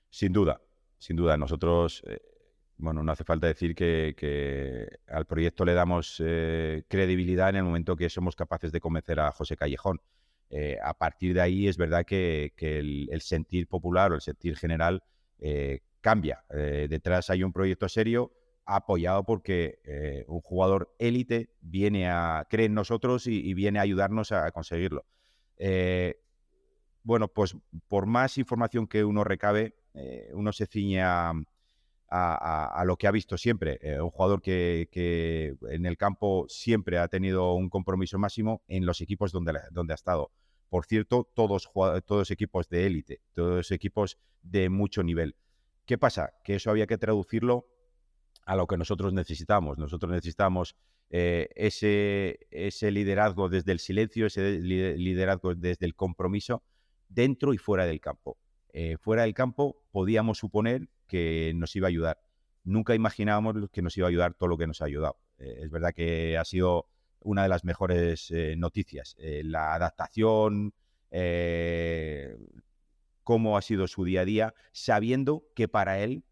Sin 0.10 0.34
duda, 0.34 0.62
sin 0.98 1.16
duda. 1.16 1.38
Nosotros, 1.38 2.04
eh, 2.06 2.20
bueno, 2.78 3.04
no 3.04 3.12
hace 3.12 3.24
falta 3.24 3.48
decir 3.48 3.76
que, 3.76 5.00
al 5.08 5.26
proyecto 5.26 5.66
le 5.66 5.74
damos 5.74 6.22
eh, 6.24 6.84
credibilidad 6.88 7.50
en 7.50 7.58
el 7.58 7.64
momento 7.64 7.96
que 7.96 8.10
somos 8.10 8.36
capaces 8.36 8.72
de 8.72 8.82
convencer 8.82 9.20
a 9.20 9.32
José 9.32 9.56
Callejón. 9.56 10.02
Eh, 10.54 10.78
a 10.84 10.94
partir 10.94 11.34
de 11.34 11.40
ahí 11.40 11.68
es 11.70 11.78
verdad 11.78 12.06
que, 12.06 12.54
el, 12.58 13.22
sentir 13.22 13.68
popular 13.68 14.12
o 14.12 14.16
el 14.16 14.22
sentir 14.22 14.58
general 14.58 15.02
eh, 15.40 15.80
cambia. 16.02 16.44
Eh, 16.50 16.88
detrás 16.90 17.30
hay 17.30 17.42
un 17.44 17.54
proyecto 17.54 17.88
serio 17.88 18.34
apoyado 18.66 19.24
porque 19.24 20.26
un 20.28 20.42
jugador 20.42 20.94
élite 21.00 21.50
viene 21.62 22.10
a 22.10 22.46
creer 22.50 22.70
en 22.70 22.76
nosotros 22.76 23.28
y, 23.28 23.54
viene 23.54 23.80
a 23.80 23.84
ayudarnos 23.84 24.32
a, 24.32 24.52
conseguirlo. 24.52 25.06
bueno, 27.04 27.28
pues 27.30 27.56
por 27.88 28.06
más 28.06 28.38
información 28.38 28.88
que 28.88 29.04
uno 29.04 29.24
recabe, 29.24 29.76
uno 30.34 30.54
se 30.54 30.68
ciñe 30.68 31.02
a, 31.02 31.34
lo 32.86 32.98
que 32.98 33.08
ha 33.08 33.12
visto 33.12 33.38
siempre. 33.38 33.80
un 34.00 34.10
jugador 34.10 34.42
que, 34.42 35.58
en 35.70 35.86
el 35.86 35.98
campo 35.98 36.46
siempre 36.48 36.98
ha 36.98 37.08
tenido 37.08 37.54
un 37.56 37.70
compromiso 37.70 38.20
máximo 38.20 38.64
en 38.68 38.86
los 38.86 39.02
equipos 39.02 39.32
donde 39.32 39.94
ha 39.94 39.96
estado. 39.96 40.32
Por 40.72 40.86
cierto, 40.86 41.30
todos, 41.36 41.70
todos 42.06 42.32
equipos 42.32 42.70
de 42.70 42.86
élite, 42.88 43.22
todos 43.34 43.72
equipos 43.72 44.18
de 44.42 44.70
mucho 44.70 45.04
nivel. 45.04 45.36
¿Qué 45.86 45.98
pasa? 45.98 46.32
Que 46.46 46.56
eso 46.56 46.70
había 46.72 46.88
que 46.88 46.98
traducirlo 46.98 47.68
a 48.46 48.56
lo 48.56 48.68
que 48.68 48.78
nosotros 48.78 49.12
necesitamos. 49.12 49.78
Nosotros 49.78 50.10
necesitamos 50.10 50.78
eh, 51.10 51.50
ese, 51.56 52.48
ese 52.52 52.90
liderazgo 52.90 53.50
desde 53.50 53.74
el 53.74 53.80
silencio, 53.80 54.28
ese 54.28 54.62
liderazgo 54.62 55.56
desde 55.56 55.86
el 55.86 55.94
compromiso 55.94 56.64
dentro 57.10 57.54
y 57.54 57.58
fuera 57.58 57.86
del 57.86 58.00
campo. 58.00 58.38
Eh, 58.72 58.96
fuera 58.98 59.24
del 59.24 59.34
campo 59.34 59.84
podíamos 59.92 60.38
suponer 60.38 60.88
que 61.06 61.52
nos 61.54 61.76
iba 61.76 61.88
a 61.88 61.90
ayudar. 61.90 62.22
Nunca 62.64 62.96
imaginábamos 62.96 63.70
que 63.74 63.82
nos 63.82 63.98
iba 63.98 64.08
a 64.08 64.10
ayudar 64.10 64.36
todo 64.36 64.48
lo 64.48 64.58
que 64.58 64.68
nos 64.68 64.82
ha 64.82 64.86
ayudado. 64.86 65.18
Eh, 65.38 65.64
es 65.64 65.70
verdad 65.70 65.94
que 65.94 66.38
ha 66.38 66.46
sido 66.46 66.88
una 67.24 67.44
de 67.44 67.50
las 67.50 67.64
mejores 67.64 68.32
eh, 68.32 68.56
noticias. 68.58 69.16
Eh, 69.20 69.42
la 69.44 69.74
adaptación, 69.74 70.74
eh, 71.12 72.36
cómo 73.24 73.58
ha 73.58 73.62
sido 73.62 73.88
su 73.88 74.04
día 74.04 74.22
a 74.22 74.26
día, 74.26 74.54
sabiendo 74.72 75.46
que 75.56 75.68
para 75.68 76.00
él 76.00 76.24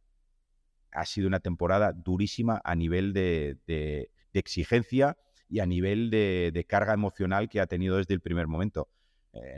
ha 0.91 1.06
sido 1.06 1.28
una 1.28 1.39
temporada 1.39 1.93
durísima 1.93 2.62
a 2.63 2.75
nivel 2.75 3.13
de, 3.13 4.10
exigencia 4.34 5.17
y 5.47 5.60
a 5.60 5.65
nivel 5.65 6.10
de, 6.10 6.65
carga 6.67 6.93
emocional 6.93 7.49
que 7.49 7.60
ha 7.60 7.67
tenido 7.67 7.97
desde 7.97 8.13
el 8.15 8.21
primer 8.21 8.47
momento. 8.47 8.89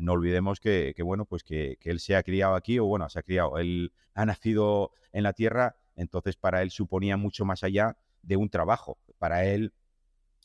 no 0.02 0.12
olvidemos 0.14 0.60
que, 0.60 0.94
bueno, 1.04 1.26
pues 1.26 1.44
que, 1.44 1.78
él 1.82 2.00
se 2.00 2.16
ha 2.16 2.24
criado 2.24 2.56
aquí, 2.56 2.80
o 2.80 2.86
bueno, 2.86 3.10
se 3.10 3.20
ha 3.20 3.24
criado, 3.24 3.58
él 3.60 3.94
ha 4.14 4.26
nacido 4.26 4.92
en 5.14 5.24
la 5.24 5.34
tierra 5.34 5.78
Entonces, 5.96 6.36
para 6.36 6.62
él 6.62 6.72
suponía 6.72 7.16
mucho 7.16 7.46
más 7.46 7.64
allá 7.64 7.98
de 8.22 8.36
un 8.36 8.50
trabajo. 8.50 8.98
Para 9.18 9.46
él, 9.46 9.74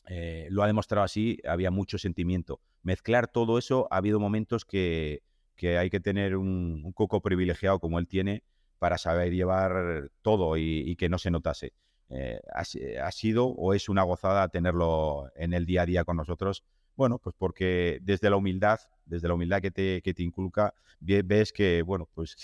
eh, 0.09 0.47
lo 0.49 0.63
ha 0.63 0.67
demostrado 0.67 1.03
así, 1.03 1.39
había 1.45 1.69
mucho 1.69 1.97
sentimiento. 1.97 2.61
Mezclar 2.81 3.27
todo 3.27 3.57
eso, 3.57 3.87
ha 3.91 3.97
habido 3.97 4.19
momentos 4.19 4.63
que, 4.65 5.21
hay 5.61 5.89
que 5.89 5.99
tener 5.99 6.37
un, 6.37 6.91
coco 6.93 7.21
privilegiado 7.21 7.79
como 7.79 7.99
él 7.99 8.07
tiene 8.07 8.43
para 8.79 8.97
saber 8.97 9.33
llevar 9.33 10.09
todo 10.21 10.55
y, 10.57 10.95
que 10.95 11.09
no 11.09 11.17
se 11.17 11.31
notase. 11.31 11.73
Eh, 12.09 12.39
ha, 12.53 13.11
sido 13.11 13.47
o 13.47 13.73
es 13.73 13.89
una 13.89 14.03
gozada 14.03 14.47
tenerlo 14.47 15.29
en 15.35 15.53
el 15.53 15.65
día 15.65 15.81
a 15.81 15.85
día 15.85 16.05
con 16.05 16.15
nosotros. 16.15 16.63
Bueno, 16.95 17.19
pues 17.19 17.35
porque 17.37 17.99
desde 18.01 18.29
la 18.29 18.37
humildad, 18.37 18.79
desde 19.05 19.27
la 19.27 19.33
humildad 19.33 19.61
que 19.61 19.71
te, 19.71 20.01
que 20.01 20.13
te 20.13 20.23
inculca, 20.23 20.73
ves 20.99 21.51
que, 21.51 21.81
bueno, 21.81 22.07
pues 22.13 22.35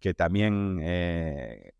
que, 0.00 0.14
también 0.14 0.80
eh, 0.82 1.72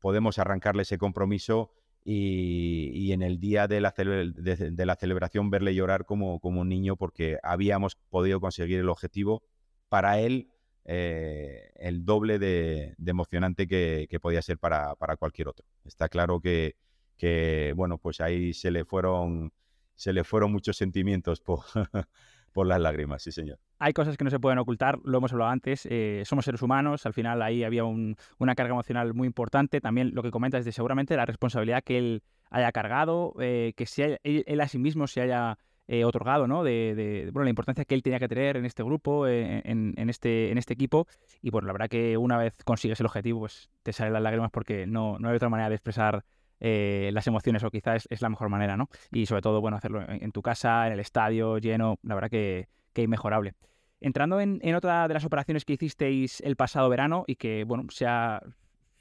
podemos 0.00 0.38
arrancarle 0.38 0.82
ese 0.82 0.98
compromiso 0.98 1.72
y, 2.04 3.12
en 3.12 3.22
el 3.22 3.38
día 3.38 3.68
de 3.68 3.80
la, 3.80 3.94
de, 3.96 4.86
la, 4.86 4.96
celebración 4.96 5.50
verle 5.50 5.74
llorar 5.74 6.06
como, 6.06 6.40
como 6.40 6.62
un 6.62 6.68
niño 6.68 6.96
porque 6.96 7.38
habíamos 7.42 7.96
podido 8.08 8.40
conseguir 8.40 8.78
el 8.78 8.88
objetivo 8.88 9.42
para 9.88 10.20
él 10.20 10.48
eh, 10.84 11.70
el 11.76 12.04
doble 12.04 12.38
de, 12.38 12.94
emocionante 13.04 13.68
que, 13.68 14.18
podía 14.20 14.42
ser 14.42 14.58
para, 14.58 14.94
para, 14.96 15.16
cualquier 15.16 15.48
otro. 15.48 15.66
Está 15.84 16.08
claro 16.08 16.40
que, 16.40 16.76
que, 17.16 17.72
bueno, 17.76 17.98
pues 17.98 18.20
ahí 18.20 18.54
se 18.54 18.70
le 18.70 18.84
fueron, 18.84 19.52
se 19.94 20.12
le 20.12 20.24
fueron 20.24 20.52
muchos 20.52 20.76
sentimientos 20.76 21.42
por 22.52 22.66
las 22.66 22.80
lágrimas, 22.80 23.22
sí 23.22 23.32
señor. 23.32 23.58
Hay 23.78 23.92
cosas 23.92 24.16
que 24.16 24.24
no 24.24 24.30
se 24.30 24.38
pueden 24.38 24.58
ocultar, 24.58 24.98
lo 25.04 25.18
hemos 25.18 25.32
hablado 25.32 25.50
antes, 25.50 25.86
eh, 25.90 26.22
somos 26.26 26.44
seres 26.44 26.62
humanos, 26.62 27.06
al 27.06 27.14
final 27.14 27.40
ahí 27.42 27.64
había 27.64 27.84
una 27.84 28.54
carga 28.54 28.72
emocional 28.72 29.14
muy 29.14 29.26
importante, 29.26 29.80
también 29.80 30.10
lo 30.14 30.22
que 30.22 30.30
comentas 30.30 30.64
de 30.64 30.72
seguramente 30.72 31.16
la 31.16 31.26
responsabilidad 31.26 31.82
que 31.82 31.98
él 31.98 32.22
haya 32.50 32.72
cargado, 32.72 33.34
eh, 33.40 33.72
que 33.76 33.86
él, 34.24 34.60
a 34.60 34.68
sí 34.68 34.78
mismo 34.78 35.06
se 35.06 35.22
haya 35.22 35.56
eh, 35.86 36.04
otorgado, 36.04 36.46
¿no? 36.46 36.62
De, 36.62 37.30
bueno, 37.32 37.44
la 37.44 37.50
importancia 37.50 37.84
que 37.84 37.94
él 37.94 38.02
tenía 38.02 38.18
que 38.18 38.28
tener 38.28 38.56
en 38.56 38.64
este 38.64 38.82
grupo, 38.82 39.26
en, 39.26 39.94
este, 40.10 40.50
en 40.50 40.58
este 40.58 40.74
equipo, 40.74 41.06
y 41.40 41.50
bueno, 41.50 41.66
la 41.66 41.72
verdad 41.72 41.88
que 41.88 42.16
una 42.16 42.36
vez 42.36 42.54
consigues 42.64 43.00
el 43.00 43.06
objetivo, 43.06 43.40
pues 43.40 43.70
te 43.82 43.92
salen 43.92 44.12
las 44.12 44.22
lágrimas 44.22 44.50
porque 44.50 44.86
no, 44.86 45.18
no 45.18 45.28
hay 45.30 45.36
otra 45.36 45.48
manera 45.48 45.68
de 45.68 45.76
expresar 45.76 46.24
eh, 46.60 47.10
las 47.12 47.26
emociones, 47.26 47.64
o 47.64 47.70
quizás 47.70 48.06
es, 48.10 48.20
la 48.20 48.28
mejor 48.28 48.50
manera, 48.50 48.76
¿no? 48.76 48.88
Y 49.10 49.26
sobre 49.26 49.42
todo, 49.42 49.60
bueno, 49.60 49.78
hacerlo 49.78 50.04
en, 50.06 50.30
tu 50.30 50.42
casa, 50.42 50.86
en 50.86 50.92
el 50.92 51.00
estadio, 51.00 51.58
lleno, 51.58 51.98
la 52.02 52.14
verdad 52.14 52.30
que, 52.30 52.68
que 52.92 53.02
inmejorable. 53.02 53.54
Entrando 54.00 54.40
en, 54.40 54.74
otra 54.74 55.08
de 55.08 55.14
las 55.14 55.24
operaciones 55.24 55.64
que 55.64 55.74
hicisteis 55.74 56.40
el 56.40 56.56
pasado 56.56 56.88
verano 56.88 57.24
y 57.26 57.36
que, 57.36 57.64
bueno, 57.64 57.84
se 57.90 58.06
ha, 58.06 58.42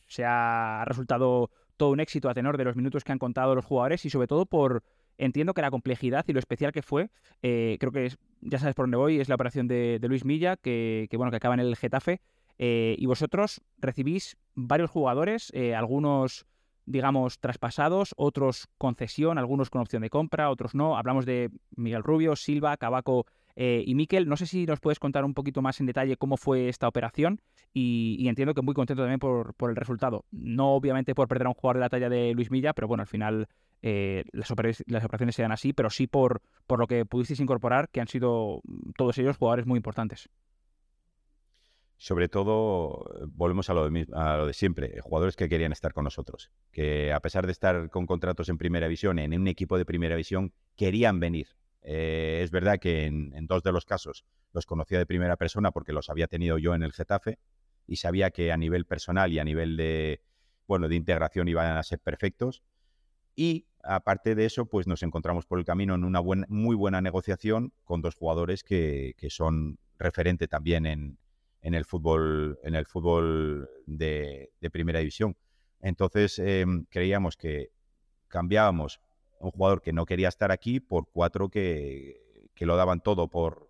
se 0.07 0.25
ha 0.25 0.83
resultado 0.85 1.51
todo 1.77 1.91
un 1.91 1.99
éxito 1.99 2.29
a 2.29 2.33
tenor 2.33 2.57
de 2.57 2.65
los 2.65 2.75
minutos 2.75 3.03
que 3.03 3.11
han 3.11 3.19
contado 3.19 3.55
los 3.55 3.65
jugadores 3.65 4.03
y 4.05 4.09
sobre 4.09 4.27
todo 4.27 4.45
por, 4.45 4.83
entiendo 5.17 5.53
que 5.53 5.61
la 5.61 5.71
complejidad 5.71 6.25
y 6.27 6.33
lo 6.33 6.39
especial 6.39 6.73
que 6.73 6.81
fue, 6.81 7.09
eh, 7.41 7.77
creo 7.79 7.93
que 7.93 8.11
ya 8.41 8.59
sabes 8.59 8.75
por 8.75 8.83
dónde 8.83 8.97
voy, 8.97 9.21
es 9.21 9.29
la 9.29 9.35
operación 9.35 9.67
de, 9.67 9.99
Luis 10.03 10.25
Milla, 10.25 10.57
que, 10.57 11.07
bueno, 11.13 11.31
que 11.31 11.37
acaba 11.37 11.53
en 11.53 11.61
el 11.61 11.77
Getafe, 11.77 12.19
eh, 12.57 12.95
y 12.97 13.05
vosotros 13.05 13.61
recibís 13.77 14.37
varios 14.53 14.91
jugadores, 14.91 15.53
algunos 15.73 16.45
digamos, 16.89 17.39
traspasados, 17.39 18.13
otros 18.17 18.67
concesión, 18.80 19.38
algunos 19.38 19.69
con 19.69 19.82
opción 19.82 20.02
de 20.02 20.10
compra, 20.10 20.49
otros 20.49 20.73
no. 20.73 20.97
Hablamos 20.97 21.25
de 21.25 21.52
Miguel 21.75 22.04
Rubio, 22.04 22.36
Silva, 22.36 22.75
Cabaco 22.78 23.28
eh, 23.56 23.84
y 23.86 23.93
Miquel. 23.93 24.28
No 24.28 24.36
sé 24.36 24.47
si 24.47 24.65
nos 24.65 24.80
puedes 24.80 24.97
contar 24.97 25.23
un 25.23 25.36
poquito 25.36 25.62
más 25.62 25.80
en 25.80 25.86
detalle 25.86 26.17
cómo 26.17 26.36
fue 26.36 26.67
esta 26.67 26.88
operación 26.88 27.41
y, 27.73 28.28
entiendo 28.28 28.56
que 28.56 28.63
muy 28.63 28.73
contento 28.73 29.04
también 29.04 29.19
por, 29.19 29.54
el 29.69 29.75
resultado. 29.75 30.25
No 30.32 30.73
obviamente 30.73 31.13
por 31.13 31.28
perder 31.28 31.45
a 31.45 31.49
un 31.49 31.56
jugador 31.56 31.78
de 31.78 31.82
la 31.82 31.89
talla 31.89 32.10
de 32.10 32.34
Luis 32.34 32.49
Milla, 32.49 32.73
pero 32.73 32.88
bueno, 32.88 33.02
al 33.02 33.08
final 33.08 33.47
eh, 33.84 34.23
las, 34.32 34.49
operaciones 34.49 35.36
se 35.36 35.43
dan 35.43 35.52
así, 35.52 35.73
pero 35.73 35.91
sí 35.91 36.08
por, 36.08 36.41
por 36.65 36.80
lo 36.80 36.88
que 36.88 37.06
pudisteis 37.06 37.39
incorporar, 37.39 37.89
que 37.89 38.02
han 38.02 38.08
sido 38.08 38.62
todos 38.97 39.15
ellos 39.19 39.38
jugadores 39.38 39.67
muy 39.67 39.78
importantes 39.78 40.28
sobre 41.99 42.29
todo, 42.29 43.27
volvemos 43.27 43.69
a 43.69 43.73
lo, 43.73 43.89
de, 43.89 44.07
a 44.13 44.38
lo, 44.38 44.47
de, 44.47 44.53
siempre, 44.53 45.01
jugadores 45.01 45.35
que 45.35 45.49
querían 45.49 45.73
estar 45.73 45.91
con 45.93 46.05
nosotros, 46.05 46.49
que 46.71 47.12
a 47.12 47.19
pesar 47.19 47.45
de 47.45 47.51
estar 47.51 47.89
con 47.89 48.05
contratos 48.05 48.47
en 48.47 48.57
primera 48.57 48.88
división, 48.88 49.19
en 49.19 49.38
un 49.38 49.49
equipo 49.49 49.77
de 49.77 49.83
primera 49.83 50.15
división, 50.15 50.53
querían 50.77 51.19
venir. 51.19 51.49
Eh, 51.81 52.39
es 52.41 52.51
verdad 52.51 52.79
que 52.79 53.05
en, 53.05 53.47
dos 53.47 53.63
de 53.63 53.73
los 53.73 53.83
casos 53.83 54.23
los 54.53 54.65
conocía 54.65 54.97
de 54.97 55.05
primera 55.05 55.35
persona 55.35 55.71
porque 55.71 55.91
los 55.91 56.09
había 56.09 56.27
tenido 56.27 56.57
yo 56.57 56.73
en 56.73 56.83
el 56.83 56.93
Getafe 56.93 57.38
y 57.85 57.97
sabía 57.97 58.31
que 58.31 58.53
a 58.53 58.57
nivel 58.57 58.85
personal 58.85 59.33
y 59.33 59.39
a 59.39 59.43
nivel 59.43 59.75
de, 59.75 60.21
bueno, 60.67 60.88
de 60.88 60.95
integración 60.95 61.49
iban 61.49 61.75
a 61.75 61.83
ser 61.83 61.99
perfectos. 61.99 62.63
Y 63.35 63.65
aparte 63.83 64.35
de 64.35 64.45
eso, 64.45 64.67
pues 64.67 64.88
nos 64.88 65.03
encontramos 65.03 65.45
por 65.45 65.59
el 65.59 65.65
camino 65.65 65.95
en 65.95 66.05
una 66.05 66.21
buena, 66.21 66.45
muy 66.47 66.77
buena 66.77 67.01
negociación 67.01 67.73
con 67.83 68.01
dos 68.01 68.15
jugadores 68.15 68.63
que, 68.63 69.15
que 69.17 69.29
son 69.29 69.79
referente 69.97 70.47
también 70.47 70.85
en, 70.85 71.17
en 71.61 71.73
el 71.73 71.85
fútbol, 71.85 72.59
en 72.63 72.75
el 72.75 72.85
fútbol 72.85 73.69
de, 73.85 74.51
primera 74.71 74.99
división. 74.99 75.35
Entonces 75.81 76.39
em, 76.39 76.85
creíamos 76.89 77.37
que 77.37 77.71
cambiábamos 78.27 78.99
un 79.39 79.51
jugador 79.51 79.81
que 79.81 79.93
no 79.93 80.05
quería 80.05 80.27
estar 80.27 80.51
aquí 80.51 80.79
por 80.79 81.07
cuatro 81.11 81.49
que, 81.49 82.21
lo 82.59 82.75
daban 82.75 82.99
todo 82.99 83.29
por, 83.29 83.69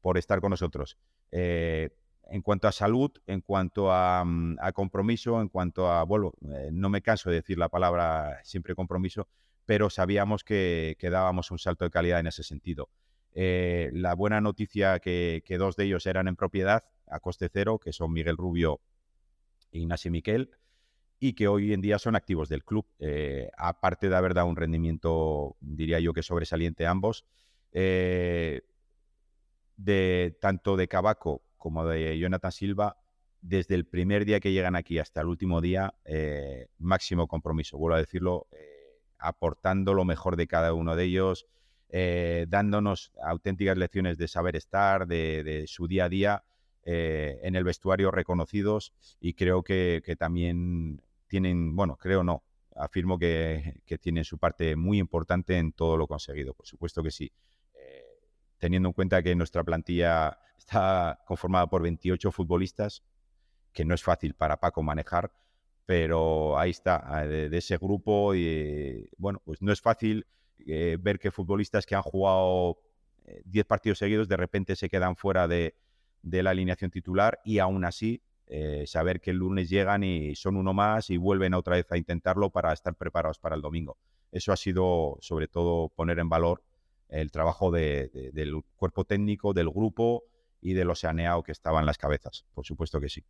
por 0.00 0.16
estar 0.16 0.40
con 0.40 0.50
nosotros. 0.50 0.96
Eh, 1.30 1.90
en 2.30 2.42
cuanto 2.42 2.68
a 2.68 2.72
salud, 2.72 3.10
en 3.26 3.40
cuanto 3.40 3.88
mm, 3.88 4.56
a, 4.60 4.72
compromiso, 4.72 5.40
en 5.40 5.48
cuanto 5.48 5.90
a, 5.90 6.04
bueno, 6.04 6.32
eh, 6.48 6.70
no 6.72 6.88
me 6.88 7.02
canso 7.02 7.28
de 7.28 7.36
decir 7.36 7.58
la 7.58 7.68
palabra 7.68 8.38
siempre 8.44 8.74
compromiso, 8.74 9.28
pero 9.66 9.90
sabíamos 9.90 10.42
que, 10.42 10.96
que 10.98 11.10
dábamos 11.10 11.50
un 11.50 11.58
salto 11.58 11.84
de 11.84 11.90
calidad 11.90 12.20
en 12.20 12.28
ese 12.28 12.42
sentido. 12.42 12.88
Eh, 13.32 13.90
la 13.92 14.14
buena 14.14 14.40
noticia 14.40 14.98
que, 14.98 15.42
que 15.44 15.58
dos 15.58 15.76
de 15.76 15.84
ellos 15.84 16.06
eran 16.06 16.28
en 16.28 16.36
propiedad 16.36 16.84
a 17.06 17.20
coste 17.20 17.48
cero, 17.52 17.78
que 17.78 17.92
son 17.92 18.12
Miguel 18.12 18.36
Rubio 18.36 18.80
e 19.72 19.78
Ignacio 19.78 20.10
Miquel, 20.10 20.50
y 21.18 21.34
que 21.34 21.48
hoy 21.48 21.72
en 21.72 21.80
día 21.80 21.98
son 21.98 22.16
activos 22.16 22.48
del 22.48 22.64
club. 22.64 22.86
Eh, 22.98 23.50
aparte 23.56 24.08
de 24.08 24.16
haber 24.16 24.34
dado 24.34 24.48
un 24.48 24.56
rendimiento, 24.56 25.56
diría 25.60 26.00
yo 26.00 26.12
que 26.12 26.22
sobresaliente 26.22 26.86
ambos, 26.86 27.24
eh, 27.72 28.62
de 29.76 30.36
tanto 30.40 30.76
de 30.76 30.88
Cabaco 30.88 31.42
como 31.56 31.86
de 31.86 32.18
Jonathan 32.18 32.52
Silva, 32.52 32.96
desde 33.42 33.74
el 33.74 33.86
primer 33.86 34.24
día 34.24 34.40
que 34.40 34.52
llegan 34.52 34.76
aquí 34.76 34.98
hasta 34.98 35.20
el 35.20 35.28
último 35.28 35.60
día, 35.60 35.94
máximo 36.78 37.26
compromiso, 37.26 37.78
vuelvo 37.78 37.96
a 37.96 38.00
decirlo, 38.00 38.48
aportando 39.18 39.94
lo 39.94 40.04
mejor 40.04 40.36
de 40.36 40.46
cada 40.46 40.74
uno 40.74 40.96
de 40.96 41.04
ellos, 41.04 41.46
eh, 41.92 42.46
dándonos 42.48 43.10
auténticas 43.20 43.76
lecciones 43.76 44.16
de 44.16 44.28
saber 44.28 44.54
estar, 44.54 45.08
de, 45.08 45.64
su 45.66 45.88
día 45.88 46.04
a 46.04 46.08
día 46.08 46.44
eh, 46.84 47.40
en 47.42 47.56
el 47.56 47.64
vestuario 47.64 48.12
reconocidos 48.12 48.92
y 49.18 49.34
creo 49.34 49.64
que, 49.64 50.00
también 50.16 51.02
tienen, 51.26 51.74
bueno, 51.74 51.96
creo 51.96 52.22
no, 52.22 52.44
afirmo 52.76 53.18
que, 53.18 53.80
tienen 54.00 54.24
su 54.24 54.38
parte 54.38 54.76
muy 54.76 54.98
importante 54.98 55.58
en 55.58 55.72
todo 55.72 55.96
lo 55.96 56.06
conseguido, 56.06 56.54
por 56.54 56.66
supuesto 56.66 57.02
que 57.02 57.10
sí. 57.10 57.32
Eh, 57.74 58.04
teniendo 58.58 58.90
en 58.90 58.92
cuenta 58.92 59.20
que 59.20 59.34
nuestra 59.34 59.64
plantilla 59.64 60.38
está 60.56 61.20
conformada 61.26 61.66
por 61.66 61.82
28 61.82 62.30
futbolistas, 62.30 63.02
que 63.72 63.84
no 63.84 63.94
es 63.94 64.02
fácil 64.02 64.34
para 64.34 64.60
Paco 64.60 64.84
manejar, 64.84 65.32
pero 65.86 66.56
ahí 66.56 66.70
está, 66.70 67.26
de 67.26 67.56
ese 67.56 67.78
grupo 67.78 68.32
y 68.36 69.10
bueno, 69.16 69.42
pues 69.44 69.60
no 69.60 69.72
es 69.72 69.80
fácil 69.80 70.24
eh, 70.66 70.96
ver 71.00 71.18
que 71.18 71.30
futbolistas 71.30 71.86
que 71.86 71.94
han 71.94 72.02
jugado 72.02 72.78
10 73.44 73.64
eh, 73.64 73.66
partidos 73.66 73.98
seguidos 73.98 74.28
de 74.28 74.36
repente 74.36 74.76
se 74.76 74.88
quedan 74.88 75.16
fuera 75.16 75.48
de, 75.48 75.74
la 76.22 76.50
alineación 76.50 76.90
titular 76.90 77.40
y 77.44 77.58
aún 77.58 77.84
así 77.84 78.22
eh, 78.46 78.84
saber 78.86 79.20
que 79.20 79.30
el 79.30 79.38
lunes 79.38 79.70
llegan 79.70 80.02
y 80.02 80.34
son 80.34 80.56
uno 80.56 80.74
más 80.74 81.10
y 81.10 81.16
vuelven 81.16 81.54
otra 81.54 81.76
vez 81.76 81.90
a 81.92 81.96
intentarlo 81.96 82.50
para 82.50 82.72
estar 82.72 82.94
preparados 82.94 83.38
para 83.38 83.56
el 83.56 83.62
domingo. 83.62 83.96
Eso 84.32 84.52
ha 84.52 84.56
sido 84.56 85.16
sobre 85.20 85.48
todo 85.48 85.88
poner 85.88 86.18
en 86.18 86.28
valor 86.28 86.62
el 87.08 87.30
trabajo 87.30 87.70
del 87.70 88.62
cuerpo 88.76 89.04
técnico, 89.04 89.52
del 89.52 89.70
grupo 89.70 90.24
y 90.60 90.74
del 90.74 90.90
oceaneado 90.90 91.42
que 91.42 91.52
estaba 91.52 91.80
en 91.80 91.86
las 91.86 91.98
cabezas. 91.98 92.44
Por 92.54 92.64
supuesto 92.64 93.00
que 93.00 93.08
sí. 93.08 93.24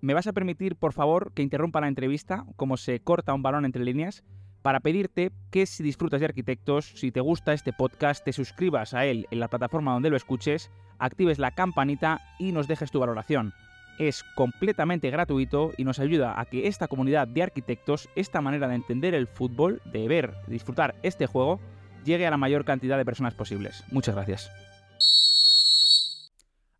¿Me 0.00 0.14
vas 0.14 0.26
a 0.26 0.32
permitir, 0.32 0.76
por 0.76 0.92
favor, 0.92 1.32
que 1.32 1.42
interrumpa 1.42 1.80
la 1.80 1.88
entrevista, 1.88 2.44
como 2.56 2.76
se 2.76 3.00
corta 3.00 3.32
un 3.32 3.42
balón 3.42 3.64
entre 3.64 3.84
líneas? 3.84 4.22
Para 4.64 4.80
pedirte 4.80 5.30
que 5.50 5.66
si 5.66 5.82
disfrutas 5.82 6.20
de 6.20 6.24
arquitectos, 6.24 6.86
si 6.94 7.12
te 7.12 7.20
gusta 7.20 7.52
este 7.52 7.74
podcast, 7.74 8.24
te 8.24 8.32
suscribas 8.32 8.94
a 8.94 9.04
él 9.04 9.26
en 9.30 9.38
la 9.38 9.48
plataforma 9.48 9.92
donde 9.92 10.08
lo 10.08 10.16
escuches, 10.16 10.70
actives 10.98 11.38
la 11.38 11.50
campanita 11.50 12.22
y 12.38 12.50
nos 12.50 12.66
dejes 12.66 12.90
tu 12.90 12.98
valoración. 12.98 13.52
Es 13.98 14.24
completamente 14.34 15.10
gratuito 15.10 15.72
y 15.76 15.84
nos 15.84 15.98
ayuda 15.98 16.40
a 16.40 16.46
que 16.46 16.66
esta 16.66 16.88
comunidad 16.88 17.28
de 17.28 17.42
arquitectos, 17.42 18.08
esta 18.16 18.40
manera 18.40 18.66
de 18.66 18.76
entender 18.76 19.14
el 19.14 19.26
fútbol, 19.26 19.82
de 19.84 20.08
ver, 20.08 20.32
disfrutar 20.46 20.94
este 21.02 21.26
juego, 21.26 21.60
llegue 22.06 22.26
a 22.26 22.30
la 22.30 22.38
mayor 22.38 22.64
cantidad 22.64 22.96
de 22.96 23.04
personas 23.04 23.34
posibles. 23.34 23.84
Muchas 23.92 24.14
gracias. 24.14 24.50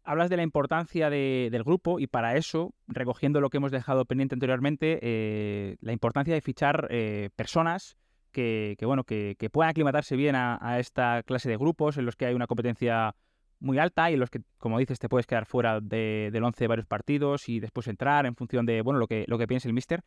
Hablas 0.05 0.31
de 0.31 0.37
la 0.37 0.43
importancia 0.43 1.11
del 1.11 1.65
grupo 1.65 1.99
y 1.99 2.07
para 2.07 2.37
eso, 2.37 2.75
recogiendo 2.87 3.41
lo 3.41 3.51
que 3.51 3.57
hemos 3.57 3.73
dejado 3.73 4.05
pendiente 4.05 4.35
anteriormente, 4.35 4.99
eh, 5.03 5.77
la 5.81 5.93
importancia 5.93 6.35
de 6.35 6.41
fichar 6.41 6.87
eh, 6.91 7.31
personas 7.35 7.97
que, 8.31 8.77
bueno, 8.83 9.05
que, 9.05 9.37
puedan 9.51 9.71
aclimatarse 9.71 10.17
bien 10.17 10.35
a, 10.37 10.79
esta 10.79 11.23
clase 11.23 11.49
de 11.49 11.57
grupos 11.57 11.97
en 11.97 12.05
los 12.05 12.17
que 12.17 12.27
hay 12.27 12.35
una 12.35 12.47
competencia 12.47 13.15
muy 13.61 13.79
alta 13.79 14.11
y 14.11 14.15
en 14.15 14.21
los 14.21 14.29
que, 14.29 14.41
como 14.59 14.79
dices, 14.79 14.99
te 14.99 15.09
puedes 15.09 15.27
quedar 15.27 15.47
fuera 15.47 15.81
del 15.81 16.43
11 16.43 16.65
de 16.65 16.69
varios 16.69 16.87
partidos 16.87 17.49
y 17.49 17.61
después 17.61 17.87
entrar 17.89 18.27
en 18.27 18.35
función 18.35 18.67
de 18.67 18.83
bueno, 18.83 18.99
lo 18.99 19.07
que, 19.07 19.25
lo 19.29 19.39
que 19.39 19.47
piense 19.47 19.69
el 19.69 19.75
míster. 19.75 20.03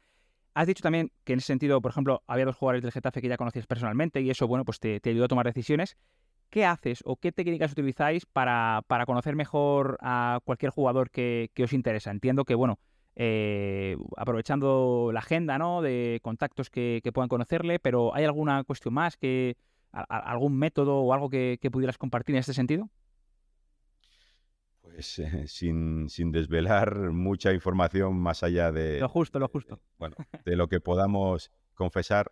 Has 0.53 0.67
dicho 0.67 0.83
también 0.83 1.11
que 1.23 1.33
en 1.33 1.39
ese 1.39 1.47
sentido, 1.47 1.81
por 1.81 1.91
ejemplo, 1.91 2.23
había 2.27 2.45
dos 2.45 2.55
jugadores 2.55 2.81
del 2.83 2.91
Getafe 2.91 3.21
que 3.21 3.29
ya 3.29 3.37
conocías 3.37 3.65
personalmente 3.65 4.21
y 4.21 4.29
eso, 4.29 4.47
bueno, 4.47 4.65
pues 4.65 4.79
te, 4.79 4.99
te 4.99 5.11
ayudó 5.11 5.25
a 5.25 5.27
tomar 5.27 5.45
decisiones. 5.45 5.97
¿Qué 6.49 6.65
haces 6.65 7.01
o 7.05 7.17
qué 7.17 7.31
técnicas 7.31 7.71
utilizáis 7.71 8.25
para, 8.25 8.83
conocer 9.05 9.35
mejor 9.35 9.97
a 10.01 10.39
cualquier 10.43 10.71
jugador 10.71 11.09
que, 11.09 11.49
os 11.61 11.73
interesa? 11.73 12.11
Entiendo 12.11 12.45
que, 12.45 12.55
bueno, 12.55 12.79
eh, 13.15 13.97
aprovechando 14.15 15.11
la 15.13 15.19
agenda 15.19 15.57
¿no? 15.57 15.81
de 15.81 16.19
contactos 16.21 16.69
que, 16.69 17.01
puedan 17.13 17.29
conocerle, 17.29 17.79
pero 17.79 18.13
¿hay 18.15 18.25
alguna 18.25 18.63
cuestión 18.63 18.93
más, 18.93 19.17
que 19.17 19.55
algún 19.91 20.57
método 20.57 20.99
o 20.99 21.13
algo 21.13 21.29
que, 21.29 21.59
pudieras 21.71 21.97
compartir 21.97 22.35
en 22.35 22.39
este 22.39 22.53
sentido? 22.53 22.89
Pues 24.81 25.19
eh, 25.19 25.47
sin, 25.47 26.07
desvelar 26.31 27.11
mucha 27.11 27.53
información 27.53 28.17
más 28.17 28.41
allá 28.43 28.71
de... 28.71 28.99
Lo 28.99 29.09
justo, 29.09 29.37
lo 29.37 29.47
justo. 29.47 29.79
bueno, 29.97 30.15
de 30.45 30.55
lo 30.55 30.67
que 30.67 30.79
podamos 30.79 31.51
confesar. 31.73 32.31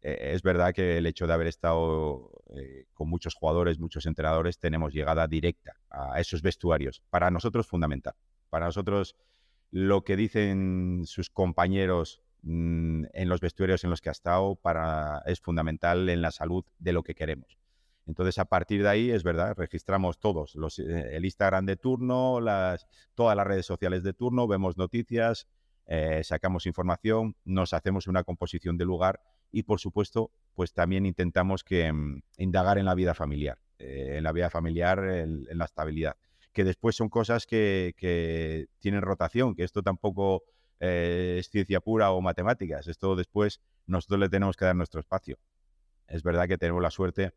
Eh, 0.00 0.32
es 0.34 0.42
verdad 0.42 0.72
que 0.72 0.98
el 0.98 1.06
hecho 1.06 1.26
de 1.26 1.32
haber 1.32 1.48
estado 1.48 2.30
eh, 2.54 2.86
con 2.94 3.08
muchos 3.08 3.34
jugadores, 3.34 3.78
muchos 3.78 4.06
entrenadores, 4.06 4.58
tenemos 4.58 4.92
llegada 4.92 5.26
directa 5.26 5.76
a 5.90 6.20
esos 6.20 6.42
vestuarios. 6.42 7.02
Para 7.10 7.30
nosotros 7.30 7.66
fundamental. 7.66 8.14
Para 8.50 8.66
nosotros 8.66 9.16
lo 9.70 10.04
que 10.04 10.16
dicen 10.16 11.02
sus 11.04 11.30
compañeros 11.30 12.22
mm, 12.42 13.06
en 13.12 13.28
los 13.28 13.40
vestuarios 13.40 13.84
en 13.84 13.90
los 13.90 14.00
que 14.00 14.08
ha 14.08 14.12
estado 14.12 14.54
para, 14.56 15.22
es 15.26 15.40
fundamental 15.40 16.08
en 16.08 16.22
la 16.22 16.30
salud 16.30 16.64
de 16.78 16.92
lo 16.92 17.02
que 17.02 17.14
queremos. 17.14 17.58
Entonces, 18.06 18.38
a 18.38 18.46
partir 18.46 18.82
de 18.82 18.88
ahí, 18.88 19.10
es 19.10 19.22
verdad, 19.22 19.54
registramos 19.54 20.18
todos, 20.18 20.54
los, 20.54 20.78
eh, 20.78 21.16
el 21.16 21.26
Instagram 21.26 21.66
de 21.66 21.76
turno, 21.76 22.38
todas 23.14 23.36
las 23.36 23.46
redes 23.46 23.66
sociales 23.66 24.02
de 24.02 24.14
turno, 24.14 24.46
vemos 24.46 24.78
noticias, 24.78 25.46
sacamos 26.22 26.66
información, 26.66 27.34
nos 27.44 27.72
hacemos 27.72 28.06
una 28.06 28.22
composición 28.22 28.76
de 28.76 28.84
lugar 28.84 29.20
y 29.50 29.62
por 29.62 29.80
supuesto, 29.80 30.30
pues 30.54 30.72
también 30.72 31.06
intentamos 31.06 31.64
que, 31.64 31.92
mm, 31.92 32.22
indagar 32.38 32.78
en 32.78 32.84
la 32.84 32.94
vida 32.94 33.14
familiar, 33.14 33.58
eh, 33.78 34.16
en 34.18 34.24
la 34.24 34.32
vida 34.32 34.50
familiar, 34.50 34.98
en, 35.04 35.46
la 35.50 35.64
estabilidad, 35.64 36.16
que 36.52 36.64
después 36.64 36.96
son 36.96 37.08
cosas 37.08 37.46
que, 37.46 38.66
tienen 38.80 39.02
rotación, 39.02 39.54
que 39.54 39.64
esto 39.64 39.82
tampoco 39.82 40.42
eh, 40.80 41.36
es 41.38 41.48
ciencia 41.50 41.80
pura 41.80 42.10
o 42.12 42.20
matemáticas, 42.20 42.88
esto 42.88 43.16
después 43.16 43.60
nosotros 43.86 44.20
le 44.20 44.28
tenemos 44.28 44.56
que 44.56 44.64
dar 44.64 44.76
nuestro 44.76 45.00
espacio. 45.00 45.38
Es 46.06 46.22
verdad 46.22 46.48
que 46.48 46.58
tenemos 46.58 46.82
la 46.82 46.90
suerte 46.90 47.32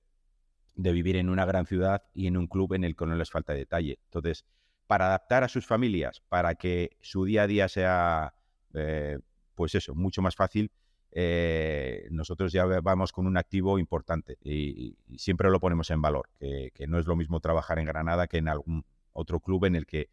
de 0.76 0.92
vivir 0.92 1.16
en 1.16 1.30
una 1.30 1.46
gran 1.46 1.66
ciudad 1.66 2.04
y 2.14 2.28
en 2.28 2.38
un 2.38 2.48
club 2.48 2.74
en 2.74 2.84
el 2.84 2.96
que 2.96 3.06
no 3.06 3.16
les 3.16 3.30
falta 3.30 3.54
detalle. 3.54 4.00
Entonces, 4.06 4.46
para 4.88 5.08
adaptar 5.08 5.44
a 5.44 5.48
sus 5.48 5.66
familias, 5.66 6.22
para 6.28 6.56
que 6.56 6.98
su 7.02 7.26
día 7.26 7.44
a 7.44 7.48
día 7.48 7.68
sea, 7.68 8.34
eh, 8.74 9.20
pues 9.56 9.76
eso, 9.76 9.96
mucho 9.96 10.22
más 10.22 10.36
fácil, 10.36 10.72
eh, 11.14 12.08
nosotros 12.10 12.54
ya 12.54 12.66
vamos 12.66 13.12
con 13.12 13.28
un 13.28 13.38
activo 13.38 13.78
importante 13.78 14.38
y, 14.42 14.96
siempre 15.18 15.50
lo 15.50 15.60
ponemos 15.60 15.90
en 15.92 16.02
valor, 16.02 16.30
que, 16.40 16.88
no 16.88 16.98
es 16.98 17.06
lo 17.06 17.16
mismo 17.16 17.40
trabajar 17.42 17.80
en 17.80 17.86
Granada 17.86 18.28
que 18.28 18.38
en 18.38 18.48
algún 18.48 18.86
otro 19.14 19.42
club 19.42 19.66
en 19.66 19.76
el 19.76 19.86
que 19.86 20.10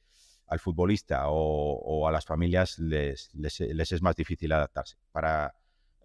al 0.46 0.58
futbolista 0.58 1.24
o, 1.28 2.08
a 2.08 2.12
las 2.12 2.24
familias 2.24 2.78
les, 2.78 3.30
es 3.34 4.02
más 4.02 4.16
difícil 4.16 4.50
adaptarse. 4.50 4.96
Para, 5.12 5.54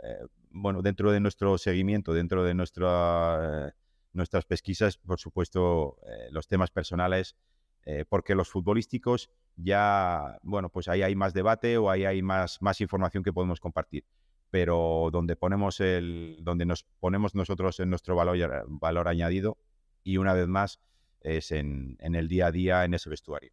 eh, 0.04 0.28
bueno, 0.52 0.82
dentro 0.82 1.12
de 1.12 1.20
nuestro 1.20 1.58
seguimiento, 1.58 2.14
dentro 2.14 2.44
de 2.44 2.54
nuestra, 2.54 3.74
nuestras 4.12 4.46
pesquisas, 4.46 4.98
por 4.98 5.20
supuesto, 5.20 5.98
eh, 6.06 6.28
los 6.32 6.48
temas 6.48 6.72
personales, 6.72 7.36
porque 8.08 8.34
los 8.34 8.48
futbolísticos 8.48 9.30
ya, 9.58 10.40
bueno, 10.42 10.70
pues 10.70 10.88
ahí 10.88 11.02
hay 11.02 11.16
más 11.16 11.34
debate 11.34 11.78
o 11.78 11.90
ahí 11.90 12.06
hay 12.06 12.22
más, 12.22 12.62
más 12.62 12.80
información 12.80 13.24
que 13.26 13.34
podemos 13.34 13.60
compartir 13.60 14.06
pero 14.54 15.10
donde 15.12 15.36
ponemos 15.36 15.80
el, 15.80 16.38
donde 16.42 16.68
nos 16.68 16.84
ponemos 17.00 17.34
nosotros 17.34 17.80
en 17.80 17.90
nuestro 17.90 18.16
valor, 18.16 18.38
valor 18.68 19.08
añadido 19.08 19.58
y 20.04 20.18
una 20.18 20.34
vez 20.34 20.48
más 20.48 20.80
es 21.22 21.52
en, 21.52 21.98
el 22.00 22.28
día 22.28 22.46
a 22.46 22.52
día 22.52 22.86
en 22.86 22.94
ese 22.94 23.10
vestuario. 23.10 23.52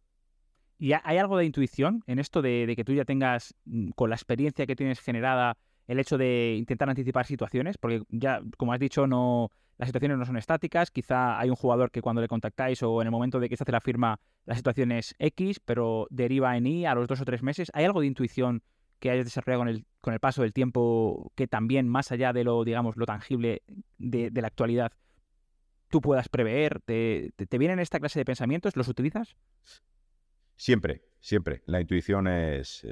¿Y 0.77 0.93
hay 0.93 1.17
algo 1.17 1.39
de 1.39 1.45
intuición 1.45 2.03
en 2.05 2.19
esto 2.19 2.43
de, 2.43 2.71
que 2.75 2.83
tú 2.83 2.93
ya 2.93 3.03
tengas, 3.03 3.55
mm, 3.65 3.89
con 3.95 4.11
la 4.11 4.15
experiencia 4.15 4.67
que 4.67 4.75
tienes 4.75 4.99
generada, 4.99 5.57
el 5.87 5.99
hecho 5.99 6.19
de 6.19 6.53
intentar 6.55 6.87
anticipar 6.87 7.25
situaciones? 7.25 7.79
Porque 7.79 8.03
ya, 8.09 8.39
como 8.59 8.71
has 8.71 8.79
dicho, 8.79 9.07
no, 9.07 9.49
las 9.79 9.89
situaciones 9.89 10.19
no 10.19 10.25
son 10.27 10.37
estáticas. 10.37 10.91
Quizá 10.91 11.39
hay 11.39 11.49
un 11.49 11.55
jugador 11.55 11.89
que 11.89 12.03
cuando 12.03 12.21
le 12.21 12.27
contactáis 12.27 12.83
o 12.83 13.01
en 13.01 13.07
el 13.07 13.11
momento 13.11 13.39
de 13.39 13.49
que 13.49 13.57
se 13.57 13.63
hace 13.63 13.71
la 13.71 13.81
firma, 13.81 14.19
la 14.45 14.53
situación 14.53 14.91
es 14.91 15.15
X, 15.17 15.59
pero 15.65 16.05
deriva 16.11 16.55
en 16.57 16.67
Y 16.67 16.85
a 16.85 16.93
los 16.93 17.07
dos 17.07 17.21
o 17.21 17.25
tres 17.25 17.41
meses. 17.41 17.71
¿Hay 17.73 17.85
algo 17.85 18.01
de 18.01 18.05
intuición 18.05 18.61
que 19.01 19.09
hayas 19.09 19.25
desarrollado 19.25 19.61
con 19.61 19.67
el, 19.67 19.85
con 19.99 20.13
el 20.13 20.19
paso 20.19 20.43
del 20.43 20.53
tiempo 20.53 21.33
que 21.35 21.47
también, 21.47 21.89
más 21.89 22.11
allá 22.11 22.31
de 22.33 22.43
lo, 22.43 22.63
digamos, 22.63 22.95
lo 22.95 23.07
tangible 23.07 23.63
de, 23.97 24.31
la 24.33 24.47
actualidad, 24.47 24.93
tú 25.89 26.01
puedas 26.01 26.29
prever? 26.29 26.79
¿Te, 26.81 27.31
te, 27.35 27.57
vienen 27.57 27.79
esta 27.79 27.99
clase 27.99 28.19
de 28.19 28.25
pensamientos? 28.25 28.77
¿Los 28.77 28.87
utilizas? 28.87 29.35
Siempre, 30.55 31.01
siempre. 31.19 31.63
La 31.65 31.81
intuición 31.81 32.27
es, 32.27 32.85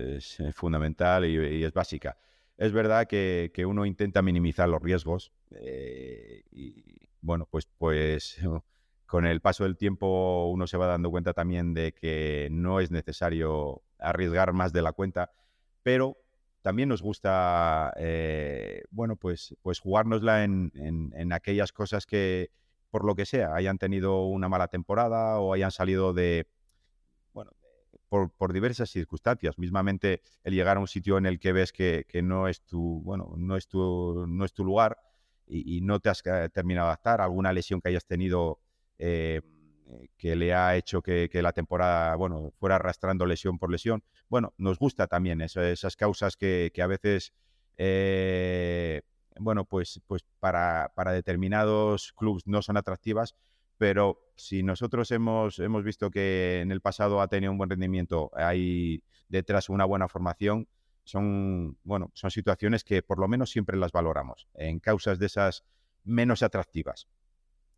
fundamental 0.54 1.26
y, 1.26 1.64
es 1.64 1.74
básica. 1.74 2.18
Es 2.58 2.74
verdad 2.74 3.08
que, 3.08 3.52
uno 3.68 3.86
intenta 3.86 4.24
minimizar 4.24 4.68
los 4.68 4.82
riesgos 4.82 5.32
eh, 5.52 6.42
y, 6.52 7.08
bueno, 7.22 7.48
pues, 7.52 7.68
pues 7.78 8.42
con 9.06 9.28
el 9.28 9.42
paso 9.42 9.64
del 9.64 9.78
tiempo 9.78 10.50
uno 10.50 10.66
se 10.66 10.78
va 10.78 10.88
dando 10.88 11.12
cuenta 11.12 11.34
también 11.34 11.76
de 11.76 11.94
que 11.94 12.48
no 12.50 12.80
es 12.80 12.90
necesario 12.90 13.84
arriesgar 14.00 14.54
más 14.54 14.74
de 14.74 14.82
la 14.82 14.92
cuenta 14.92 15.32
pero 15.84 16.18
también 16.62 16.90
nos 16.90 17.02
gusta, 17.02 17.94
eh, 17.98 18.84
bueno, 18.92 19.16
pues, 19.16 19.56
pues 19.62 19.80
jugárnosla 19.80 20.44
en, 20.44 20.72
en, 20.76 21.34
aquellas 21.34 21.72
cosas 21.72 22.06
que, 22.06 22.52
por 22.90 23.06
lo 23.06 23.16
que 23.16 23.26
sea, 23.26 23.56
hayan 23.56 23.78
tenido 23.78 24.26
una 24.26 24.50
mala 24.50 24.68
temporada 24.68 25.40
o 25.40 25.54
hayan 25.54 25.72
salido 25.72 26.14
de, 26.14 26.48
bueno, 27.34 27.52
por, 28.10 28.32
por, 28.32 28.52
diversas 28.52 28.90
circunstancias. 28.90 29.58
Mismamente 29.58 30.22
el 30.44 30.54
llegar 30.54 30.78
a 30.78 30.80
un 30.82 30.88
sitio 30.88 31.18
en 31.18 31.26
el 31.26 31.40
que 31.40 31.54
ves 31.54 31.72
que, 31.72 32.06
que 32.08 32.22
no 32.22 32.48
es 32.48 32.62
tu, 32.64 33.02
bueno, 33.04 33.34
no 33.38 33.56
es 33.56 33.68
tu, 33.68 34.26
no 34.28 34.44
es 34.44 34.54
tu 34.54 34.66
lugar 34.66 34.98
y, 35.48 35.78
y 35.78 35.82
no 35.82 36.00
te 36.00 36.10
has 36.10 36.22
eh, 36.26 36.50
terminado 36.54 36.88
de 36.88 36.92
adaptar, 36.92 37.22
alguna 37.22 37.54
lesión 37.54 37.80
que 37.80 37.90
hayas 37.90 38.06
tenido. 38.06 38.60
Eh, 38.98 39.42
que 40.18 40.36
le 40.36 40.54
ha 40.54 40.76
hecho 40.76 41.02
que, 41.02 41.30
la 41.34 41.54
temporada, 41.54 42.16
bueno, 42.16 42.52
fuera 42.60 42.76
arrastrando 42.76 43.26
lesión 43.26 43.58
por 43.58 43.72
lesión. 43.72 44.04
Bueno, 44.28 44.54
nos 44.58 44.78
gusta 44.78 45.08
también 45.08 45.42
esas 45.42 45.96
causas 45.96 46.38
que, 46.38 46.72
a 46.82 46.88
veces, 46.88 47.34
eh, 47.78 49.02
bueno, 49.40 49.66
pues, 49.66 50.02
pues 50.08 50.26
para, 50.40 50.92
para 50.96 51.12
determinados 51.12 52.14
clubes 52.14 52.48
no 52.48 52.62
son 52.62 52.78
atractivas, 52.78 53.36
pero 53.78 54.20
si 54.36 54.64
nosotros 54.64 55.10
hemos, 55.12 55.60
hemos 55.60 55.84
visto 55.84 56.12
que 56.12 56.60
en 56.62 56.72
el 56.72 56.82
pasado 56.82 57.22
ha 57.22 57.28
tenido 57.28 57.52
un 57.52 57.58
buen 57.58 57.70
rendimiento, 57.70 58.30
hay 58.34 59.04
detrás 59.30 59.70
una 59.70 59.86
buena 59.86 60.08
formación, 60.08 60.68
son, 61.04 61.78
bueno, 61.84 62.12
son 62.14 62.30
situaciones 62.30 62.84
que 62.84 63.02
por 63.02 63.20
lo 63.20 63.28
menos 63.28 63.50
siempre 63.50 63.78
las 63.78 63.92
valoramos 63.92 64.48
en 64.54 64.80
causas 64.80 65.18
de 65.18 65.26
esas 65.26 65.64
menos 66.04 66.44
atractivas 66.44 67.08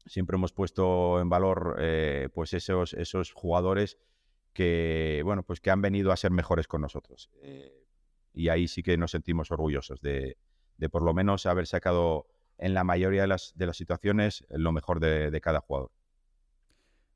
siempre 0.08 0.36
hemos 0.36 0.54
puesto 0.54 1.20
en 1.20 1.30
valor 1.30 1.78
eh, 1.80 2.30
pues 2.34 2.54
esos, 2.54 2.94
esos 2.94 3.32
jugadores 3.32 3.98
que, 4.54 5.22
bueno, 5.24 5.44
pues 5.44 5.60
que 5.60 5.72
han 5.72 5.82
venido 5.82 6.12
a 6.12 6.18
ser 6.18 6.32
mejores 6.32 6.68
con 6.68 6.82
nosotros. 6.82 7.30
Eh, 7.42 7.72
y 8.34 8.50
ahí 8.50 8.68
sí 8.68 8.84
que 8.84 8.98
nos 8.98 9.12
sentimos 9.12 9.52
orgullosos 9.52 10.02
de, 10.02 10.38
por 10.92 11.04
lo 11.04 11.14
menos 11.14 11.46
haber 11.46 11.68
sacado 11.68 12.28
en 12.58 12.74
la 12.74 12.84
mayoría 12.84 13.22
de 13.22 13.28
las, 13.28 13.54
de 13.56 13.66
las 13.66 13.78
situaciones 13.78 14.46
lo 14.50 14.72
mejor 14.72 15.00
de, 15.00 15.40
cada 15.42 15.60
jugador. 15.60 15.92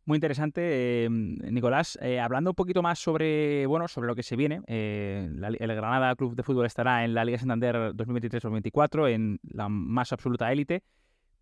Muy 0.06 0.18
interesante, 0.18 1.06
em, 1.06 1.38
Nicolás. 1.52 1.98
Eh, 2.02 2.20
hablando 2.20 2.52
un 2.52 2.56
poquito 2.56 2.84
más 2.84 3.00
sobre, 3.00 3.66
bueno, 3.66 3.88
sobre 3.88 4.08
lo 4.08 4.16
que 4.16 4.24
se 4.24 4.36
viene, 4.36 4.62
el 4.68 5.76
Granada 5.76 6.16
Club 6.16 6.36
de 6.36 6.44
Fútbol 6.44 6.68
estará 6.68 7.04
en 7.04 7.14
la 7.16 7.26
Liga 7.26 7.40
Santander 7.40 7.94
2023-2024 7.94 9.10
en 9.10 9.40
la 9.44 9.68
más 9.68 10.14
absoluta 10.14 10.52
élite. 10.52 10.84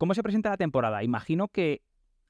¿Cómo 0.03 0.13
se 0.13 0.21
presenta 0.21 0.49
la 0.49 0.57
temporada? 0.57 1.01
Imagino 1.01 1.47
que 1.47 1.81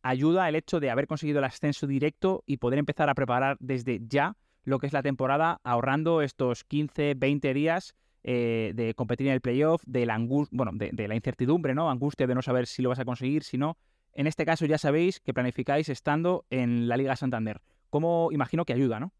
ayuda 0.03 0.47
el 0.47 0.53
hecho 0.53 0.79
de 0.79 0.91
haber 0.91 1.07
conseguido 1.07 1.39
el 1.39 1.45
ascenso 1.45 1.87
directo 1.87 2.43
y 2.45 2.57
poder 2.57 2.77
empezar 2.77 3.09
a 3.09 3.15
preparar 3.15 3.57
desde 3.59 3.99
ya 4.07 4.37
lo 4.63 4.77
que 4.77 4.85
es 4.85 4.93
la 4.93 5.01
temporada, 5.01 5.59
ahorrando 5.63 6.21
estos 6.21 6.65
15, 6.65 7.15
20 7.15 7.51
días 7.55 7.95
eh, 8.23 8.73
de 8.75 8.93
competir 8.93 9.25
en 9.25 9.33
el 9.33 9.41
playoff, 9.41 9.81
de 9.87 10.05
la, 10.05 10.19
de, 10.19 11.07
la 11.07 11.15
incertidumbre, 11.15 11.73
¿no? 11.73 11.89
Angustia 11.89 12.27
de 12.27 12.35
no 12.35 12.43
saber 12.43 12.67
si 12.67 12.83
lo 12.83 12.89
vas 12.89 12.99
a 12.99 13.05
conseguir, 13.05 13.41
si 13.43 13.57
no. 13.57 13.75
En 14.13 14.27
este 14.27 14.45
caso 14.45 14.67
ya 14.67 14.77
sabéis 14.77 15.19
que 15.19 15.33
planificáis 15.33 15.89
estando 15.89 16.45
en 16.51 16.87
la 16.87 16.95
Liga 16.95 17.15
Santander. 17.15 17.59
¿Cómo 17.89 18.29
imagino 18.31 18.65
que 18.65 18.73
ayuda, 18.73 18.99
no? 18.99 19.13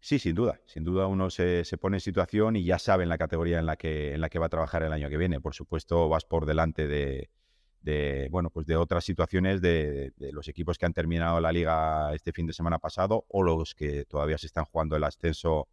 Sí, 0.00 0.18
sin 0.18 0.34
duda. 0.34 0.60
Sin 0.66 0.84
duda 0.84 1.06
uno 1.06 1.28
se, 1.30 1.64
pone 1.80 1.96
en 1.96 2.00
situación 2.00 2.56
y 2.56 2.64
ya 2.64 2.78
sabe 2.78 3.02
en 3.02 3.08
la 3.08 3.18
categoría 3.18 3.58
en 3.58 3.66
la, 3.66 3.76
que, 3.76 4.14
en 4.14 4.20
la 4.20 4.28
que 4.28 4.38
va 4.38 4.46
a 4.46 4.48
trabajar 4.48 4.82
el 4.82 4.92
año 4.92 5.08
que 5.08 5.16
viene. 5.16 5.40
Por 5.40 5.54
supuesto, 5.54 6.08
vas 6.08 6.24
por 6.24 6.46
delante 6.46 6.86
de, 6.86 8.28
bueno, 8.30 8.50
pues 8.50 8.66
de 8.66 8.76
otras 8.76 9.04
situaciones 9.04 9.60
de, 9.60 10.12
los 10.32 10.48
equipos 10.48 10.78
que 10.78 10.86
han 10.86 10.92
terminado 10.92 11.40
la 11.40 11.52
liga 11.52 12.14
este 12.14 12.32
fin 12.32 12.46
de 12.46 12.52
semana 12.52 12.78
pasado 12.78 13.24
o 13.28 13.42
los 13.42 13.74
que 13.74 14.04
todavía 14.04 14.38
se 14.38 14.46
están 14.46 14.64
jugando 14.66 14.96
el 14.96 15.04
ascenso 15.04 15.68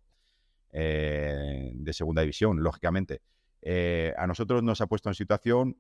eh, 0.71 1.71
de 1.73 1.93
segunda 1.93 2.21
división, 2.21 2.63
lógicamente. 2.63 3.21
Eh, 3.61 4.13
a 4.17 4.27
nosotros 4.27 4.63
nos 4.63 4.81
ha 4.81 4.87
puesto 4.87 5.09
en 5.09 5.15
situación, 5.15 5.77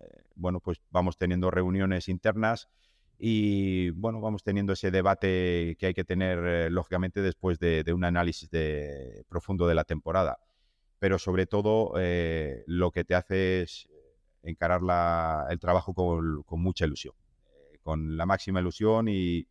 eh, 0.00 0.22
bueno, 0.34 0.60
pues 0.60 0.80
vamos 0.90 1.16
teniendo 1.18 1.50
reuniones 1.50 2.08
internas 2.08 2.68
y 3.18 3.90
bueno, 3.90 4.20
vamos 4.20 4.44
teniendo 4.44 4.72
ese 4.74 4.92
debate 4.92 5.76
que 5.78 5.86
hay 5.86 5.94
que 5.94 6.04
tener, 6.04 6.38
eh, 6.46 6.70
lógicamente, 6.70 7.20
después 7.20 7.58
de, 7.58 7.84
un 7.92 8.04
análisis 8.04 8.48
de, 8.48 9.24
profundo 9.28 9.66
de 9.66 9.74
la 9.74 9.84
temporada. 9.84 10.38
Pero 11.00 11.18
sobre 11.18 11.46
todo, 11.46 11.94
eh, 11.98 12.62
lo 12.66 12.92
que 12.92 13.04
te 13.04 13.16
hace 13.16 13.62
es 13.62 13.88
encarar 14.42 14.80
el 15.50 15.58
trabajo 15.58 15.94
con, 15.94 16.44
mucha 16.62 16.86
ilusión, 16.86 17.14
eh, 17.72 17.78
con 17.82 18.16
la 18.16 18.26
máxima 18.26 18.60
ilusión 18.60 19.06
y, 19.08 19.46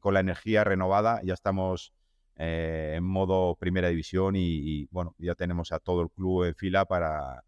con 0.00 0.14
la 0.14 0.20
energía 0.20 0.62
renovada. 0.62 1.20
Ya 1.24 1.34
estamos 1.34 1.92
en 2.36 3.04
modo 3.04 3.56
primera 3.56 3.88
división 3.88 4.34
y, 4.36 4.86
bueno, 4.90 5.14
ya 5.18 5.34
tenemos 5.34 5.72
a 5.72 5.80
todo 5.80 6.02
el 6.02 6.10
club 6.10 6.44
en 6.44 6.54
fila 6.54 6.84
para, 6.84 7.44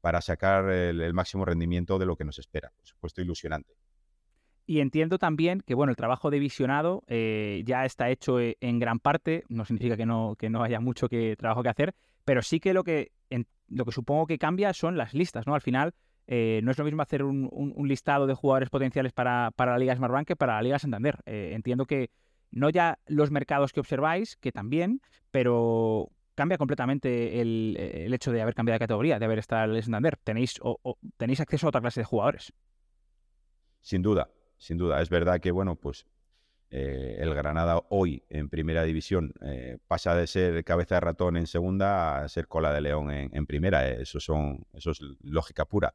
para 0.00 0.20
sacar 0.20 0.70
el 0.70 1.14
máximo 1.14 1.44
rendimiento 1.44 1.98
de 1.98 2.06
lo 2.06 2.16
que 2.16 2.24
nos 2.24 2.38
espera. 2.38 2.72
Por 2.76 2.86
supuesto, 2.86 3.20
ilusionante. 3.22 3.74
Y 4.66 4.80
entiendo 4.80 5.18
también 5.18 5.60
que 5.60 5.74
bueno, 5.74 5.90
el 5.90 5.96
trabajo 5.96 6.30
de 6.30 6.40
visionado 6.40 7.04
eh, 7.06 7.62
ya 7.64 7.84
está 7.84 8.10
hecho 8.10 8.40
eh, 8.40 8.56
en 8.60 8.80
gran 8.80 8.98
parte, 8.98 9.44
no 9.48 9.64
significa 9.64 9.96
que 9.96 10.06
no, 10.06 10.34
que 10.36 10.50
no 10.50 10.62
haya 10.62 10.80
mucho 10.80 11.08
que, 11.08 11.36
trabajo 11.36 11.62
que 11.62 11.68
hacer, 11.68 11.94
pero 12.24 12.42
sí 12.42 12.58
que 12.58 12.74
lo 12.74 12.82
que, 12.82 13.12
lo 13.68 13.84
que 13.84 13.92
supongo 13.92 14.26
que 14.26 14.38
cambia 14.38 14.72
son 14.72 14.96
las 14.96 15.14
listas, 15.14 15.46
¿no? 15.46 15.54
Al 15.54 15.60
final 15.60 15.94
eh, 16.26 16.60
no 16.64 16.72
es 16.72 16.78
lo 16.78 16.84
mismo 16.84 17.02
hacer 17.02 17.22
un, 17.22 17.74
listado 17.86 18.26
de 18.26 18.34
jugadores 18.34 18.68
potenciales 18.68 19.12
para, 19.12 19.52
para 19.52 19.72
la 19.72 19.78
Liga 19.78 19.94
Smartbank 19.94 20.26
que 20.26 20.36
para 20.36 20.54
la 20.54 20.62
Liga 20.62 20.78
Santander. 20.78 21.20
entiendo 21.24 21.86
que 21.86 22.10
no 22.50 22.70
ya 22.70 22.98
los 23.06 23.30
mercados 23.30 23.72
que 23.72 23.80
observáis, 23.80 24.36
que 24.36 24.50
también, 24.50 25.00
pero 25.30 26.10
cambia 26.34 26.58
completamente 26.58 27.40
el, 27.40 28.12
hecho 28.12 28.32
de 28.32 28.42
haber 28.42 28.54
cambiado 28.54 28.76
de 28.76 28.80
categoría, 28.80 29.18
de 29.18 29.24
haber 29.24 29.38
estado 29.38 29.74
en 29.74 29.82
Santander. 29.82 30.16
Tenéis, 30.16 30.58
o, 30.62 30.98
tenéis 31.16 31.40
acceso 31.40 31.66
a 31.66 31.68
otra 31.68 31.80
clase 31.80 32.00
de 32.00 32.04
jugadores. 32.04 32.52
Sin 33.80 34.02
duda, 34.02 34.28
sin 34.58 34.78
duda. 34.78 35.00
Es 35.00 35.10
verdad 35.10 35.40
que, 35.40 35.50
bueno, 35.50 35.76
pues 35.76 36.06
eh, 36.70 37.16
el 37.20 37.32
Granada 37.32 37.80
hoy 37.90 38.24
en 38.28 38.48
primera 38.48 38.82
división 38.82 39.32
eh, 39.42 39.78
pasa 39.86 40.16
de 40.16 40.26
ser 40.26 40.64
cabeza 40.64 40.96
de 40.96 41.00
ratón 41.00 41.36
en 41.36 41.46
segunda 41.46 42.18
a 42.18 42.28
ser 42.28 42.48
cola 42.48 42.72
de 42.72 42.80
león 42.80 43.10
en, 43.10 43.46
primera. 43.46 43.88
Eso, 43.88 44.20
son, 44.20 44.66
eso 44.72 44.90
es 44.90 45.00
lógica 45.22 45.64
pura. 45.64 45.92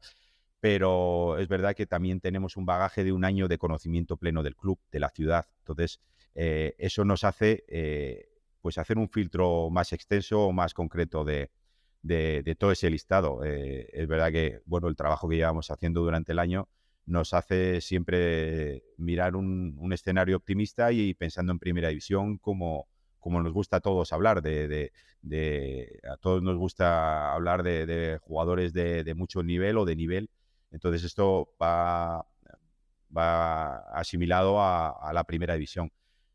Pero 0.60 1.38
es 1.38 1.48
verdad 1.48 1.74
que 1.74 1.86
también 1.86 2.20
tenemos 2.20 2.56
un 2.56 2.64
bagaje 2.64 3.04
de 3.04 3.12
un 3.12 3.24
año 3.24 3.48
de 3.48 3.58
conocimiento 3.58 4.16
pleno 4.16 4.42
del 4.42 4.56
club, 4.56 4.78
de 4.90 5.00
la 5.00 5.10
ciudad. 5.10 5.46
Entonces, 5.58 6.00
eh, 6.34 6.74
eso 6.78 7.04
nos 7.04 7.24
hace 7.24 7.64
pues 8.60 8.78
hacer 8.78 8.96
un 8.96 9.08
filtro 9.08 9.70
más 9.70 9.92
extenso 9.92 10.46
o 10.46 10.52
más 10.52 10.72
concreto 10.72 11.24
de, 11.24 11.50
de 12.02 12.56
todo 12.56 12.70
ese 12.70 12.88
listado. 12.90 13.42
es 13.44 14.06
verdad 14.06 14.30
que, 14.30 14.62
bueno, 14.66 14.88
el 14.88 14.96
trabajo 14.96 15.28
que 15.28 15.36
llevamos 15.36 15.70
haciendo 15.70 16.00
durante 16.00 16.32
el 16.32 16.38
año 16.38 16.68
nos 17.06 17.34
hace 17.34 17.80
siempre 17.80 18.84
mirar 18.96 19.36
un, 19.36 19.92
escenario 19.92 20.36
optimista 20.36 20.92
y 20.92 21.14
pensando 21.14 21.52
en 21.52 21.58
primera 21.58 21.88
división 21.88 22.38
como, 22.38 22.88
como 23.18 23.42
nos 23.42 23.52
gusta 23.52 23.78
a 23.78 23.80
todos 23.80 24.12
hablar, 24.12 24.42
de, 24.42 24.92
a 26.10 26.16
todos 26.16 26.42
nos 26.42 26.56
gusta 26.56 27.32
hablar 27.34 27.62
de, 27.62 28.18
jugadores 28.22 28.72
de, 28.72 29.14
mucho 29.16 29.42
nivel 29.42 29.78
o 29.78 29.84
de 29.84 29.96
nivel. 29.96 30.30
Entonces 30.70 31.04
esto 31.04 31.54
va, 31.60 32.24
va 33.14 33.78
asimilado 33.92 34.60
a, 34.60 35.10
la 35.12 35.24
primera 35.24 35.54
división. 35.54 35.90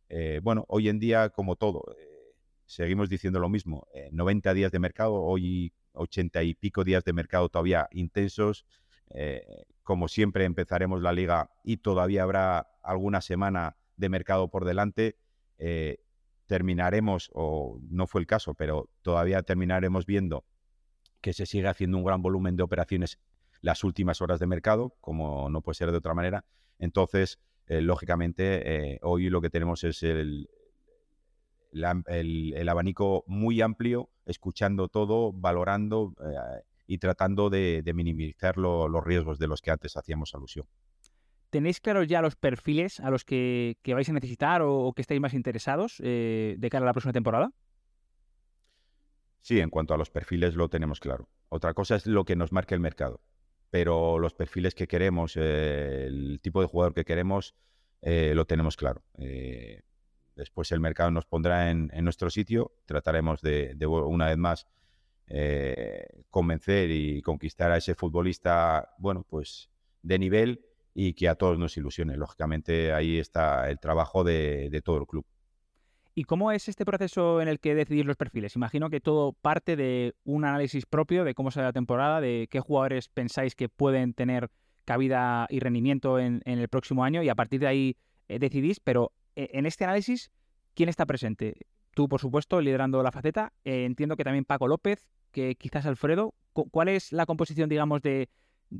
Eh, 0.10 0.40
bueno, 0.44 0.66
hoy 0.70 0.90
en 0.90 1.00
día, 1.00 1.30
como 1.30 1.56
todo, 1.56 1.84
eh, 2.00 2.36
seguimos 2.66 3.10
diciendo 3.10 3.40
lo 3.40 3.50
mismo. 3.50 3.88
90 4.12 4.52
eh, 4.52 4.54
días 4.54 4.72
de 4.72 4.80
mercado, 4.80 5.16
hoy 5.16 5.74
80 5.94 6.44
y 6.44 6.54
pico 6.54 6.84
días 6.84 7.04
de 7.04 7.14
mercado 7.14 7.50
todavía 7.50 7.88
intensos. 7.92 8.66
Eh, 9.12 9.66
como 9.84 10.08
siempre 10.08 10.46
empezaremos 10.46 11.02
la 11.02 11.14
liga 11.14 11.52
y 11.64 11.78
todavía 11.78 12.24
habrá 12.24 12.68
alguna 12.84 13.22
semana 13.22 13.78
de 13.96 14.10
mercado 14.10 14.50
por 14.50 14.66
delante. 14.66 15.18
Eh, 15.58 16.00
terminaremos, 16.46 17.30
o 17.34 17.80
no 17.90 18.08
fue 18.08 18.22
el 18.22 18.28
caso, 18.28 18.54
pero 18.54 18.90
todavía 19.02 19.44
terminaremos 19.44 20.06
viendo 20.06 20.46
que 21.22 21.34
se 21.34 21.46
sigue 21.46 21.68
haciendo 21.68 21.98
un 21.98 22.04
gran 22.04 22.22
volumen 22.22 22.56
de 22.56 22.64
operaciones 22.64 23.20
las 23.62 23.84
últimas 23.84 24.22
horas 24.22 24.40
de 24.40 24.48
mercado, 24.48 24.96
como 25.02 25.50
no 25.50 25.62
puede 25.62 25.76
ser 25.76 25.92
de 25.92 25.98
otra 25.98 26.14
manera. 26.14 26.46
Entonces, 26.80 27.40
eh, 27.66 27.82
lógicamente, 27.82 29.00
hoy 29.02 29.30
lo 29.30 29.42
que 29.42 29.50
tenemos 29.50 29.84
es 29.84 30.04
el, 30.04 30.50
el, 31.72 32.70
abanico 32.70 33.24
muy 33.28 33.62
amplio, 33.62 34.10
escuchando 34.26 34.88
todo, 34.88 35.34
valorando 35.34 36.14
y 36.88 36.98
tratando 36.98 37.50
de, 37.50 37.84
minimizar 37.94 38.58
los 38.58 39.04
riesgos 39.04 39.38
de 39.38 39.48
los 39.48 39.62
que 39.62 39.72
antes 39.72 39.98
hacíamos 39.98 40.34
alusión. 40.34 40.66
¿Tenéis 41.50 41.80
claros 41.80 42.08
ya 42.08 42.22
los 42.22 42.36
perfiles 42.36 43.00
a 43.00 43.10
los 43.10 43.24
que, 43.24 43.78
vais 43.86 44.10
a 44.10 44.14
necesitar 44.14 44.62
o, 44.62 44.92
que 44.94 45.02
estáis 45.02 45.22
más 45.22 45.34
interesados 45.34 46.02
eh, 46.04 46.56
de 46.58 46.70
cara 46.70 46.84
a 46.84 46.88
la 46.88 46.94
próxima 46.94 47.14
temporada? 47.14 47.52
Sí, 49.42 49.60
en 49.60 49.70
cuanto 49.70 49.94
a 49.94 49.98
los 49.98 50.10
perfiles 50.10 50.56
lo 50.56 50.70
tenemos 50.70 51.00
claro. 51.00 51.30
Otra 51.48 51.74
cosa 51.74 51.96
es 51.96 52.06
lo 52.06 52.26
que 52.26 52.36
nos 52.36 52.52
marca 52.52 52.76
el 52.76 52.82
mercado. 52.82 53.22
Pero 53.70 54.20
los 54.20 54.34
perfiles 54.34 54.76
que 54.76 54.88
queremos, 54.88 55.38
eh, 55.38 56.06
el 56.08 56.40
tipo 56.42 56.62
de 56.62 56.68
jugador 56.68 56.94
que 56.94 57.06
queremos, 57.06 57.56
eh, 58.02 58.34
lo 58.36 58.46
tenemos 58.46 58.76
claro. 58.76 59.04
después 60.36 60.72
el 60.72 60.80
mercado 60.80 61.12
nos 61.12 61.26
pondrá 61.26 61.72
en, 61.72 61.90
nuestro 62.04 62.30
sitio. 62.30 62.74
Trataremos 62.86 63.42
de, 63.42 63.76
una 63.88 64.28
vez 64.28 64.38
más, 64.38 64.68
eh, 65.30 66.08
convencer 66.30 66.90
y 66.90 67.22
conquistar 67.22 67.72
a 67.72 67.78
ese 67.78 67.96
futbolista, 67.96 68.90
bueno, 68.98 69.26
pues 69.28 69.70
de 70.02 70.20
nivel 70.20 70.66
y 70.94 71.14
que 71.14 71.28
a 71.30 71.36
todos 71.36 71.60
nos 71.60 71.78
ilusione. 71.78 72.18
Lógicamente 72.18 72.94
ahí 72.94 73.20
está 73.20 73.70
el 73.70 73.80
trabajo 73.80 74.24
de, 74.24 74.82
todo 74.84 74.98
el 74.98 75.06
club. 75.06 75.26
¿Y 76.16 76.24
cómo 76.24 76.52
es 76.52 76.68
este 76.68 76.86
proceso 76.86 77.42
en 77.42 77.48
el 77.48 77.60
que 77.60 77.76
decidís 77.76 78.06
los 78.06 78.18
perfiles? 78.18 78.56
Imagino 78.56 78.90
que 78.90 79.00
todo 79.00 79.34
parte 79.34 79.76
de 79.76 80.16
un 80.24 80.46
análisis 80.46 80.88
propio 80.88 81.24
de 81.24 81.36
cómo 81.36 81.52
será 81.52 81.68
la 81.68 81.74
temporada, 81.74 82.20
de 82.22 82.48
qué 82.50 82.60
jugadores 82.60 83.10
pensáis 83.10 83.54
que 83.54 83.70
pueden 83.70 84.14
tener 84.16 84.50
cabida 84.86 85.46
y 85.50 85.60
rendimiento 85.60 86.18
en, 86.18 86.42
el 86.46 86.68
próximo 86.70 87.04
año 87.04 87.22
y 87.22 87.30
a 87.30 87.36
partir 87.36 87.60
de 87.60 87.68
ahí 87.68 87.98
eh, 88.30 88.40
decidís, 88.40 88.80
pero 88.80 89.12
eh, 89.36 89.50
en 89.54 89.66
este 89.68 89.84
análisis, 89.84 90.32
¿quién 90.74 90.90
está 90.90 91.06
presente? 91.06 91.68
Tú, 91.98 92.08
por 92.08 92.22
supuesto, 92.22 92.62
liderando 92.62 93.02
la 93.02 93.12
faceta. 93.12 93.54
entiendo 93.64 94.16
que 94.18 94.24
también 94.24 94.46
Paco 94.46 94.68
López, 94.68 95.10
que 95.32 95.56
quizás 95.56 95.88
Alfredo. 95.88 96.36
¿Cuál 96.54 96.90
es 96.90 97.12
la 97.12 97.26
composición, 97.26 97.70
digamos, 97.70 98.04
de, 98.04 98.30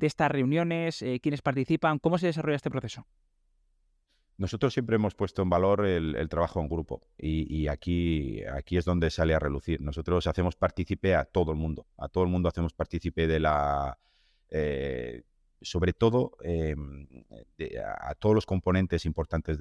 estas 0.02 0.30
reuniones? 0.30 1.02
Eh, 1.02 1.20
¿Quiénes 1.20 1.42
participan? 1.42 1.98
¿Cómo 1.98 2.20
se 2.20 2.28
desarrolla 2.28 2.58
este 2.58 2.70
proceso? 2.70 3.08
Nosotros 4.38 4.72
siempre 4.72 4.98
hemos 4.98 5.16
puesto 5.16 5.42
en 5.42 5.50
valor 5.50 5.84
el, 5.88 6.30
trabajo 6.30 6.62
en 6.62 6.70
grupo 6.70 7.02
y, 7.18 7.68
aquí, 7.70 8.44
aquí 8.46 8.78
es 8.78 8.86
donde 8.86 9.10
sale 9.10 9.34
a 9.34 9.40
relucir. 9.40 9.82
Nosotros 9.82 10.28
hacemos 10.28 10.56
partícipe 10.56 11.16
a 11.16 11.26
todo 11.26 11.52
el 11.52 11.58
mundo, 11.58 11.88
a 11.98 12.10
todo 12.10 12.24
el 12.24 12.30
mundo 12.30 12.50
hacemos 12.50 12.74
partícipe 12.74 13.26
de 13.26 13.40
la, 13.40 13.98
eh, 14.52 15.24
sobre 15.60 15.94
todo 15.94 16.38
em, 16.44 17.08
a, 17.84 18.14
todos 18.14 18.36
los 18.36 18.46
componentes 18.46 19.08
importantes 19.08 19.58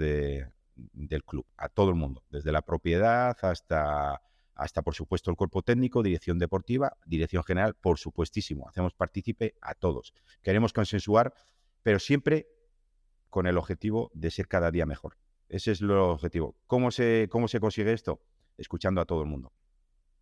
del 0.77 1.25
club, 1.25 1.47
a 1.57 1.69
todo 1.69 1.91
el 1.91 1.97
mundo, 1.97 2.25
desde 2.31 2.53
la 2.53 2.63
propiedad 2.63 3.37
hasta 3.43 4.21
hasta 4.57 4.83
por 4.83 4.95
supuesto 4.95 5.31
el 5.31 5.37
cuerpo 5.37 5.63
técnico, 5.63 6.03
dirección 6.03 6.39
deportiva, 6.39 6.97
dirección 7.05 7.45
general, 7.45 7.75
por 7.75 7.99
supuestísimo. 7.99 8.67
Hacemos 8.69 8.95
partícipe 8.95 9.55
a 9.61 9.75
todos. 9.75 10.15
Queremos 10.43 10.73
consensuar, 10.73 11.35
pero 11.83 11.99
siempre 11.99 12.49
con 13.29 13.47
el 13.47 13.59
objetivo 13.59 14.11
de 14.15 14.31
ser 14.31 14.49
cada 14.49 14.71
día 14.71 14.87
mejor. 14.87 15.19
Ese 15.51 15.73
es 15.73 15.83
el 15.83 15.91
objetivo. 15.91 16.57
¿Cómo 16.67 16.91
se, 16.91 17.29
cómo 17.31 17.49
se 17.49 17.61
consigue 17.61 17.93
esto? 17.93 18.23
Escuchando 18.57 19.03
a 19.03 19.05
todo 19.05 19.21
el 19.21 19.29
mundo. 19.29 19.53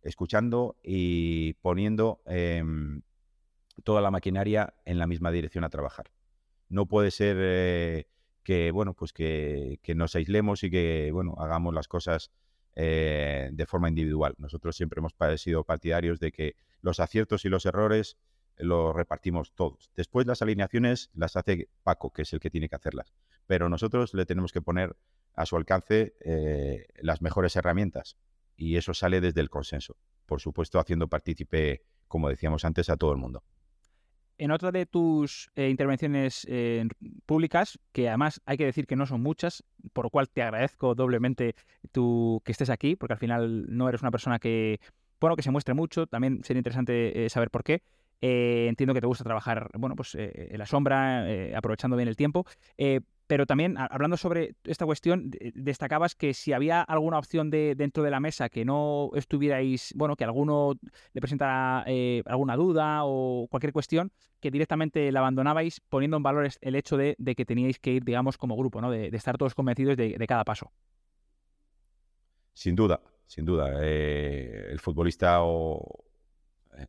Escuchando 0.01 0.77
y 0.83 1.53
poniendo 1.53 2.21
em, 2.25 3.01
toda 3.85 4.01
la 4.01 4.11
maquinaria 4.11 4.75
en 4.83 4.99
la 4.99 5.07
misma 5.07 5.31
dirección 5.31 5.63
a 5.63 5.69
trabajar. 5.69 6.11
No 6.67 6.87
puede 6.87 7.09
ser 7.09 7.37
eh, 7.39 8.07
que, 8.45 8.71
bueno, 8.71 8.93
pues 8.93 9.11
que, 9.11 9.79
que, 9.81 9.95
nos 9.95 10.15
aislemos 10.15 10.63
y 10.63 10.69
que, 10.69 11.09
bueno, 11.11 11.35
hagamos 11.39 11.73
las 11.73 11.89
cosas 11.89 12.31
eh, 12.75 13.49
de 13.51 13.65
forma 13.65 13.89
individual. 13.89 14.35
Nosotros 14.37 14.77
siempre 14.77 14.99
hemos 14.99 15.13
sido 15.41 15.63
partidarios 15.63 16.19
de 16.19 16.31
que 16.31 16.55
los 16.81 16.99
aciertos 16.99 17.43
y 17.43 17.49
los 17.49 17.65
errores 17.65 18.17
los 18.57 18.95
repartimos 18.95 19.53
todos. 19.53 19.91
Después 19.95 20.27
las 20.27 20.41
alineaciones 20.41 21.09
las 21.13 21.35
hace 21.35 21.69
Paco, 21.83 22.13
que 22.13 22.21
es 22.21 22.33
el 22.33 22.39
que 22.39 22.49
tiene 22.49 22.69
que 22.69 22.75
hacerlas. 22.75 23.13
Pero 23.47 23.67
nosotros 23.67 24.13
le 24.13 24.25
tenemos 24.25 24.51
que 24.51 24.61
poner 24.61 24.95
a 25.33 25.45
su 25.45 25.57
alcance 25.57 26.15
eh, 26.23 26.85
las 27.01 27.21
mejores 27.21 27.55
herramientas. 27.55 28.15
Y 28.55 28.77
eso 28.77 28.93
sale 28.93 29.21
desde 29.21 29.41
el 29.41 29.49
consenso. 29.49 29.97
Por 30.25 30.39
supuesto, 30.39 30.79
haciendo 30.79 31.07
partícipe, 31.07 31.83
como 32.07 32.29
decíamos 32.29 32.63
antes, 32.63 32.89
a 32.89 32.97
todo 32.97 33.11
el 33.11 33.17
mundo. 33.17 33.43
En 34.37 34.51
otra 34.51 34.71
de 34.71 34.85
tus 34.85 35.49
eh, 35.55 35.69
intervenciones 35.69 36.45
eh, 36.49 36.85
públicas, 37.25 37.79
que 37.93 38.09
además 38.09 38.41
hay 38.45 38.57
que 38.57 38.65
decir 38.65 38.85
que 38.85 38.97
no 38.97 39.05
son 39.05 39.21
muchas, 39.21 39.63
por 39.93 40.05
lo 40.05 40.09
cual 40.09 40.29
te 40.29 40.41
agradezco 40.41 40.93
doblemente 40.93 41.55
tu, 41.93 42.41
que 42.43 42.51
estés 42.51 42.69
aquí, 42.69 42.97
porque 42.97 43.13
al 43.13 43.19
final 43.19 43.65
no 43.69 43.87
eres 43.87 44.01
una 44.01 44.11
persona 44.11 44.37
que, 44.39 44.81
bueno, 45.21 45.37
que 45.37 45.43
se 45.43 45.51
muestre 45.51 45.73
mucho, 45.73 46.05
también 46.07 46.43
sería 46.43 46.59
interesante 46.59 47.29
saber 47.29 47.49
por 47.49 47.63
qué. 47.63 47.81
entiendo 48.19 48.93
que 48.93 49.01
te 49.01 49.07
gusta 49.07 49.23
trabajar, 49.23 49.69
bueno, 49.77 49.95
pues 49.95 50.15
en 50.15 50.57
la 50.57 50.65
sombra, 50.65 51.25
aprovechando 51.55 51.95
bien 51.95 52.09
el 52.09 52.17
tiempo. 52.17 52.45
Pero 53.27 53.47
también, 53.47 53.75
hablando 53.77 54.17
sobre 54.17 54.55
esta 54.65 54.85
cuestión, 54.85 55.31
destacabas 55.55 56.13
que 56.13 56.33
si 56.35 56.53
había 56.53 56.81
alguna 56.81 57.17
opción 57.17 57.49
de, 57.49 57.73
dentro 57.75 58.03
de 58.03 58.11
la 58.11 58.19
mesa 58.19 58.49
que 58.49 58.65
no 58.65 59.09
estuvierais, 59.15 59.93
bueno, 59.95 60.15
que 60.15 60.23
alguno 60.23 60.73
le 61.13 61.21
presentara 61.21 61.83
eh, 61.87 62.21
alguna 62.27 62.55
duda 62.55 63.01
o 63.03 63.47
cualquier 63.49 63.73
cuestión, 63.73 64.11
que 64.39 64.51
directamente 64.51 65.11
la 65.11 65.21
abandonabais 65.21 65.81
poniendo 65.89 66.17
en 66.17 66.23
valor 66.23 66.47
el 66.61 66.75
hecho 66.75 66.97
de, 66.97 67.15
que 67.35 67.45
teníais 67.45 67.79
que 67.79 67.93
ir, 67.93 68.03
digamos, 68.03 68.37
como 68.37 68.55
grupo, 68.55 68.79
¿no? 68.79 68.91
De, 68.91 69.07
estar 69.07 69.37
todos 69.37 69.55
convencidos 69.55 69.97
de, 69.97 70.23
cada 70.27 70.43
paso. 70.43 70.71
Sin 72.53 72.75
duda, 72.75 73.01
sin 73.25 73.43
duda. 73.43 73.79
Eh, 73.81 74.67
el 74.69 74.79
futbolista 74.79 75.41
o, 75.41 76.04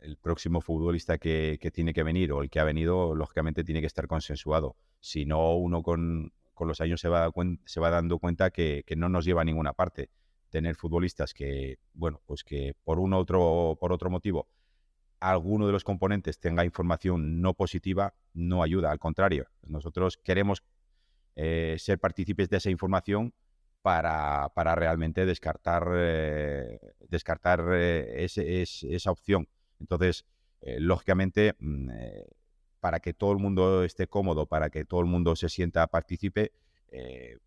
el 0.00 0.16
próximo 0.16 0.60
futbolista 0.60 1.18
que, 1.18 1.58
tiene 1.72 1.92
que 1.92 2.02
venir 2.02 2.32
o 2.32 2.42
el 2.42 2.50
que 2.50 2.60
ha 2.60 2.64
venido, 2.64 3.14
lógicamente 3.14 3.64
tiene 3.64 3.80
que 3.80 3.86
estar 3.86 4.06
consensuado. 4.06 4.76
Si 5.00 5.24
no, 5.24 5.56
uno 5.56 5.82
con, 5.82 6.32
los 6.60 6.80
años 6.80 7.00
se 7.00 7.08
va, 7.08 7.30
se 7.64 7.80
va 7.80 7.90
dando 7.90 8.18
cuenta 8.18 8.50
que, 8.50 8.84
no 8.96 9.08
nos 9.08 9.24
lleva 9.24 9.42
a 9.42 9.44
ninguna 9.44 9.72
parte. 9.72 10.10
Tener 10.50 10.76
futbolistas 10.76 11.34
que, 11.34 11.78
bueno, 11.92 12.22
pues 12.24 12.44
que 12.44 12.74
por 12.84 12.98
un 12.98 13.12
otro, 13.12 13.76
por 13.80 13.92
otro 13.92 14.10
motivo, 14.10 14.48
alguno 15.20 15.66
de 15.66 15.72
los 15.72 15.84
componentes 15.84 16.38
tenga 16.38 16.64
información 16.64 17.40
no 17.40 17.54
positiva, 17.54 18.14
no 18.32 18.62
ayuda. 18.62 18.90
Al 18.90 18.98
contrario, 18.98 19.48
nosotros 19.62 20.18
queremos 20.18 20.62
eh, 21.34 21.76
ser 21.78 21.98
partícipes 21.98 22.48
de 22.48 22.58
esa 22.58 22.70
información 22.70 23.34
para, 23.82 24.74
realmente 24.74 25.26
descartar, 25.26 25.88
eh, 25.94 26.78
descartar 27.08 27.64
eh, 27.72 28.26
esa 28.26 29.10
opción. 29.10 29.48
Entonces, 29.80 30.24
eh, 30.60 30.80
lógicamente, 30.80 31.54
mm, 31.58 31.90
eh, 31.90 32.26
para 32.80 33.00
que 33.00 33.14
todo 33.14 33.32
el 33.32 33.38
mundo 33.38 33.84
esté 33.84 34.06
cómodo, 34.06 34.46
para 34.46 34.70
que 34.70 34.84
todo 34.84 35.00
el 35.00 35.06
mundo 35.06 35.36
se 35.36 35.48
sienta 35.48 35.86
partícipe, 35.88 36.52
eh, 36.88 37.38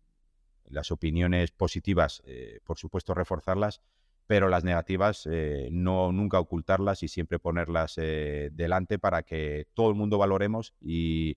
las 0.66 0.90
opiniones 0.92 1.50
positivas, 1.50 2.22
por 2.64 2.78
supuesto, 2.78 3.12
reforzarlas, 3.12 3.80
pero 4.28 4.48
las 4.48 4.62
negativas, 4.62 5.28
no 5.72 6.12
nunca 6.12 6.38
ocultarlas 6.38 7.02
y 7.02 7.08
siempre 7.08 7.40
ponerlas 7.40 7.96
delante 7.96 9.00
para 9.00 9.24
que 9.24 9.66
todo 9.74 9.88
el 9.88 9.96
mundo 9.96 10.16
valoremos 10.18 10.74
y, 10.80 11.36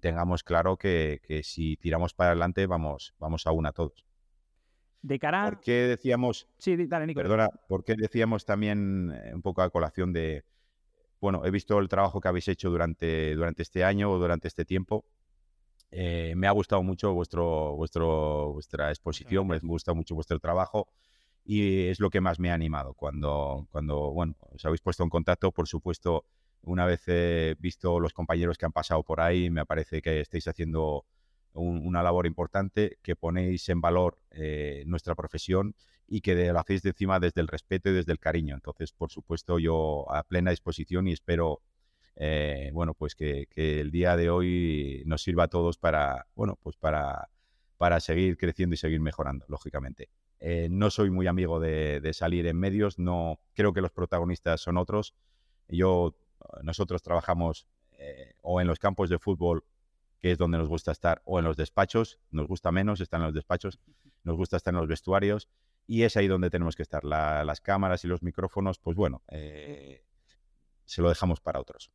tengamos 0.00 0.44
claro 0.44 0.78
que, 0.78 1.20
si 1.44 1.76
tiramos 1.76 2.14
para 2.14 2.30
adelante 2.30 2.66
vamos, 2.66 3.14
vamos 3.18 3.46
a 3.46 3.52
una 3.52 3.72
todos. 3.72 4.09
De 5.02 5.18
cara 5.18 5.44
¿Por 5.44 5.60
qué 5.60 5.72
decíamos... 5.72 6.46
Sí, 6.58 6.76
dale, 6.86 7.06
Nico. 7.06 7.20
Perdona, 7.20 7.48
¿por 7.68 7.84
qué 7.84 7.94
decíamos 7.96 8.44
también 8.44 9.12
eh, 9.14 9.34
un 9.34 9.42
poco 9.42 9.62
a 9.62 9.70
colación 9.70 10.12
de... 10.12 10.44
Bueno, 11.20 11.44
he 11.44 11.50
visto 11.50 11.78
el 11.78 11.88
trabajo 11.88 12.20
que 12.20 12.28
habéis 12.28 12.48
hecho 12.48 12.70
durante, 12.70 13.34
durante 13.34 13.62
este 13.62 13.84
año 13.84 14.10
o 14.10 14.18
durante 14.18 14.48
este 14.48 14.64
tiempo. 14.64 15.04
Eh, 15.90 16.34
me 16.36 16.46
ha 16.46 16.52
gustado 16.52 16.82
mucho 16.82 17.12
vuestro, 17.12 17.74
vuestro, 17.76 18.52
vuestra 18.52 18.90
exposición, 18.90 19.46
me 19.46 19.56
ha 19.56 19.58
gustado 19.62 19.96
mucho 19.96 20.14
vuestro 20.14 20.38
trabajo 20.38 20.88
y 21.44 21.88
es 21.88 22.00
lo 22.00 22.10
que 22.10 22.20
más 22.20 22.38
me 22.38 22.50
ha 22.50 22.54
animado. 22.54 22.94
Cuando, 22.94 23.66
cuando 23.70 24.12
bueno, 24.12 24.36
os 24.52 24.64
habéis 24.64 24.80
puesto 24.80 25.02
en 25.02 25.10
contacto, 25.10 25.50
por 25.50 25.66
supuesto, 25.66 26.24
una 26.62 26.86
vez 26.86 27.02
he 27.08 27.56
visto 27.58 27.98
los 28.00 28.12
compañeros 28.12 28.56
que 28.56 28.66
han 28.66 28.72
pasado 28.72 29.02
por 29.02 29.20
ahí, 29.20 29.50
me 29.50 29.66
parece 29.66 30.00
que 30.00 30.20
estáis 30.20 30.46
haciendo 30.46 31.04
una 31.54 32.02
labor 32.02 32.26
importante, 32.26 32.98
que 33.02 33.16
ponéis 33.16 33.68
en 33.68 33.80
valor 33.80 34.18
eh, 34.30 34.84
nuestra 34.86 35.14
profesión 35.14 35.74
y 36.06 36.20
que 36.20 36.52
lo 36.52 36.58
hacéis 36.58 36.82
de 36.82 36.90
encima 36.90 37.20
desde 37.20 37.40
el 37.40 37.48
respeto 37.48 37.90
y 37.90 37.92
desde 37.92 38.12
el 38.12 38.18
cariño. 38.18 38.54
Entonces, 38.54 38.92
por 38.92 39.10
supuesto, 39.10 39.58
yo 39.58 40.10
a 40.12 40.22
plena 40.24 40.50
disposición 40.50 41.08
y 41.08 41.12
espero, 41.12 41.62
eh, 42.16 42.70
bueno, 42.72 42.94
pues 42.94 43.14
que, 43.14 43.48
el 43.54 43.90
día 43.90 44.16
de 44.16 44.30
hoy 44.30 45.02
nos 45.06 45.22
sirva 45.22 45.44
a 45.44 45.48
todos 45.48 45.78
para, 45.78 46.26
bueno, 46.34 46.58
pues 46.62 46.76
para, 46.76 47.28
para 47.78 48.00
seguir 48.00 48.36
creciendo 48.36 48.74
y 48.74 48.78
seguir 48.78 49.00
mejorando, 49.00 49.44
lógicamente. 49.48 50.08
Eh, 50.40 50.68
no 50.70 50.90
soy 50.90 51.10
muy 51.10 51.26
amigo 51.26 51.60
de, 51.60 52.00
de, 52.00 52.12
salir 52.14 52.46
en 52.46 52.56
medios, 52.56 52.98
no 52.98 53.40
creo 53.54 53.72
que 53.72 53.82
los 53.82 53.92
protagonistas 53.92 54.60
son 54.60 54.78
otros. 54.78 55.14
Yo, 55.68 56.14
nosotros 56.62 57.02
trabajamos 57.02 57.66
o 58.40 58.62
en 58.62 58.66
los 58.66 58.78
campos 58.78 59.10
de 59.10 59.18
fútbol 59.18 59.62
que 60.20 60.32
es 60.32 60.38
donde 60.38 60.58
nos 60.58 60.68
gusta 60.68 60.92
estar, 60.92 61.22
o 61.24 61.38
en 61.38 61.44
los 61.44 61.56
despachos, 61.56 62.18
nos 62.30 62.46
gusta 62.46 62.70
menos 62.70 63.00
estar 63.00 63.18
en 63.18 63.26
los 63.26 63.34
despachos, 63.34 63.80
nos 64.22 64.36
gusta 64.36 64.56
estar 64.56 64.72
en 64.72 64.80
los 64.80 64.88
vestuarios, 64.88 65.48
y 65.86 66.02
es 66.02 66.16
ahí 66.16 66.28
donde 66.28 66.50
tenemos 66.50 66.76
que 66.76 66.82
estar. 66.82 67.04
las 67.04 67.60
cámaras 67.60 68.04
y 68.04 68.08
los 68.08 68.22
micrófonos, 68.22 68.78
pues 68.78 68.96
bueno, 68.96 69.22
eh, 69.28 70.04
se 70.84 71.02
lo 71.02 71.08
dejamos 71.08 71.40
para 71.40 71.58
otros. 71.58 71.90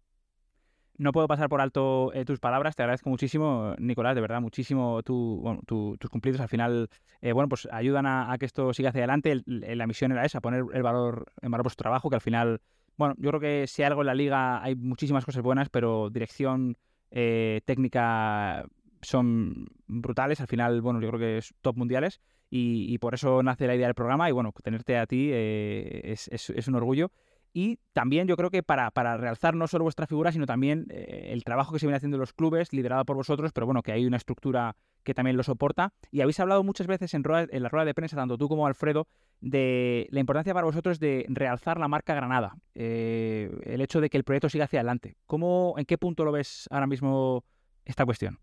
No 0.98 1.12
puedo 1.12 1.28
pasar 1.28 1.50
por 1.50 1.60
alto 1.60 2.14
eh, 2.14 2.24
tus 2.24 2.40
palabras, 2.40 2.76
te 2.76 2.84
agradezco 2.84 3.10
muchísimo, 3.10 3.76
Nicolás, 3.78 4.16
de 4.16 4.22
verdad, 4.22 4.40
muchísimo 4.40 5.04
tu, 5.04 5.62
tus 5.66 6.10
cumplidos. 6.10 6.40
Al 6.40 6.48
final, 6.48 6.90
eh, 7.22 7.34
bueno, 7.34 7.50
pues 7.50 7.68
ayudan 7.72 8.06
a, 8.06 8.36
que 8.40 8.46
esto 8.46 8.74
siga 8.74 8.90
hacia 8.90 9.00
adelante. 9.00 9.44
la 9.46 9.88
misión 9.88 10.14
era 10.14 10.26
esa, 10.26 10.40
poner 10.40 10.64
el 10.74 10.84
valor 10.84 11.32
en 11.42 11.52
valor 11.52 11.64
por 11.64 11.72
su 11.72 11.78
trabajo, 11.78 12.10
que 12.10 12.16
al 12.16 12.22
final, 12.22 12.62
bueno, 12.98 13.14
yo 13.18 13.30
creo 13.30 13.42
que 13.42 13.68
si 13.68 13.82
hay 13.82 13.88
algo 13.88 14.02
en 14.02 14.08
la 14.08 14.16
liga 14.16 14.64
hay 14.64 14.76
muchísimas 14.76 15.26
cosas 15.26 15.44
buenas, 15.44 15.70
pero 15.70 16.10
dirección, 16.10 16.78
eh, 17.12 17.62
técnica 17.66 18.66
son 19.02 19.68
brutales. 19.88 20.42
Al 20.42 20.48
final, 20.48 20.82
bueno, 20.82 21.00
yo 21.02 21.08
creo 21.10 21.20
que 21.20 21.38
es 21.38 21.54
top 21.62 21.78
mundiales 21.78 22.22
y, 22.50 22.98
por 23.00 23.14
eso 23.14 23.44
nace 23.44 23.68
la 23.68 23.76
idea 23.76 23.88
del 23.88 23.96
programa 23.96 24.30
y 24.30 24.32
bueno, 24.32 24.54
tenerte 24.64 24.98
a 24.98 25.06
ti 25.06 25.30
eh, 25.32 26.02
es, 26.06 26.68
un 26.68 26.76
orgullo. 26.76 27.12
Y 27.58 27.80
también 27.94 28.28
yo 28.28 28.36
creo 28.36 28.52
que 28.52 28.64
para, 28.64 28.92
para 28.92 29.16
realzar 29.16 29.56
no 29.56 29.66
solo 29.68 29.86
vuestra 29.86 30.08
figura, 30.08 30.34
sino 30.34 30.46
también 30.46 30.88
eh, 30.90 31.30
el 31.32 31.46
trabajo 31.46 31.72
que 31.72 31.80
se 31.80 31.86
viene 31.86 31.96
haciendo 31.96 32.18
en 32.18 32.20
los 32.20 32.34
clubes, 32.34 32.74
liderado 32.74 33.06
por 33.06 33.16
vosotros, 33.16 33.54
pero 33.54 33.66
bueno, 33.66 33.82
que 33.82 33.94
hay 33.94 34.06
una 34.06 34.18
estructura 34.18 34.76
que 35.04 35.14
también 35.14 35.38
lo 35.38 35.44
soporta. 35.44 35.94
Y 36.12 36.20
habéis 36.20 36.38
hablado 36.42 36.66
muchas 36.66 36.86
veces 36.86 37.14
en, 37.14 37.24
en 37.26 37.64
la 37.64 37.70
rueda 37.70 37.86
de 37.86 37.94
prensa, 37.94 38.18
tanto 38.18 38.38
tú 38.38 38.50
como 38.50 38.68
Alfredo, 38.68 39.08
de 39.40 40.06
la 40.12 40.20
importancia 40.20 40.54
para 40.54 40.66
vosotros 40.66 41.00
de 41.00 41.26
realzar 41.30 41.80
la 41.80 41.88
marca 41.88 42.14
Granada, 42.14 42.58
eh, 42.74 43.50
el 43.64 43.80
hecho 43.80 44.02
de 44.02 44.10
que 44.10 44.18
el 44.18 44.26
proyecto 44.26 44.50
siga 44.50 44.66
hacia 44.66 44.82
adelante. 44.82 45.16
¿Cómo, 45.26 45.76
¿En 45.78 45.86
qué 45.86 45.98
punto 45.98 46.26
lo 46.26 46.34
ves 46.34 46.68
ahora 46.72 46.88
mismo 46.88 47.46
esta 47.86 48.04
cuestión? 48.04 48.38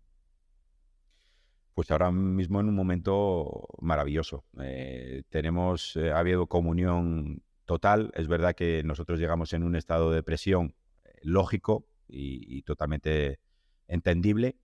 Pues 1.75 1.91
ahora 1.91 2.09
mismo 2.09 2.59
en 2.61 2.69
un 2.69 2.75
momento 2.75 3.67
maravilloso. 3.79 4.43
Eh, 4.59 5.21
tenemos, 5.29 5.97
ha 5.97 6.17
habido 6.17 6.47
comunión 6.47 7.43
total. 7.65 8.11
Es 8.15 8.27
verdad 8.27 8.55
que 8.55 8.83
nosotros 8.83 9.19
llegamos 9.19 9.53
en 9.53 9.63
un 9.63 9.75
estado 9.75 10.11
de 10.11 10.23
presión 10.23 10.75
lógico 11.21 11.87
y, 12.07 12.61
totalmente 12.63 13.39
entendible, 13.87 14.57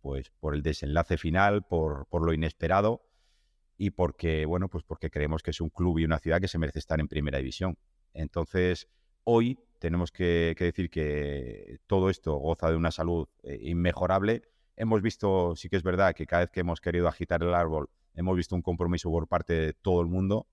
pues 0.00 0.30
por 0.38 0.54
el 0.54 0.62
desenlace 0.62 1.16
final, 1.16 1.64
por, 1.64 2.06
por 2.06 2.24
lo 2.24 2.32
inesperado 2.32 3.06
y 3.78 3.90
porque, 3.90 4.46
bueno, 4.46 4.68
pues 4.68 4.84
porque 4.84 5.10
creemos 5.10 5.42
que 5.42 5.50
es 5.50 5.60
un 5.60 5.70
club 5.70 5.98
y 5.98 6.04
una 6.04 6.18
ciudad 6.18 6.40
que 6.40 6.48
se 6.48 6.58
merece 6.58 6.78
estar 6.78 7.00
en 7.00 7.08
primera 7.08 7.38
división. 7.38 7.78
Entonces, 8.14 8.88
hoy 9.24 9.58
tenemos 9.78 10.10
que, 10.10 10.54
decir 10.58 10.90
que 10.90 11.78
todo 11.86 12.10
esto 12.10 12.34
goza 12.36 12.70
de 12.70 12.76
una 12.76 12.90
salud 12.90 13.28
eh, 13.42 13.58
inmejorable. 13.62 14.42
Hemos 14.76 15.02
visto, 15.02 15.54
sí 15.56 15.68
que 15.68 15.76
es 15.76 15.82
verdad, 15.82 16.14
que 16.14 16.26
cada 16.26 16.44
vez 16.44 16.50
que 16.50 16.60
hemos 16.60 16.80
querido 16.80 17.08
agitar 17.08 17.42
el 17.42 17.54
árbol, 17.54 17.90
hemos 18.14 18.36
visto 18.36 18.54
un 18.54 18.62
compromiso 18.62 19.10
por 19.10 19.28
parte 19.28 19.52
de 19.52 19.72
todo 19.74 20.00
el 20.00 20.06
mundo, 20.06 20.46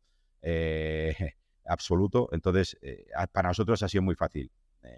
eh, 0.43 1.15
absoluto. 1.65 2.29
Entonces, 2.31 2.77
eh, 2.81 3.07
para 3.31 3.49
nosotros 3.49 3.81
ha 3.81 3.89
sido 3.89 4.03
muy 4.03 4.15
fácil. 4.15 4.51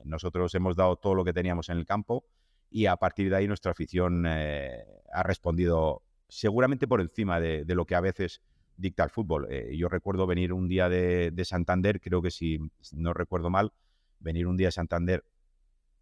nosotros 0.03 0.53
hemos 0.55 0.75
dado 0.75 0.97
todo 0.97 1.15
lo 1.15 1.23
que 1.23 1.31
teníamos 1.31 1.69
en 1.69 1.77
el 1.77 1.85
campo 1.85 2.25
y 2.69 2.87
a 2.87 2.97
partir 2.97 3.29
de 3.29 3.37
ahí 3.37 3.47
nuestra 3.47 3.71
afición 3.71 4.25
ha 4.25 5.23
respondido 5.23 6.01
seguramente 6.27 6.87
por 6.87 7.01
encima 7.01 7.39
de, 7.39 7.65
lo 7.67 7.85
que 7.85 7.95
a 7.95 8.01
veces 8.01 8.41
dicta 8.77 9.03
el 9.03 9.09
fútbol. 9.09 9.47
Eh, 9.49 9.75
yo 9.77 9.87
recuerdo 9.87 10.27
venir 10.27 10.53
un 10.53 10.67
día 10.67 10.89
de, 10.89 11.45
Santander, 11.45 12.01
creo 12.01 12.21
que 12.21 12.31
si 12.31 12.59
no 12.93 13.13
recuerdo 13.13 13.49
mal, 13.49 13.73
venir 14.19 14.47
un 14.47 14.57
día 14.57 14.67
de 14.67 14.71
Santander 14.71 15.23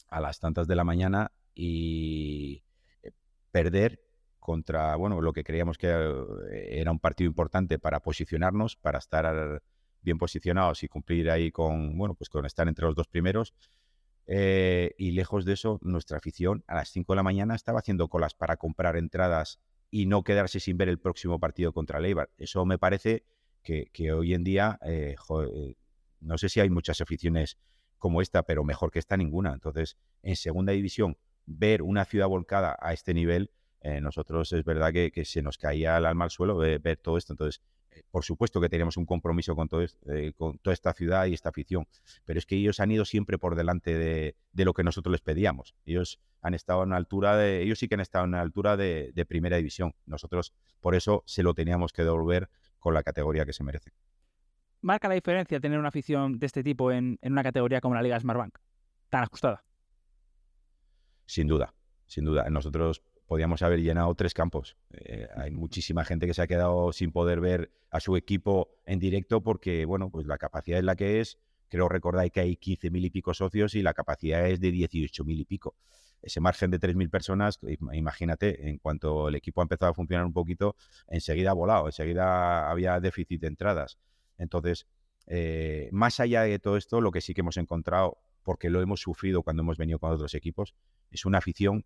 a 0.09 0.21
las 0.21 0.39
tantas 0.39 0.67
de 0.67 0.75
la 0.75 0.83
mañana 0.83 1.31
y 1.53 2.63
eh, 3.01 3.11
perder 3.51 4.02
contra, 4.43 4.95
bueno, 4.95 5.21
lo 5.21 5.33
que 5.33 5.43
creíamos 5.43 5.77
que 5.77 5.87
eh, 5.87 6.79
era 6.79 6.91
un 6.91 6.99
partido 6.99 7.27
importante 7.27 7.79
para 7.79 8.01
posicionarnos, 8.01 8.75
para 8.75 8.99
estar 8.99 9.63
bien 10.01 10.17
posicionados 10.17 10.83
y 10.83 10.87
cumplir 10.87 11.31
ahí 11.31 11.51
con, 11.51 11.97
bueno, 11.97 12.13
pues 12.13 12.29
con 12.29 12.45
estar 12.45 12.67
entre 12.67 12.85
los 12.85 12.95
dos 12.95 13.07
primeros. 13.07 13.53
y 14.27 15.11
lejos 15.11 15.45
de 15.45 15.53
eso, 15.53 15.79
nuestra 15.81 16.17
afición 16.17 16.63
a 16.67 16.75
las 16.75 16.89
5 16.89 17.13
de 17.13 17.17
la 17.17 17.23
mañana 17.23 17.55
estaba 17.55 17.79
haciendo 17.79 18.07
colas 18.07 18.33
para 18.33 18.57
comprar 18.57 18.95
entradas 18.97 19.59
y 19.89 20.07
no 20.07 20.23
quedarse 20.23 20.59
sin 20.59 20.77
ver 20.77 20.89
el 20.89 20.97
próximo 20.97 21.39
partido 21.39 21.71
contra 21.71 21.99
el 21.99 22.05
Eibar. 22.05 22.31
Eso 22.37 22.65
me 22.65 22.79
parece 22.79 23.25
que, 23.63 24.11
hoy 24.11 24.33
en 24.33 24.43
día, 24.43 24.79
eh, 24.85 25.15
eh, 25.15 25.75
no 26.19 26.37
sé 26.37 26.49
si 26.49 26.59
hay 26.59 26.69
muchas 26.69 26.99
aficiones 27.01 27.57
como 27.97 28.21
esta, 28.21 28.43
pero 28.43 28.63
mejor 28.63 28.91
que 28.91 28.99
esta 28.99 29.17
ninguna. 29.17 29.53
Entonces, 29.53 29.97
en 30.21 30.35
segunda 30.35 30.73
división, 30.73 31.17
ver 31.45 31.81
una 31.81 32.05
ciudad 32.05 32.27
volcada 32.27 32.75
a 32.81 32.93
este 32.93 33.13
nivel, 33.13 33.51
eh, 33.83 34.01
nosotros 34.01 34.51
es 34.53 34.63
verdad 34.63 34.91
que, 34.91 35.11
se 35.25 35.41
nos 35.41 35.57
caía 35.57 35.97
el 35.97 36.05
alma 36.05 36.25
al 36.25 36.31
suelo 36.31 36.59
de 36.59 36.79
ver 36.79 36.97
todo 36.97 37.17
esto. 37.17 37.33
Entonces, 37.33 37.61
por 38.09 38.23
supuesto 38.23 38.59
que 38.59 38.69
teníamos 38.69 38.97
un 38.97 39.05
compromiso 39.05 39.55
con, 39.55 39.69
todo, 39.69 39.85
con 40.35 40.57
toda 40.57 40.73
esta 40.73 40.93
ciudad 40.93 41.27
y 41.27 41.33
esta 41.33 41.49
afición, 41.49 41.87
pero 42.25 42.39
es 42.39 42.47
que 42.47 42.55
ellos 42.55 42.79
han 42.79 42.89
ido 42.89 43.05
siempre 43.05 43.37
por 43.37 43.55
delante 43.55 43.95
de, 43.95 44.35
lo 44.53 44.73
que 44.73 44.83
nosotros 44.83 45.11
les 45.11 45.21
pedíamos. 45.21 45.75
Ellos 45.85 46.19
han 46.41 46.55
estado 46.55 46.83
en 46.83 46.89
la 46.89 46.97
altura 46.97 47.37
de, 47.37 47.61
ellos 47.61 47.77
sí 47.77 47.87
que 47.87 47.93
han 47.93 48.01
estado 48.01 48.25
en 48.25 48.31
la 48.31 48.41
altura 48.41 48.77
de, 48.77 49.11
de 49.13 49.25
primera 49.25 49.57
división. 49.57 49.93
Nosotros, 50.07 50.55
por 50.79 50.95
eso, 50.95 51.23
se 51.27 51.43
lo 51.43 51.53
teníamos 51.53 51.93
que 51.93 52.03
devolver 52.03 52.49
con 52.79 52.95
la 52.95 53.03
categoría 53.03 53.45
que 53.45 53.53
se 53.53 53.63
merece. 53.63 53.91
¿Marca 54.83 55.07
la 55.07 55.15
diferencia 55.15 55.61
tener 55.61 55.79
una 55.79 55.87
afición 55.87 56.37
de 56.37 56.45
este 56.45 56.61
tipo 56.61 56.91
en, 56.91 57.17
una 57.21 57.41
categoría 57.41 57.79
como 57.79 57.95
la 57.95 58.01
Liga 58.01 58.19
Smartbank? 58.19 58.57
Tan 59.09 59.23
ajustada. 59.23 59.63
Sin 61.25 61.47
duda, 61.47 61.73
sin 62.05 62.25
duda. 62.25 62.49
Nosotros 62.49 63.01
podíamos 63.33 63.63
haber 63.63 63.81
llenado 63.81 64.13
tres 64.13 64.35
campos. 64.35 64.77
Eh, 64.91 65.27
hay 65.35 65.49
muchísima 65.49 66.05
gente 66.05 66.27
que 66.27 66.35
se 66.35 66.43
ha 66.43 66.45
quedado 66.45 66.93
sin 66.93 67.11
poder 67.11 67.39
ver 67.39 67.71
a 67.89 67.99
su 67.99 68.15
equipo 68.15 68.75
en 68.85 68.99
directo 68.99 69.41
porque, 69.41 69.85
bueno, 69.85 70.11
pues 70.11 70.27
la 70.27 70.37
capacidad 70.37 70.77
es 70.77 70.85
la 70.85 70.95
que 70.95 71.19
es. 71.19 71.39
Creo 71.67 71.89
recordar 71.89 72.29
que 72.29 72.41
hay 72.41 72.57
15.000 72.57 73.05
y 73.05 73.09
pico 73.09 73.33
socios 73.33 73.73
y 73.73 73.81
la 73.81 73.95
capacidad 73.95 74.47
es 74.47 74.59
de 74.61 74.71
18.000 74.71 75.39
y 75.39 75.45
pico 75.45 75.75
ese 76.21 76.39
margen 76.41 76.69
de 76.69 76.79
3.000 76.79 77.09
personas, 77.09 77.59
imagínate, 77.91 78.69
en 78.69 78.77
cuanto 78.77 79.29
el 79.29 79.35
equipo 79.35 79.61
ha 79.61 79.63
empezado 79.63 79.91
a 79.91 79.95
funcionar 79.95 80.27
un 80.27 80.31
poquito, 80.31 80.75
enseguida 81.07 81.49
ha 81.49 81.53
volado, 81.53 81.87
enseguida 81.87 82.69
había 82.69 82.99
déficit 82.99 83.41
de 83.41 83.47
entradas. 83.47 83.97
Entonces, 84.37 84.85
eh, 85.25 85.89
más 85.91 86.19
allá 86.19 86.43
de 86.43 86.59
todo 86.59 86.77
esto, 86.77 87.01
lo 87.01 87.09
que 87.09 87.19
sí 87.19 87.33
que 87.33 87.41
hemos 87.41 87.57
encontrado, 87.57 88.19
porque 88.43 88.69
lo 88.69 88.79
hemos 88.79 89.01
sufrido 89.01 89.41
cuando 89.41 89.63
hemos 89.63 89.77
venido 89.77 89.97
con 89.97 90.11
otros 90.11 90.35
equipos, 90.35 90.75
es 91.09 91.25
una 91.25 91.39
afición 91.39 91.83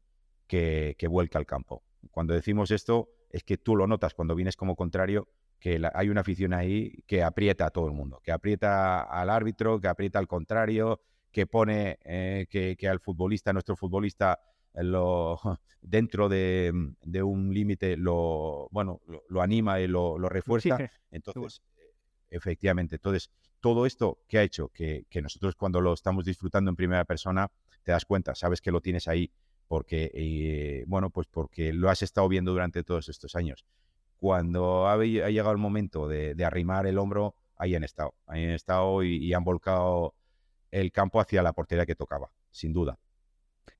que, 0.48 0.96
vuelca 1.10 1.40
al 1.40 1.46
campo. 1.46 1.84
Cuando 2.12 2.34
decimos 2.34 2.72
esto, 2.72 3.10
es 3.30 3.44
que 3.44 3.58
tú 3.58 3.76
lo 3.76 3.88
notas 3.88 4.14
cuando 4.14 4.36
vienes 4.36 4.56
como 4.56 4.76
contrario, 4.76 5.28
que 5.60 5.82
hay 5.94 6.10
una 6.10 6.22
afición 6.22 6.54
ahí 6.54 7.04
que 7.08 7.24
aprieta 7.24 7.66
a 7.66 7.70
todo 7.72 7.88
el 7.88 7.94
mundo, 7.94 8.22
que 8.24 8.32
aprieta 8.32 9.02
al 9.02 9.30
árbitro, 9.30 9.80
que 9.82 9.88
aprieta 9.88 10.20
al 10.20 10.28
contrario, 10.28 11.02
que 11.32 11.48
pone 11.48 12.00
eh, 12.04 12.48
que, 12.50 12.88
al 12.88 13.00
futbolista, 13.00 13.54
nuestro 13.54 13.76
futbolista, 13.76 14.40
eh, 14.74 14.84
lo, 14.84 15.40
dentro 15.82 16.30
de, 16.30 16.72
un 17.24 17.54
límite 17.54 17.98
lo, 17.98 18.68
bueno, 18.72 19.02
lo, 19.28 19.42
anima 19.42 19.80
y 19.80 19.88
lo, 19.88 20.18
refuerza. 20.30 20.78
Entonces, 21.12 21.62
efectivamente, 22.30 22.96
entonces, 22.96 23.32
todo 23.60 23.86
esto 23.86 24.20
que 24.28 24.38
ha 24.38 24.44
hecho 24.44 24.70
que, 24.70 25.06
nosotros 25.22 25.56
cuando 25.56 25.82
lo 25.82 25.94
estamos 25.94 26.26
disfrutando 26.26 26.70
en 26.70 26.76
primera 26.76 27.06
persona, 27.06 27.50
te 27.84 27.92
das 27.92 28.06
cuenta, 28.06 28.36
sabes 28.36 28.62
que 28.62 28.72
lo 28.72 28.82
tienes 28.82 29.08
ahí 29.08 29.32
porque, 29.68 30.12
eh, 30.14 30.84
bueno, 30.88 31.10
pues 31.10 31.28
porque 31.28 31.74
lo 31.74 31.90
has 31.90 32.02
estado 32.02 32.28
viendo 32.28 32.52
durante 32.52 32.84
todos 32.84 33.10
estos 33.10 33.36
años. 33.36 33.66
Cuando 34.18 34.88
ha, 34.88 34.98
llegado 35.04 35.52
el 35.52 35.58
momento 35.58 36.08
de, 36.08 36.36
arrimar 36.44 36.88
el 36.88 36.98
hombro, 36.98 37.36
ahí 37.56 37.76
han 37.76 37.84
estado, 37.84 38.16
ahí 38.26 38.44
han 38.44 38.52
estado 38.52 39.04
y 39.04 39.34
han 39.34 39.44
volcado 39.44 40.16
el 40.72 40.92
campo 40.92 41.20
hacia 41.20 41.44
la 41.44 41.54
portería 41.54 41.86
que 41.86 41.96
tocaba, 41.96 42.32
sin 42.52 42.74
duda. 42.74 42.98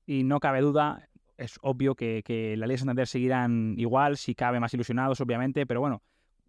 Y 0.06 0.24
no 0.24 0.40
cabe 0.40 0.60
duda, 0.60 1.08
es 1.36 1.58
obvio 1.62 1.94
que, 1.94 2.22
que 2.24 2.56
la 2.56 2.66
Liga 2.66 2.78
Santander 2.78 3.06
seguirán 3.06 3.74
igual, 3.78 4.16
si 4.16 4.34
cabe 4.34 4.60
más 4.60 4.74
ilusionados, 4.74 5.20
obviamente, 5.20 5.66
pero 5.66 5.80
bueno, 5.80 6.02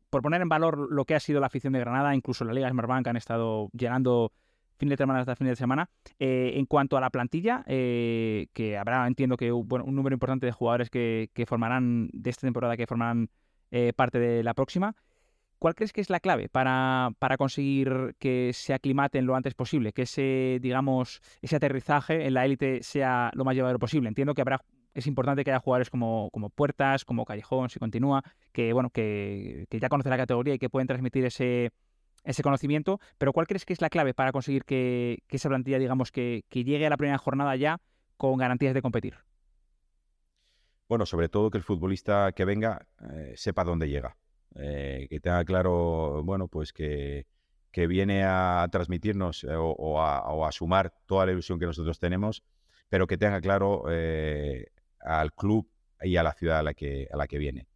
por 0.10 0.22
poner 0.22 0.42
en 0.42 0.50
valor 0.50 0.92
lo 0.92 1.06
que 1.06 1.16
ha 1.16 1.20
sido 1.20 1.40
la 1.40 1.48
afición 1.48 1.74
de 1.74 1.80
Granada, 1.80 2.16
incluso 2.16 2.44
la 2.44 2.54
Liga 2.54 2.70
Smartbank 2.70 3.08
han 3.08 3.18
estado 3.18 3.70
llenando 3.74 4.32
fin 4.80 4.90
de 4.90 4.98
semana 4.98 5.20
hasta 5.20 5.36
fin 5.36 5.48
de 5.48 5.56
semana. 5.56 5.90
Eh, 6.18 6.54
en 6.56 6.66
cuanto 6.66 6.98
a 6.98 7.02
la 7.02 7.10
plantilla, 7.10 7.64
eh, 7.68 8.48
que 8.54 8.78
habrá, 8.78 9.06
entiendo 9.06 9.38
que 9.38 9.52
bueno, 9.52 9.86
un 9.86 9.96
número 9.96 10.16
importante 10.16 10.46
de 10.46 10.52
jugadores 10.52 10.90
que, 10.90 11.30
formarán 11.46 12.10
de 12.14 12.30
esta 12.30 12.48
temporada, 12.48 12.78
que 12.78 12.88
formarán 12.88 13.30
eh, 13.72 13.94
parte 13.94 14.20
de 14.20 14.44
la 14.44 14.54
próxima, 14.54 14.96
¿Cuál 15.60 15.76
crees 15.76 15.92
que 15.92 16.00
es 16.00 16.10
la 16.10 16.22
clave 16.22 16.48
para, 16.48 17.12
conseguir 17.38 18.16
que 18.18 18.52
se 18.54 18.74
aclimaten 18.74 19.26
lo 19.26 19.36
antes 19.36 19.56
posible? 19.56 19.92
Que 19.92 20.04
ese, 20.04 20.58
digamos, 20.62 21.22
ese 21.42 21.58
aterrizaje 21.58 22.26
en 22.26 22.34
la 22.34 22.46
élite 22.46 22.82
sea 22.82 23.30
lo 23.34 23.44
más 23.44 23.56
llevadero 23.56 23.78
posible. 23.78 24.08
Entiendo 24.08 24.34
que 24.34 24.40
habrá, 24.42 24.64
es 24.94 25.06
importante 25.06 25.44
que 25.44 25.52
haya 25.52 25.60
jugadores 25.60 25.90
como, 25.90 26.30
como 26.32 26.50
Puertas, 26.50 27.04
como 27.04 27.26
Callejón, 27.26 27.70
si 27.70 27.78
continúa, 27.78 28.24
que 28.54 28.72
bueno, 28.72 28.90
que, 28.90 29.68
ya 29.70 29.90
conocen 29.90 30.12
la 30.12 30.18
categoría 30.18 30.54
y 30.54 30.60
que 30.60 30.70
pueden 30.70 30.88
transmitir 30.88 31.26
ese, 31.26 31.74
ese 32.30 32.44
conocimiento. 32.44 33.00
Pero 33.18 33.34
¿cuál 33.34 33.48
crees 33.48 33.66
que 33.66 33.74
es 33.74 33.82
la 33.82 33.90
clave 33.90 34.14
para 34.14 34.32
conseguir 34.32 34.64
que, 34.64 35.24
esa 35.30 35.50
plantilla, 35.50 35.80
digamos, 35.80 36.12
que, 36.12 36.44
llegue 36.52 36.86
a 36.86 36.90
la 36.90 36.98
primera 36.98 37.18
jornada 37.18 37.56
ya 37.56 37.82
con 38.18 38.38
garantías 38.38 38.74
de 38.74 38.82
competir? 38.82 39.16
Bueno, 40.88 41.06
sobre 41.06 41.30
todo 41.30 41.50
que 41.50 41.58
el 41.58 41.64
futbolista 41.64 42.32
que 42.32 42.46
venga 42.46 42.88
eh, 43.14 43.34
sepa 43.36 43.64
dónde 43.64 43.90
llega. 43.90 44.18
Eh, 44.56 45.08
que 45.10 45.20
tenga 45.20 45.44
claro, 45.46 46.24
bueno, 46.24 46.48
pues 46.48 46.74
que, 46.74 47.28
que 47.72 47.86
viene 47.86 48.24
a 48.24 48.68
transmitirnos 48.72 49.44
eh, 49.44 49.50
o, 49.56 50.02
a, 50.02 50.52
sumar 50.52 50.94
toda 51.06 51.26
la 51.26 51.32
ilusión 51.32 51.60
que 51.60 51.68
nosotros 51.68 52.00
tenemos, 52.00 52.44
pero 52.90 53.06
que 53.06 53.18
tenga 53.18 53.40
claro 53.42 53.86
al 55.00 55.34
club 55.34 55.70
y 56.02 56.16
a 56.16 56.24
la 56.24 56.34
ciudad 56.34 56.60
a 56.60 56.64
la 56.64 56.74
que, 56.74 57.08
a 57.12 57.18
la 57.18 57.28
que 57.28 57.38
viene. 57.38 57.68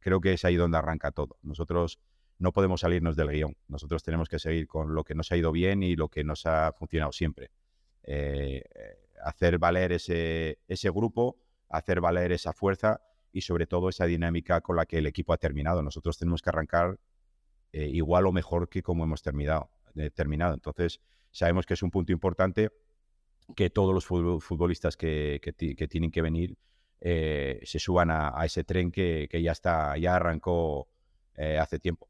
creo 0.00 0.20
que 0.20 0.32
es 0.32 0.44
ahí 0.44 0.56
donde 0.56 0.78
arranca 0.78 1.12
todo. 1.12 1.36
Nosotros 1.42 2.00
no 2.38 2.52
podemos 2.52 2.80
salirnos 2.80 3.16
del 3.16 3.28
guion. 3.28 3.56
Nosotros 3.68 4.02
tenemos 4.02 4.28
que 4.28 4.38
seguir 4.38 4.66
con 4.66 4.94
lo 4.94 5.04
que 5.04 5.14
nos 5.14 5.32
ha 5.32 5.36
ido 5.36 5.52
bien 5.52 5.82
y 5.82 5.96
lo 5.96 6.08
que 6.08 6.24
nos 6.24 6.46
ha 6.46 6.72
funcionado 6.72 7.12
siempre. 7.12 7.50
hacer 9.24 9.58
valer 9.58 9.92
ese, 9.92 10.58
ese 10.68 10.90
grupo, 10.90 11.38
hacer 11.68 12.00
valer 12.00 12.32
esa 12.32 12.52
fuerza 12.52 13.00
y 13.32 13.42
sobre 13.42 13.66
todo 13.66 13.90
esa 13.90 14.06
dinámica 14.06 14.62
con 14.62 14.76
la 14.76 14.86
que 14.86 14.98
el 14.98 15.06
equipo 15.06 15.34
ha 15.34 15.36
terminado. 15.36 15.82
Nosotros 15.82 16.16
tenemos 16.16 16.40
que 16.40 16.48
arrancar 16.48 16.98
eh, 17.70 17.90
igual 17.92 18.26
o 18.26 18.32
mejor 18.32 18.70
que 18.70 18.82
como 18.82 19.04
hemos 19.04 19.20
terminado, 19.20 19.68
eh, 19.94 20.10
terminado. 20.10 20.54
Entonces, 20.54 21.02
sabemos 21.30 21.66
que 21.66 21.74
es 21.74 21.82
un 21.82 21.90
punto 21.90 22.12
importante 22.12 22.70
que 23.54 23.68
todos 23.68 23.92
los 23.92 24.06
futbolistas 24.06 24.96
que, 24.96 25.38
tienen 25.90 26.10
que 26.10 26.22
venir 26.22 26.56
eh, 27.02 27.60
se 27.64 27.78
suban 27.78 28.10
a, 28.10 28.42
ese 28.46 28.64
tren 28.64 28.90
que, 28.90 29.28
ya 29.30 29.52
está, 29.52 29.98
ya 29.98 30.16
arrancó 30.16 30.88
hace 31.60 31.78
tiempo. 31.78 32.08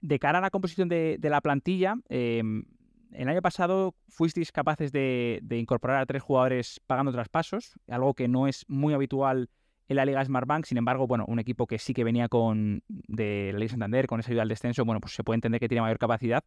De 0.00 0.18
cara 0.18 0.38
a 0.38 0.40
la 0.40 0.50
composición 0.50 0.88
de, 0.88 1.18
la 1.22 1.40
plantilla, 1.40 1.96
em, 2.08 2.64
el 3.12 3.28
año 3.28 3.42
pasado 3.42 3.94
fuisteis 4.08 4.52
capaces 4.52 4.92
de, 4.92 5.40
incorporar 5.50 6.00
a 6.00 6.06
tres 6.06 6.22
jugadores 6.22 6.80
pagando 6.86 7.12
traspasos, 7.12 7.78
algo 7.88 8.14
que 8.14 8.28
no 8.28 8.46
es 8.46 8.64
muy 8.68 8.94
habitual 8.94 9.50
en 9.88 9.96
la 9.96 10.04
Liga 10.04 10.24
Smartbank. 10.24 10.66
Sin 10.66 10.78
embargo, 10.78 11.06
bueno, 11.06 11.24
un 11.26 11.38
equipo 11.38 11.66
que 11.66 11.78
sí 11.78 11.94
que 11.94 12.04
venía 12.04 12.28
con 12.28 12.82
de 12.88 13.50
la 13.52 13.58
Liga 13.58 13.70
Santander, 13.70 14.06
con 14.06 14.20
esa 14.20 14.30
ayuda 14.30 14.42
al 14.42 14.48
descenso, 14.48 14.84
bueno, 14.84 15.00
pues 15.00 15.14
se 15.14 15.24
puede 15.24 15.36
entender 15.36 15.60
que 15.60 15.68
tiene 15.68 15.82
mayor 15.82 15.98
capacidad. 15.98 16.44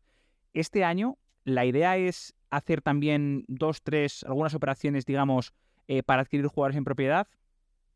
Este 0.53 0.83
año 0.83 1.17
la 1.43 1.65
idea 1.65 1.97
es 1.97 2.35
hacer 2.49 2.81
también 2.81 3.45
dos, 3.47 3.81
tres, 3.81 4.23
algunas 4.23 4.53
operaciones, 4.53 5.05
digamos, 5.05 5.53
eh, 5.87 6.03
para 6.03 6.21
adquirir 6.21 6.45
jugadores 6.47 6.77
en 6.77 6.83
propiedad 6.83 7.27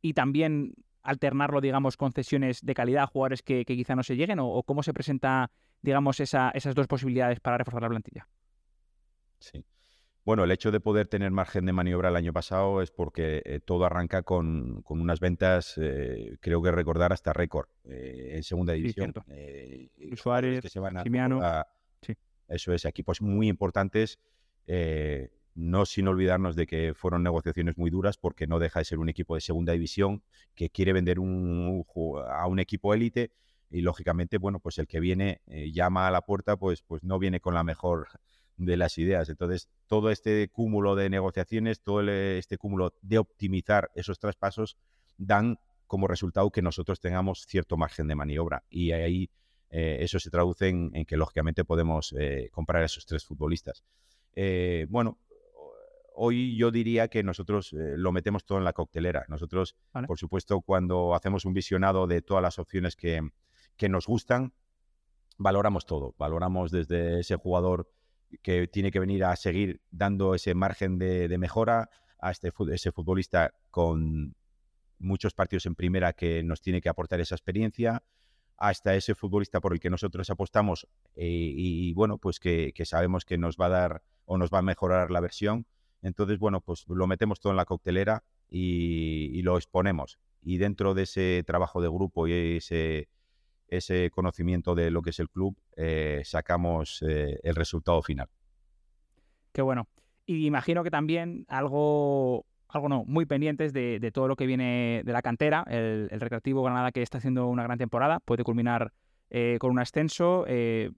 y 0.01 0.13
también 0.13 0.73
alternarlo, 1.05 1.61
digamos, 1.61 1.97
con 1.97 2.11
cesiones 2.11 2.65
de 2.65 2.73
calidad 2.73 3.07
jugadores 3.07 3.41
que, 3.43 3.63
quizá 3.65 3.95
no 3.95 4.03
se 4.03 4.15
lleguen 4.15 4.39
o, 4.39 4.63
cómo 4.63 4.83
se 4.83 4.93
presenta, 4.93 5.51
digamos, 5.81 6.19
esa, 6.19 6.49
esas 6.51 6.75
dos 6.75 6.87
posibilidades 6.87 7.39
para 7.39 7.57
reforzar 7.57 7.83
la 7.83 7.89
plantilla. 7.89 8.27
Sí. 9.39 9.63
Bueno, 10.25 10.43
el 10.43 10.51
hecho 10.51 10.71
de 10.71 10.79
poder 10.79 11.07
tener 11.07 11.29
margen 11.29 11.67
de 11.67 11.73
maniobra 11.73 12.09
el 12.09 12.15
año 12.15 12.33
pasado 12.33 12.81
es 12.81 12.89
porque 12.89 13.43
eh, 13.45 13.59
todo 13.63 13.85
arranca 13.85 14.23
con, 14.23 14.83
unas 14.89 15.19
ventas, 15.19 15.75
eh, 15.77 16.37
creo 16.41 16.63
que 16.63 16.71
recordar 16.71 17.13
hasta 17.13 17.31
récord 17.31 17.67
eh, 17.83 18.31
en 18.33 18.41
segunda 18.41 18.73
división. 18.73 19.13
Sí, 19.27 19.91
Suárez, 20.15 20.61
que 20.61 20.69
se 20.69 20.79
van 20.79 20.97
a, 20.97 21.67
sí. 22.01 22.15
Eso 22.47 22.73
es, 22.73 22.85
equipos 22.85 23.21
muy 23.21 23.47
importantes. 23.47 24.19
No 25.55 25.85
sin 25.85 26.07
olvidarnos 26.07 26.55
de 26.55 26.67
que 26.67 26.93
fueron 26.93 27.23
negociaciones 27.23 27.77
muy 27.77 27.89
duras 27.89 28.17
porque 28.17 28.45
no 28.45 28.59
deja 28.59 28.79
de 28.79 28.85
ser 28.85 28.99
un 28.99 29.09
equipo 29.09 29.35
de 29.35 29.41
segunda 29.41 29.73
división 29.73 30.21
que 30.53 30.69
quiere 30.69 30.93
vender 30.93 31.19
un, 31.19 31.83
a 32.29 32.47
un 32.47 32.59
equipo 32.59 32.93
élite 32.93 33.31
y 33.71 33.81
lógicamente, 33.81 34.37
bueno, 34.37 34.59
pues 34.59 34.77
el 34.77 34.87
que 34.87 34.99
viene 34.99 35.41
llama 35.47 36.07
a 36.07 36.11
la 36.11 36.21
puerta, 36.21 36.55
pues, 36.55 36.81
pues 36.83 37.03
no 37.03 37.17
viene 37.17 37.39
con 37.39 37.55
la 37.55 37.63
mejor 37.63 38.07
de 38.57 38.77
las 38.77 38.97
ideas. 38.97 39.29
Entonces, 39.29 39.69
todo 39.87 40.11
este 40.11 40.47
cúmulo 40.49 40.95
de 40.95 41.09
negociaciones, 41.09 41.81
todo 41.81 42.01
este 42.09 42.57
cúmulo 42.57 42.93
de 43.01 43.17
optimizar 43.17 43.91
esos 43.95 44.19
traspasos, 44.19 44.77
dan 45.17 45.57
como 45.87 46.07
resultado 46.07 46.49
que 46.51 46.61
nosotros 46.61 46.99
tengamos 46.99 47.45
cierto 47.47 47.77
margen 47.77 48.07
de 48.07 48.15
maniobra. 48.15 48.63
Y 48.69 48.91
ahí 48.91 49.29
eh, 49.69 49.97
eso 50.01 50.19
se 50.19 50.29
traduce 50.29 50.69
en, 50.69 51.05
que, 51.05 51.17
lógicamente, 51.17 51.65
podemos 51.65 52.13
eh, 52.17 52.49
comprar 52.51 52.83
a 52.83 52.85
esos 52.85 53.05
tres 53.05 53.25
futbolistas. 53.25 53.83
Eh, 54.33 54.87
bueno, 54.89 55.19
hoy 56.15 56.55
yo 56.57 56.71
diría 56.71 57.07
que 57.07 57.23
nosotros 57.23 57.73
eh, 57.73 57.95
lo 57.97 58.11
metemos 58.11 58.45
todo 58.45 58.57
en 58.57 58.63
la 58.63 58.73
coctelera. 58.73 59.25
Nosotros, 59.27 59.75
por 60.07 60.17
supuesto, 60.17 60.61
cuando 60.61 61.13
hacemos 61.15 61.45
un 61.45 61.53
visionado 61.53 62.07
de 62.07 62.21
todas 62.21 62.41
las 62.41 62.59
opciones 62.59 62.95
que, 62.95 63.21
nos 63.89 64.07
gustan, 64.07 64.53
valoramos 65.37 65.85
todo. 65.85 66.15
Valoramos 66.17 66.71
desde 66.71 67.19
ese 67.19 67.35
jugador 67.35 67.91
que 68.41 68.67
tiene 68.67 68.91
que 68.91 68.99
venir 68.99 69.23
a 69.23 69.35
seguir 69.35 69.81
dando 69.91 70.35
ese 70.35 70.55
margen 70.55 70.97
de, 70.97 71.35
mejora 71.37 71.89
a 72.19 72.31
este, 72.31 72.51
ese 72.71 72.91
futbolista 72.91 73.53
con 73.69 74.35
muchos 74.97 75.33
partidos 75.33 75.65
en 75.65 75.75
primera 75.75 76.13
que 76.13 76.43
nos 76.43 76.61
tiene 76.61 76.81
que 76.81 76.89
aportar 76.89 77.19
esa 77.19 77.35
experiencia, 77.35 78.03
hasta 78.57 78.95
ese 78.95 79.15
futbolista 79.15 79.59
por 79.59 79.73
el 79.73 79.79
que 79.79 79.89
nosotros 79.89 80.29
apostamos 80.29 80.87
eh, 81.15 81.25
y, 81.27 81.93
bueno, 81.93 82.17
pues 82.17 82.39
que, 82.39 82.73
sabemos 82.85 83.25
que 83.25 83.37
nos 83.37 83.57
va 83.57 83.65
a 83.67 83.69
dar 83.69 84.03
o 84.25 84.37
nos 84.37 84.49
va 84.49 84.59
a 84.59 84.63
mejorar 84.63 85.11
la 85.11 85.19
versión. 85.19 85.65
Entonces, 86.01 86.39
bueno, 86.39 86.61
pues 86.61 86.85
lo 86.87 87.07
metemos 87.07 87.39
todo 87.39 87.51
en 87.51 87.57
la 87.57 87.65
coctelera 87.65 88.23
y, 88.49 89.41
lo 89.41 89.57
exponemos. 89.57 90.19
Y 90.41 90.57
dentro 90.57 90.93
de 90.93 91.03
ese 91.03 91.43
trabajo 91.45 91.81
de 91.81 91.89
grupo 91.89 92.27
y 92.27 92.57
ese, 92.57 93.09
ese 93.67 94.09
conocimiento 94.11 94.75
de 94.75 94.91
lo 94.91 95.01
que 95.01 95.09
es 95.09 95.19
el 95.19 95.29
club, 95.29 95.57
eh, 95.75 96.21
sacamos 96.23 97.03
eh, 97.07 97.39
el 97.43 97.55
resultado 97.55 98.01
final. 98.01 98.29
Qué 99.51 99.61
bueno. 99.61 99.87
Y 100.25 100.45
imagino 100.45 100.83
que 100.83 100.91
también 100.91 101.45
algo 101.47 102.45
algo 102.75 102.89
no, 102.89 103.03
muy 103.05 103.25
pendientes 103.25 103.73
de, 103.73 104.11
todo 104.13 104.27
lo 104.27 104.35
que 104.35 104.45
viene 104.45 105.01
de 105.05 105.13
la 105.13 105.21
cantera. 105.21 105.63
El, 105.67 106.09
Recreativo 106.09 106.63
Granada 106.63 106.91
que 106.91 107.01
está 107.01 107.17
haciendo 107.17 107.47
una 107.47 107.63
gran 107.63 107.77
temporada, 107.77 108.19
puede 108.19 108.43
culminar 108.43 108.91
eh, 109.29 109.57
con 109.59 109.71
un 109.71 109.79
ascenso, 109.79 110.45
eh, 110.47 110.91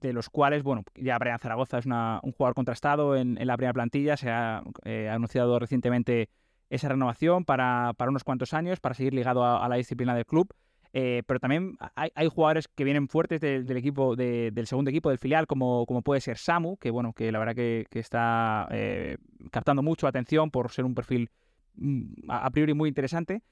de 0.00 0.12
los 0.12 0.30
cuales, 0.30 0.62
bueno, 0.62 0.82
ya 0.94 1.18
Brian 1.18 1.38
Zaragoza 1.38 1.78
es 1.78 1.86
un 1.86 2.32
jugador 2.32 2.54
contrastado 2.54 3.16
en, 3.16 3.34
la 3.46 3.56
primera 3.56 3.72
plantilla, 3.72 4.16
se 4.16 4.30
ha 4.30 4.62
eh, 4.84 5.08
anunciado 5.08 5.58
recientemente 5.58 6.28
esa 6.68 6.88
renovación 6.88 7.44
para, 7.44 7.94
unos 8.08 8.24
cuantos 8.24 8.54
años, 8.54 8.80
para 8.80 8.94
seguir 8.94 9.14
ligado 9.14 9.44
a 9.44 9.68
la 9.68 9.76
disciplina 9.76 10.14
del 10.14 10.24
club. 10.24 10.52
Eh, 10.92 11.22
pero 11.26 11.38
también 11.38 11.76
hay, 11.94 12.28
jugadores 12.28 12.66
que 12.66 12.82
vienen 12.82 13.08
fuertes 13.08 13.40
del 13.40 13.76
equipo, 13.76 14.16
del 14.16 14.66
segundo 14.66 14.90
equipo, 14.90 15.08
del 15.08 15.18
filial, 15.18 15.46
como, 15.46 15.86
como 15.86 16.02
puede 16.02 16.20
ser 16.20 16.36
Samu, 16.36 16.76
que 16.78 16.90
bueno, 16.90 17.12
que 17.12 17.30
la 17.30 17.38
verdad 17.38 17.54
que, 17.54 17.86
está 17.92 18.66
eh, 18.72 19.16
captando 19.52 19.82
mucho 19.82 20.06
atención 20.06 20.50
por 20.50 20.70
ser 20.72 20.84
un 20.84 20.94
perfil 20.94 21.30
mm, 21.74 22.28
a, 22.28 22.50
priori 22.50 22.74
muy 22.74 22.88
interesante. 22.88 23.42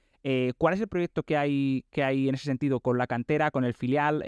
¿Cuál 0.57 0.73
es 0.73 0.81
el 0.81 0.89
proyecto 0.89 1.23
que 1.23 1.37
hay, 1.37 1.85
que 1.91 2.03
hay 2.03 2.27
en 2.27 2.35
ese 2.35 2.43
sentido 2.43 2.81
con 2.81 2.97
la 2.97 3.07
cantera, 3.07 3.51
con 3.51 3.63
el 3.63 3.73
filial? 3.73 4.21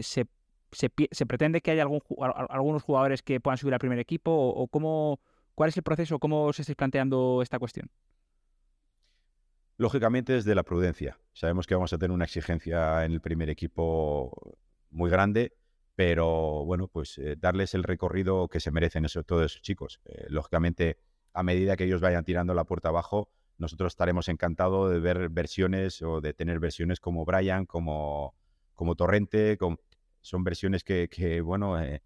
Se, 0.00 0.26
se, 0.72 0.88
pretende 1.26 1.60
que 1.60 1.70
haya 1.70 1.84
algunos 1.84 2.82
jugadores 2.82 3.22
que 3.22 3.40
puedan 3.40 3.58
subir 3.58 3.74
al 3.74 3.80
primer 3.80 3.98
equipo? 3.98 4.30
¿O, 4.32 4.68
cómo, 4.68 5.20
cuál 5.54 5.68
es 5.68 5.76
el 5.76 5.82
proceso? 5.82 6.18
¿Cómo 6.18 6.52
se 6.52 6.62
está 6.62 6.74
planteando 6.74 7.40
esta 7.42 7.58
cuestión? 7.58 7.90
Lógicamente 9.78 10.32
desde 10.32 10.54
la 10.54 10.62
prudencia. 10.62 11.18
Sabemos 11.32 11.66
que 11.66 11.74
vamos 11.74 11.92
a 11.92 11.98
tener 11.98 12.12
una 12.12 12.24
exigencia 12.24 13.04
en 13.04 13.12
el 13.12 13.20
primer 13.20 13.50
equipo 13.50 14.58
muy 14.90 15.10
grande, 15.10 15.52
pero 15.94 16.64
bueno, 16.64 16.88
pues 16.88 17.18
eh, 17.18 17.36
darles 17.38 17.74
el 17.74 17.82
recorrido 17.82 18.48
que 18.48 18.60
se 18.60 18.70
merecen 18.70 19.06
todos 19.26 19.44
esos 19.44 19.62
chicos. 19.62 20.00
Eh, 20.06 20.26
lógicamente, 20.28 20.98
a 21.32 21.42
medida 21.42 21.76
que 21.76 21.84
ellos 21.84 22.00
vayan 22.00 22.24
tirando 22.24 22.54
la 22.54 22.64
puerta 22.64 22.88
abajo, 22.88 23.30
nosotros 23.58 23.92
estaremos 23.92 24.28
encantados 24.28 24.90
de 24.90 25.00
ver 25.00 25.28
versiones 25.28 26.02
o 26.02 26.20
de 26.20 26.34
tener 26.34 26.60
versiones 26.60 27.00
como 27.00 27.24
Brian, 27.24 27.66
como, 27.66 28.34
como 28.74 28.94
Torrente, 28.94 29.56
son 30.26 30.42
versiones 30.42 30.82
que, 30.82 31.40
bueno, 31.40 31.80
eh, 31.80 32.00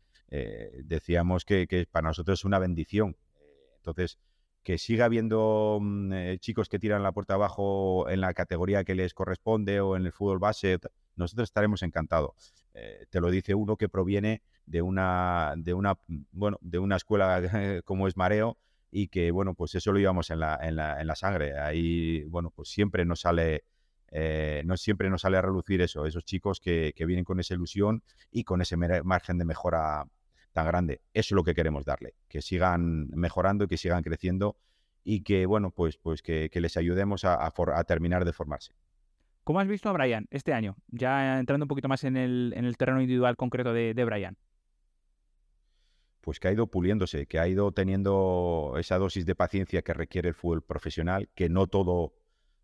decíamos 0.85 1.45
que, 1.45 1.87
para 1.91 2.09
nosotros 2.09 2.41
es 2.41 2.45
una 2.45 2.59
bendición. 2.59 3.16
Entonces, 3.77 4.18
que 4.62 4.77
siga 4.77 5.07
habiendo 5.07 5.79
mm, 5.81 6.12
eh, 6.12 6.39
chicos 6.39 6.68
que 6.68 6.79
tiran 6.79 7.03
la 7.03 7.12
puerta 7.12 7.35
abajo 7.35 8.09
en 8.11 8.21
la 8.21 8.35
categoría 8.35 8.85
que 8.85 8.95
les 8.95 9.14
corresponde 9.14 9.81
o 9.81 9.97
en 9.97 10.05
el 10.05 10.12
fútbol 10.12 10.39
base, 10.39 10.79
nosotros 11.16 11.49
estaremos 11.49 11.83
encantados. 11.83 12.55
Eh, 12.75 13.07
te 13.09 13.21
lo 13.21 13.31
dice 13.31 13.55
uno 13.55 13.77
que 13.77 13.89
proviene 13.89 14.43
de 14.66 14.83
una, 14.83 15.55
de 15.57 15.73
una, 15.73 15.95
mm, 16.07 16.18
bueno, 16.33 16.59
de 16.61 16.79
una 16.79 16.97
escuela 16.97 17.41
como 17.85 18.07
es 18.07 18.16
Mareo 18.16 18.59
y 18.91 19.09
que, 19.09 19.31
bueno, 19.31 19.55
pues 19.55 19.75
eso 19.75 19.93
lo 19.93 19.99
llevamos 19.99 20.31
en 20.31 20.41
la, 20.41 20.59
en 20.61 20.77
la, 20.77 21.01
en 21.01 21.07
la 21.07 21.16
sangre. 21.16 21.59
Ahí, 21.59 22.25
bueno, 22.25 22.51
pues 22.51 22.68
siempre 22.68 23.05
nos 23.05 23.21
sale... 23.21 23.64
Eh, 24.11 24.63
no 24.65 24.77
siempre 24.77 25.09
nos 25.09 25.23
sale 25.23 25.37
a 25.37 25.43
relucir 25.43 25.81
eso, 25.81 26.07
esos 26.07 26.25
chicos 26.25 26.61
que, 26.61 26.93
que 26.97 27.07
vienen 27.07 27.25
con 27.25 27.39
esa 27.41 27.55
ilusión 27.55 28.03
y 28.31 28.45
con 28.45 28.61
ese 28.61 28.77
margen 28.77 29.39
de 29.39 29.45
mejora 29.45 30.05
tan 30.53 30.67
grande. 30.67 31.01
Eso 31.15 31.35
es 31.35 31.37
lo 31.37 31.45
que 31.45 31.55
queremos 31.55 31.85
darle, 31.85 32.15
que 32.29 32.43
sigan 32.43 33.09
mejorando 33.11 33.65
y 33.65 33.69
que 33.69 33.77
sigan 33.77 34.03
creciendo 34.03 34.57
y 35.05 35.23
que, 35.23 35.47
bueno, 35.47 35.71
pues, 35.71 35.97
pues 35.97 36.23
que, 36.23 36.51
les 36.53 36.77
ayudemos 36.77 37.25
a, 37.25 37.51
terminar 37.87 38.25
de 38.25 38.33
formarse. 38.33 38.75
¿Cómo 39.45 39.61
has 39.61 39.69
visto 39.69 39.89
a 39.89 39.93
Brian 39.93 40.27
este 40.31 40.53
año? 40.53 40.77
Ya 40.89 41.39
entrando 41.39 41.65
un 41.65 41.69
poquito 41.69 41.89
más 41.89 42.05
en 42.05 42.17
el, 42.17 42.53
en 42.57 42.65
el 42.65 42.77
terreno 42.77 43.01
individual 43.01 43.37
concreto 43.37 43.73
de, 43.73 43.95
de 43.95 44.05
Brian 44.05 44.37
pues 46.21 46.39
que 46.39 46.49
ha 46.49 46.53
ido 46.53 46.67
puliéndose, 46.67 47.27
que 47.27 47.39
ha 47.39 47.49
ido 47.49 47.73
teniendo 47.73 48.75
esa 48.79 48.99
dosis 48.99 49.25
de 49.25 49.35
paciencia 49.35 49.81
que 49.83 49.95
requiere 49.95 50.29
el 50.29 50.35
fútbol 50.35 50.63
profesional, 50.63 51.31
que 51.35 51.49
no 51.49 51.67
todo 51.67 52.13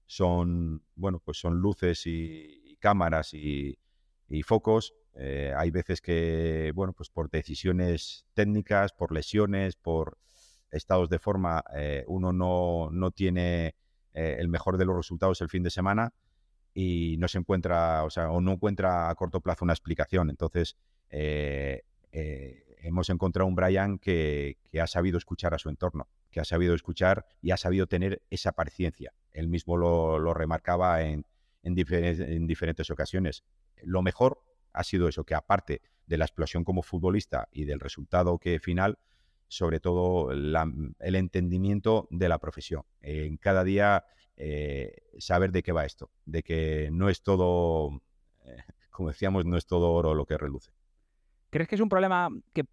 son, 0.07 0.83
bueno, 0.95 1.21
pues 1.25 1.39
son 1.39 1.59
luces 1.59 2.07
y, 2.07 2.77
cámaras 2.79 3.35
y, 3.35 3.79
focos, 4.45 4.95
eh, 5.15 5.53
hay 5.57 5.71
veces 5.71 6.01
que, 6.01 6.73
bueno, 6.75 6.93
pues 6.93 7.09
por 7.09 7.31
decisiones 7.31 8.27
técnicas, 8.35 8.93
por 8.93 9.13
lesiones, 9.13 9.77
por 9.77 10.19
estados 10.71 11.09
de 11.09 11.19
forma, 11.19 11.65
eh, 11.75 12.05
uno 12.07 12.33
no, 12.33 12.91
no 12.93 13.11
tiene 13.11 13.75
eh, 14.13 14.37
el 14.39 14.49
mejor 14.49 14.77
de 14.77 14.85
los 14.85 14.95
resultados 14.95 15.41
el 15.41 15.49
fin 15.49 15.63
de 15.63 15.71
semana 15.71 16.13
y 16.75 17.17
no 17.19 17.29
se 17.29 17.39
encuentra, 17.39 18.05
o 18.05 18.11
sea, 18.11 18.31
o 18.31 18.41
no 18.41 18.53
encuentra 18.53 19.09
a 19.09 19.15
corto 19.15 19.41
plazo 19.41 19.65
una 19.65 19.73
explicación. 19.73 20.29
Entonces, 20.29 20.77
hemos 22.87 23.09
encontrado 23.11 23.49
un 23.49 23.55
Brian 23.55 23.99
que, 23.99 24.59
ha 24.81 24.87
sabido 24.87 25.19
escuchar 25.19 25.55
a 25.55 25.59
su 25.59 25.71
entorno, 25.71 26.09
que 26.31 26.41
ha 26.41 26.45
sabido 26.45 26.75
escuchar 26.75 27.25
y 27.41 27.51
ha 27.51 27.57
sabido 27.57 27.87
tener 27.87 28.23
esa 28.31 28.53
paciencia. 28.53 29.13
Él 29.37 29.49
mismo 29.49 29.77
lo, 29.77 30.35
remarcaba 30.35 31.03
en, 31.03 31.25
en 31.63 32.47
diferentes 32.47 32.91
ocasiones. 32.91 33.45
Lo 33.83 34.03
mejor 34.03 34.43
ha 34.73 34.85
sido 34.85 35.09
eso, 35.09 35.25
que 35.25 35.35
aparte 35.35 35.83
de 36.07 36.19
la 36.19 36.25
explosión 36.25 36.65
como 36.65 36.83
futbolista 36.83 37.49
y 37.51 37.65
del 37.65 37.81
resultado 37.81 38.39
que 38.39 38.59
final, 38.61 38.99
sobre 39.49 39.81
todo 39.81 40.33
el 40.33 41.15
entendimiento 41.15 42.09
de 42.11 42.29
la 42.29 42.39
profesión. 42.39 42.83
En 43.01 43.37
cada 43.37 43.65
día 43.65 44.05
eh, 44.37 44.97
saber 45.19 45.53
de 45.53 45.63
qué 45.63 45.73
va 45.73 45.85
esto, 45.85 46.11
de 46.25 46.43
que 46.43 46.91
no 46.93 47.09
es 47.09 47.23
todo, 47.23 48.03
eh, 48.45 48.57
como 48.91 49.09
decíamos, 49.09 49.45
no 49.45 49.57
es 49.57 49.67
todo 49.67 49.93
oro 49.93 50.15
lo 50.15 50.27
que 50.27 50.37
reluce. 50.37 50.73
¿Crees 51.51 51.69
que 51.69 51.77
es 51.77 51.81
un 51.81 51.89
problema 51.89 52.29
que 52.53 52.65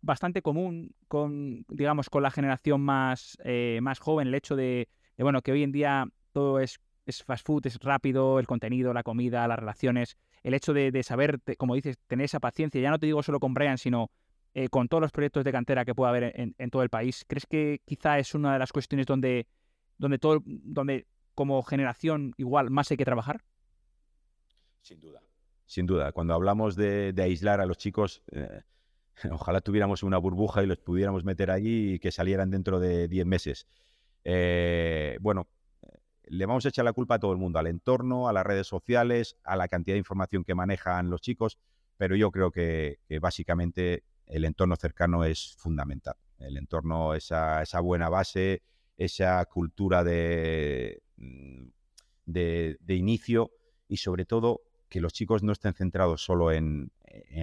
bastante 0.00 0.42
común 0.42 0.94
con, 1.08 1.64
digamos, 1.68 2.08
con 2.08 2.22
la 2.22 2.30
generación 2.30 2.80
más, 2.80 3.36
eh, 3.44 3.78
más 3.82 3.98
joven, 3.98 4.28
el 4.28 4.34
hecho 4.34 4.56
de, 4.56 4.88
de, 5.16 5.22
bueno, 5.22 5.42
que 5.42 5.52
hoy 5.52 5.62
en 5.62 5.72
día 5.72 6.06
todo 6.32 6.60
es, 6.60 6.78
fast 7.24 7.46
food, 7.46 7.66
es 7.66 7.78
rápido, 7.80 8.38
el 8.38 8.46
contenido, 8.46 8.92
la 8.92 9.02
comida, 9.02 9.46
las 9.48 9.58
relaciones, 9.58 10.16
el 10.42 10.54
hecho 10.54 10.72
de, 10.72 11.02
saber, 11.02 11.40
como 11.58 11.74
dices, 11.74 11.98
tener 12.06 12.24
esa 12.24 12.40
paciencia, 12.40 12.80
ya 12.80 12.90
no 12.90 12.98
te 12.98 13.06
digo 13.06 13.22
solo 13.22 13.40
con 13.40 13.54
Brian, 13.54 13.78
sino 13.78 14.10
eh, 14.54 14.68
con 14.68 14.88
todos 14.88 15.00
los 15.00 15.12
proyectos 15.12 15.44
de 15.44 15.52
cantera 15.52 15.84
que 15.84 15.94
pueda 15.94 16.10
haber 16.10 16.32
en, 16.36 16.70
todo 16.70 16.82
el 16.82 16.90
país, 16.90 17.24
¿crees 17.26 17.46
que 17.46 17.80
quizá 17.84 18.18
es 18.18 18.34
una 18.34 18.54
de 18.54 18.58
las 18.58 18.72
cuestiones 18.72 19.06
donde, 19.06 19.46
donde, 19.98 20.18
todo, 20.18 20.42
donde 20.44 21.06
como 21.34 21.62
generación 21.62 22.34
igual 22.36 22.70
más 22.70 22.90
hay 22.90 22.96
que 22.96 23.04
trabajar? 23.04 23.42
Sin 24.82 25.00
duda, 25.00 25.22
sin 25.64 25.86
duda. 25.86 26.12
Cuando 26.12 26.34
hablamos 26.34 26.76
de, 26.76 27.14
aislar 27.18 27.60
a 27.60 27.66
los 27.66 27.78
chicos, 27.78 28.22
eh, 28.32 28.62
ojalá 29.30 29.60
tuviéramos 29.60 30.02
una 30.02 30.18
burbuja 30.18 30.62
y 30.62 30.66
los 30.66 30.78
pudiéramos 30.78 31.24
meter 31.24 31.50
allí 31.50 31.94
y 31.94 31.98
que 31.98 32.10
salieran 32.10 32.50
dentro 32.50 32.80
de 32.80 33.08
10 33.08 33.26
meses. 33.26 33.66
Eh, 34.24 35.16
bueno, 35.20 35.48
le 36.24 36.46
vamos 36.46 36.64
a 36.64 36.68
echar 36.68 36.84
la 36.84 36.92
culpa 36.92 37.16
a 37.16 37.18
todo 37.18 37.32
el 37.32 37.38
mundo, 37.38 37.58
al 37.58 37.66
entorno, 37.66 38.28
a 38.28 38.32
las 38.32 38.46
redes 38.46 38.66
sociales, 38.66 39.36
a 39.44 39.56
la 39.56 39.68
cantidad 39.68 39.94
de 39.94 39.98
información 39.98 40.44
que 40.44 40.54
manejan 40.54 41.10
los 41.10 41.20
chicos, 41.20 41.58
pero 41.96 42.16
yo 42.16 42.30
creo 42.30 42.50
que, 42.50 42.98
básicamente 43.20 44.04
el 44.26 44.44
entorno 44.44 44.76
cercano 44.76 45.24
es 45.24 45.54
fundamental. 45.58 46.14
El 46.38 46.56
entorno, 46.56 47.14
esa, 47.14 47.64
buena 47.80 48.08
base, 48.08 48.62
esa 48.96 49.44
cultura 49.46 50.02
de, 50.02 51.02
mm, 51.16 51.68
de, 52.26 52.78
inicio 52.88 53.50
y 53.88 53.98
sobre 53.98 54.24
todo 54.24 54.62
que 54.88 55.00
los 55.00 55.12
chicos 55.12 55.42
no 55.42 55.52
estén 55.52 55.74
centrados 55.74 56.24
solo 56.24 56.50
en, 56.50 56.90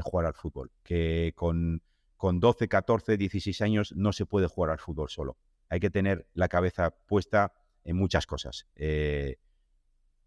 jugar 0.01 0.25
al 0.25 0.33
fútbol, 0.33 0.71
que 0.83 1.33
con, 1.35 1.81
con 2.17 2.39
12, 2.39 2.67
14, 2.67 3.17
16 3.17 3.61
años 3.61 3.93
no 3.95 4.13
se 4.13 4.25
puede 4.25 4.47
jugar 4.47 4.71
al 4.71 4.79
fútbol 4.79 5.09
solo. 5.09 5.37
Hay 5.69 5.79
que 5.79 5.89
tener 5.89 6.27
la 6.33 6.47
cabeza 6.47 6.91
puesta 6.91 7.53
en 7.83 7.95
muchas 7.95 8.25
cosas. 8.25 8.67
Eh, 8.75 9.37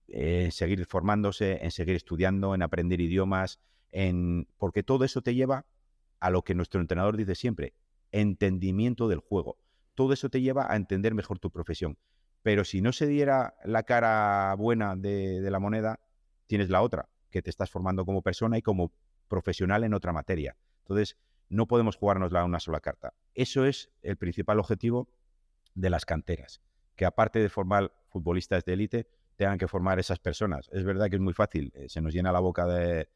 en 0.08 0.52
seguir 0.52 0.84
formándose, 0.86 1.64
en 1.64 1.70
seguir 1.70 1.96
estudiando, 1.96 2.54
en 2.54 2.62
aprender 2.62 3.00
idiomas, 3.00 3.60
en 3.90 4.48
porque 4.58 4.82
todo 4.82 5.04
eso 5.04 5.22
te 5.22 5.34
lleva 5.34 5.66
a 6.20 6.30
lo 6.30 6.42
que 6.42 6.54
nuestro 6.54 6.80
entrenador 6.80 7.16
dice 7.16 7.34
siempre, 7.34 7.74
entendimiento 8.10 9.08
del 9.08 9.20
juego. 9.20 9.58
todo 9.94 10.14
eso 10.14 10.30
te 10.30 10.40
lleva 10.40 10.72
a 10.72 10.76
entender 10.76 11.14
mejor 11.14 11.38
tu 11.38 11.50
profesión. 11.50 11.98
Pero 12.42 12.64
si 12.64 12.80
no 12.80 12.92
se 12.92 13.06
diera 13.06 13.54
la 13.64 13.82
cara 13.82 14.54
buena 14.56 14.96
de, 14.96 15.46
la 15.50 15.58
moneda, 15.58 16.00
tienes 16.46 16.70
la 16.70 16.80
otra, 16.80 17.08
que 17.30 17.42
te 17.42 17.50
estás 17.50 17.70
formando 17.70 18.04
como 18.06 18.22
persona 18.22 18.56
y 18.56 18.62
como 18.62 18.92
profesional 19.28 19.84
en 19.84 19.92
otra 19.92 20.12
materia. 20.12 20.56
Entonces, 20.80 21.18
no 21.48 21.66
podemos 21.66 21.96
jugarnos 21.96 22.32
una 22.32 22.58
sola 22.58 22.80
carta. 22.80 23.12
Eso 23.34 23.66
es 23.66 23.90
el 24.00 24.16
principal 24.16 24.58
objetivo 24.58 25.08
de 25.74 25.90
las 25.90 26.04
canteras, 26.04 26.60
que 26.96 27.04
aparte 27.04 27.38
de 27.38 27.48
formar 27.48 27.92
futbolistas 28.08 28.64
de 28.64 28.72
élite, 28.74 29.06
tengan 29.36 29.58
que 29.58 29.68
formar 29.68 29.98
esas 29.98 30.18
personas. 30.18 30.68
Es 30.72 30.84
verdad 30.84 31.08
que 31.08 31.16
es 31.16 31.22
muy 31.22 31.32
fácil, 31.32 31.72
eh, 31.74 31.88
se 31.88 32.00
nos 32.00 32.12
llena 32.12 32.32
la 32.32 32.40
boca 32.40 32.66
de, 32.66 33.08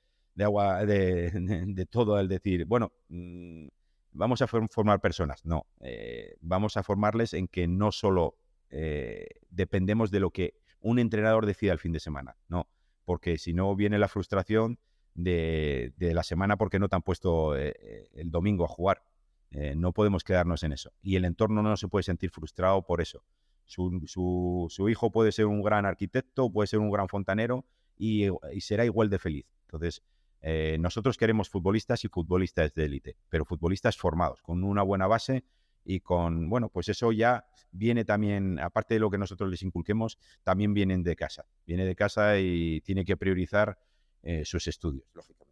agua, 0.42 0.84
de, 0.86 1.88
todo 1.90 2.18
el 2.18 2.28
decir, 2.28 2.64
bueno, 2.66 2.92
mm, 3.08 3.68
vamos 4.12 4.42
a 4.42 4.46
formar 4.46 5.00
personas. 5.00 5.44
No, 5.44 5.66
eh, 5.80 6.36
vamos 6.40 6.76
a 6.76 6.82
formarles 6.82 7.34
en 7.34 7.48
que 7.48 7.68
no 7.68 7.92
solo 7.92 8.36
eh, 8.70 9.28
dependemos 9.50 10.10
de 10.10 10.20
lo 10.20 10.30
que 10.30 10.54
un 10.80 10.98
entrenador 10.98 11.46
decida 11.46 11.72
el 11.72 11.78
fin 11.78 11.92
de 11.92 12.00
semana, 12.00 12.36
no, 12.48 12.68
porque 13.04 13.38
si 13.38 13.52
no 13.52 13.74
viene 13.76 13.98
la 13.98 14.08
frustración 14.08 14.78
de, 15.14 15.92
la 15.98 16.22
semana 16.22 16.56
porque 16.56 16.78
no 16.78 16.88
te 16.88 16.96
han 16.96 17.02
puesto 17.02 17.56
el 17.56 18.30
domingo 18.30 18.64
a 18.64 18.68
jugar. 18.68 19.02
No 19.50 19.92
podemos 19.92 20.22
quedarnos 20.22 20.62
en 20.64 20.72
eso. 20.72 20.92
Y 21.02 21.16
el 21.16 21.24
entorno 21.24 21.62
no 21.62 21.76
se 21.76 21.88
puede 21.88 22.02
sentir 22.02 22.30
frustrado 22.30 22.84
por 22.84 23.00
eso. 23.00 23.24
Su, 23.64 24.88
hijo 24.88 25.10
puede 25.10 25.32
ser 25.32 25.46
un 25.46 25.62
gran 25.62 25.86
arquitecto, 25.86 26.50
puede 26.50 26.66
ser 26.66 26.78
un 26.78 26.90
gran 26.90 27.08
fontanero 27.08 27.64
y, 27.96 28.26
y 28.52 28.60
será 28.60 28.84
igual 28.84 29.10
de 29.10 29.18
feliz. 29.18 29.46
Entonces, 29.62 30.02
eh, 30.40 30.76
nosotros 30.78 31.16
queremos 31.16 31.48
futbolistas 31.48 32.04
y 32.04 32.08
futbolistas 32.08 32.72
de 32.74 32.84
élite, 32.84 33.16
pero 33.28 33.44
futbolistas 33.44 33.96
formados, 33.96 34.42
con 34.42 34.62
una 34.62 34.82
buena 34.82 35.08
base 35.08 35.44
y 35.84 36.00
con, 36.00 36.48
bueno, 36.48 36.68
pues 36.68 36.88
eso 36.88 37.10
ya 37.12 37.46
viene 37.72 38.04
también, 38.04 38.60
aparte 38.60 38.94
de 38.94 39.00
lo 39.00 39.10
que 39.10 39.18
nosotros 39.18 39.50
les 39.50 39.62
inculquemos, 39.62 40.18
también 40.44 40.74
vienen 40.74 41.02
de 41.02 41.16
casa. 41.16 41.46
Viene 41.66 41.84
de 41.84 41.96
casa 41.96 42.38
y 42.38 42.80
tiene 42.82 43.04
que 43.04 43.16
priorizar 43.16 43.78
eh, 44.22 44.44
sus 44.44 44.68
estudios, 44.68 45.06
lógicamente. 45.14 45.45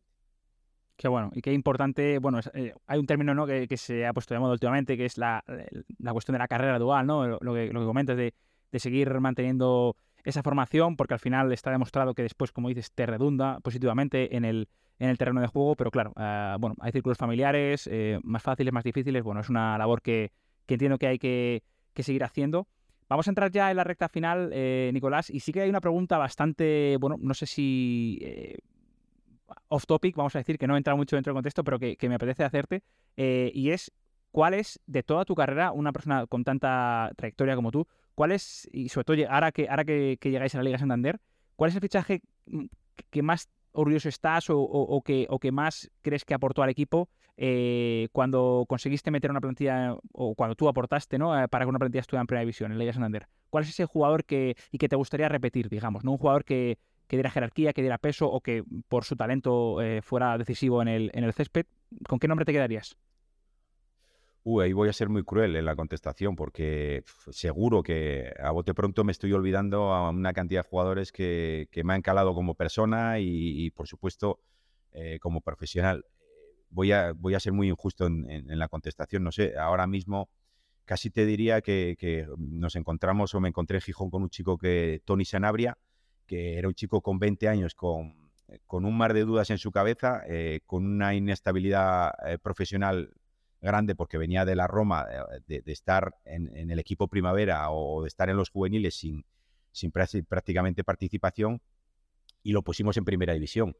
Qué 0.96 1.08
bueno, 1.08 1.30
y 1.34 1.42
qué 1.42 1.52
importante, 1.52 2.18
bueno, 2.18 2.38
eh, 2.54 2.72
hay 2.86 2.98
un 2.98 3.06
término 3.06 3.34
¿no? 3.34 3.46
que, 3.46 3.76
se 3.76 4.06
ha 4.06 4.12
puesto 4.12 4.32
de 4.32 4.40
moda 4.40 4.52
últimamente, 4.52 4.96
que 4.96 5.06
es 5.06 5.18
la, 5.18 5.42
cuestión 6.12 6.34
de 6.34 6.38
la 6.38 6.48
carrera 6.48 6.78
dual, 6.78 7.06
¿no? 7.06 7.26
Lo, 7.26 7.54
que, 7.54 7.72
lo 7.72 7.80
que 7.80 7.86
comentas 7.86 8.16
de, 8.16 8.32
de 8.70 8.78
seguir 8.78 9.20
manteniendo 9.20 9.96
esa 10.24 10.42
formación, 10.42 10.96
porque 10.96 11.14
al 11.14 11.20
final 11.20 11.52
está 11.52 11.70
demostrado 11.70 12.14
que 12.14 12.22
después, 12.22 12.50
como 12.50 12.68
dices, 12.68 12.90
te 12.92 13.06
redunda 13.06 13.60
positivamente 13.60 14.36
en 14.36 14.44
el, 14.44 14.68
en 14.98 15.10
el 15.10 15.18
terreno 15.18 15.40
de 15.40 15.46
juego, 15.46 15.76
pero 15.76 15.90
claro, 15.90 16.12
ah, 16.16 16.56
bueno, 16.58 16.76
hay 16.80 16.92
círculos 16.92 17.18
familiares, 17.18 17.88
eh, 17.90 18.18
más 18.22 18.42
fáciles, 18.42 18.72
más 18.72 18.84
difíciles, 18.84 19.22
bueno, 19.22 19.40
es 19.40 19.48
una 19.48 19.76
labor 19.76 20.02
que, 20.02 20.32
entiendo 20.66 20.98
que 20.98 21.06
hay 21.06 21.18
que, 21.18 21.62
seguir 21.96 22.24
haciendo. 22.24 22.66
Vamos 23.08 23.28
a 23.28 23.30
entrar 23.30 23.50
ya 23.50 23.70
en 23.70 23.76
la 23.76 23.84
recta 23.84 24.08
final, 24.08 24.50
eh, 24.52 24.90
Nicolás, 24.92 25.30
y 25.30 25.40
sí 25.40 25.52
que 25.52 25.60
hay 25.60 25.70
una 25.70 25.80
pregunta 25.80 26.16
bastante, 26.16 26.96
bueno, 26.98 27.16
no 27.20 27.34
sé 27.34 27.46
si 27.46 28.18
eh, 28.22 28.56
off 29.68 29.86
topic, 29.86 30.16
vamos 30.16 30.34
a 30.36 30.38
decir, 30.38 30.58
que 30.58 30.66
no 30.66 30.76
entra 30.76 30.94
mucho 30.94 31.16
dentro 31.16 31.32
del 31.32 31.36
contexto, 31.36 31.64
pero 31.64 31.78
que, 31.78 31.96
me 32.08 32.14
apetece 32.14 32.44
hacerte, 32.44 32.82
y 33.16 33.70
es, 33.70 33.92
¿cuál 34.30 34.54
es 34.54 34.80
de 34.86 35.02
toda 35.02 35.24
tu 35.24 35.34
carrera, 35.34 35.72
una 35.72 35.92
persona 35.92 36.26
con 36.26 36.44
tanta 36.44 37.10
trayectoria 37.16 37.54
como 37.54 37.70
tú, 37.70 37.86
cuál 38.14 38.32
es, 38.32 38.68
y 38.72 38.88
sobre 38.88 39.04
todo 39.04 39.16
ahora 39.30 39.52
que, 39.52 39.68
ahora 39.68 39.84
que, 39.84 40.18
llegáis 40.22 40.54
a 40.54 40.58
la 40.58 40.64
Liga 40.64 40.78
Santander, 40.78 41.20
cuál 41.56 41.70
es 41.70 41.76
el 41.76 41.82
fichaje 41.82 42.22
mm, 42.46 42.64
que 43.10 43.22
más 43.22 43.48
orgulloso 43.72 44.08
estás 44.08 44.46
o, 44.48 45.02
que, 45.04 45.26
o 45.28 45.38
que 45.38 45.52
más 45.52 45.90
crees 46.00 46.24
que 46.24 46.34
aportó 46.34 46.62
al 46.62 46.70
equipo 46.70 47.08
eh, 47.36 48.08
cuando 48.12 48.64
conseguiste 48.68 49.10
meter 49.10 49.30
una 49.32 49.40
plantilla 49.40 49.96
o 50.12 50.36
cuando 50.36 50.54
tú 50.54 50.68
aportaste 50.68 51.18
¿no? 51.18 51.36
Eh, 51.36 51.48
para 51.48 51.64
que 51.64 51.68
una 51.70 51.80
plantilla 51.80 52.00
estuviera 52.00 52.20
en 52.20 52.28
primera 52.28 52.42
división, 52.42 52.70
en 52.70 52.78
Liga 52.78 52.92
Santander? 52.92 53.26
¿Cuál 53.50 53.64
es 53.64 53.70
ese 53.70 53.84
jugador 53.84 54.24
que, 54.24 54.56
y 54.70 54.78
que 54.78 54.88
te 54.88 54.96
gustaría 54.96 55.28
repetir, 55.28 55.68
digamos? 55.68 56.04
¿no? 56.04 56.12
Un 56.12 56.18
jugador 56.18 56.44
que, 56.44 56.78
diera 57.16 57.30
jerarquía, 57.30 57.72
que 57.72 57.82
diera 57.82 57.98
peso 57.98 58.30
o 58.30 58.40
que 58.40 58.64
por 58.88 59.04
su 59.04 59.16
talento 59.16 59.80
eh, 59.82 60.02
fuera 60.02 60.36
decisivo 60.38 60.82
en 60.82 60.88
el, 60.88 61.10
en 61.14 61.24
el 61.24 61.32
césped. 61.32 61.66
¿Con 62.08 62.18
qué 62.18 62.28
nombre 62.28 62.44
te 62.44 62.52
quedarías? 62.52 62.96
Uy, 64.46 64.64
ahí 64.64 64.72
voy 64.74 64.90
a 64.90 64.92
ser 64.92 65.08
muy 65.08 65.24
cruel 65.24 65.56
en 65.56 65.64
la 65.64 65.74
contestación 65.74 66.36
porque 66.36 67.02
seguro 67.30 67.82
que 67.82 68.30
a 68.38 68.50
bote 68.50 68.74
pronto 68.74 69.02
me 69.02 69.10
estoy 69.10 69.32
olvidando 69.32 69.94
a 69.94 70.10
una 70.10 70.34
cantidad 70.34 70.62
de 70.62 70.68
jugadores 70.68 71.12
que, 71.12 71.66
me 71.82 71.94
han 71.94 72.02
calado 72.02 72.34
como 72.34 72.54
persona 72.54 73.20
y, 73.20 73.70
por 73.70 73.88
supuesto, 73.88 74.40
eh, 74.92 75.18
como 75.18 75.40
profesional. 75.40 76.04
Voy 76.68 76.92
a, 76.92 77.14
voy 77.14 77.34
a 77.34 77.40
ser 77.40 77.54
muy 77.54 77.70
injusto 77.70 78.06
en, 78.06 78.44
la 78.46 78.68
contestación. 78.68 79.24
No 79.24 79.32
sé, 79.32 79.56
ahora 79.56 79.86
mismo 79.86 80.28
casi 80.84 81.08
te 81.08 81.24
diría 81.24 81.62
que, 81.62 82.26
nos 82.36 82.76
encontramos 82.76 83.34
o 83.34 83.40
me 83.40 83.48
encontré 83.48 83.78
en 83.78 83.82
Gijón 83.82 84.10
con 84.10 84.22
un 84.24 84.28
chico 84.28 84.58
que, 84.58 85.00
Tony 85.06 85.24
Sanabria, 85.24 85.78
que 86.26 86.58
era 86.58 86.68
un 86.68 86.74
chico 86.74 87.00
con 87.00 87.18
20 87.18 87.48
años, 87.48 87.74
con, 87.74 88.30
con 88.66 88.84
un 88.84 88.96
mar 88.96 89.14
de 89.14 89.24
dudas 89.24 89.50
en 89.50 89.58
su 89.58 89.70
cabeza, 89.70 90.22
eh, 90.26 90.60
con 90.66 90.86
una 90.86 91.14
inestabilidad 91.14 92.12
eh, 92.26 92.38
profesional 92.38 93.14
grande 93.60 93.94
porque 93.94 94.18
venía 94.18 94.44
de 94.44 94.56
la 94.56 94.66
Roma, 94.66 95.06
de, 95.46 95.62
estar 95.66 96.14
en, 96.24 96.70
el 96.70 96.78
equipo 96.78 97.08
primavera 97.08 97.70
o 97.70 98.02
de 98.02 98.08
estar 98.08 98.28
en 98.28 98.36
los 98.36 98.50
juveniles 98.50 98.94
sin, 98.94 99.24
sin 99.72 99.90
prácticamente 99.90 100.84
participación 100.84 101.62
y 102.42 102.52
lo 102.52 102.62
pusimos 102.62 102.96
en 102.96 103.04
primera 103.04 103.32
división. 103.32 103.76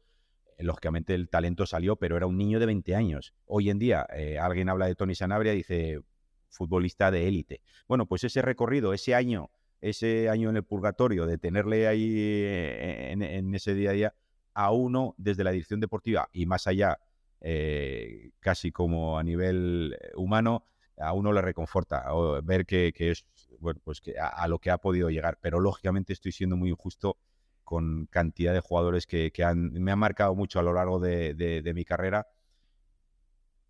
Lógicamente 0.57 1.13
el 1.13 1.29
talento 1.29 1.65
salió, 1.65 1.97
pero 1.97 2.17
era 2.17 2.27
un 2.27 2.37
niño 2.37 2.59
de 2.59 2.65
20 2.65 2.95
años. 2.95 3.33
Hoy 3.45 3.69
en 3.69 3.79
día 3.79 4.07
eh, 4.13 4.39
alguien 4.39 4.69
habla 4.69 4.87
de 4.87 4.95
Tony 4.95 5.15
Sanabria 5.15 5.53
y 5.53 5.57
dice 5.57 6.01
futbolista 6.49 7.11
de 7.11 7.27
élite. 7.27 7.61
Bueno, 7.87 8.05
pues 8.07 8.23
ese 8.23 8.41
recorrido, 8.41 8.93
ese 8.93 9.13
año, 9.13 9.51
ese 9.89 10.29
año 10.29 10.49
en 10.49 10.55
el 10.55 10.63
purgatorio, 10.63 11.27
de 11.27 11.37
tenerle 11.37 11.87
ahí 11.87 12.17
eh, 12.17 13.11
en, 13.11 13.53
ese 13.53 13.75
día 13.75 13.91
a 13.91 13.93
día 13.93 14.15
a 14.55 14.71
uno 14.71 15.13
desde 15.17 15.43
la 15.43 15.51
dirección 15.51 15.79
deportiva 15.79 16.27
y 16.33 16.47
más 16.47 16.65
allá 16.65 16.97
eh, 17.39 18.31
casi 18.39 18.71
como 18.71 19.19
a 19.19 19.23
nivel 19.23 19.95
eh, 20.01 20.11
humano, 20.15 20.65
a 20.97 21.13
uno 21.13 21.31
le 21.31 21.41
reconforta 21.41 22.05
ver 22.41 22.65
que, 22.65 22.93
es, 22.97 23.27
bueno, 23.59 23.79
pues 23.83 24.01
que 24.01 24.15
a, 24.17 24.47
lo 24.47 24.57
que 24.57 24.71
ha 24.71 24.79
podido 24.79 25.09
llegar. 25.11 25.37
Pero 25.39 25.59
lógicamente 25.59 26.13
estoy 26.13 26.31
siendo 26.31 26.55
muy 26.55 26.69
injusto 26.71 27.17
con 27.63 28.07
cantidad 28.07 28.53
de 28.53 28.61
jugadores 28.61 29.05
que, 29.05 29.31
me 29.53 29.91
han 29.91 29.99
marcado 29.99 30.33
mucho 30.33 30.59
a 30.59 30.63
lo 30.63 30.73
largo 30.73 30.99
de, 30.99 31.71
mi 31.75 31.85
carrera 31.85 32.27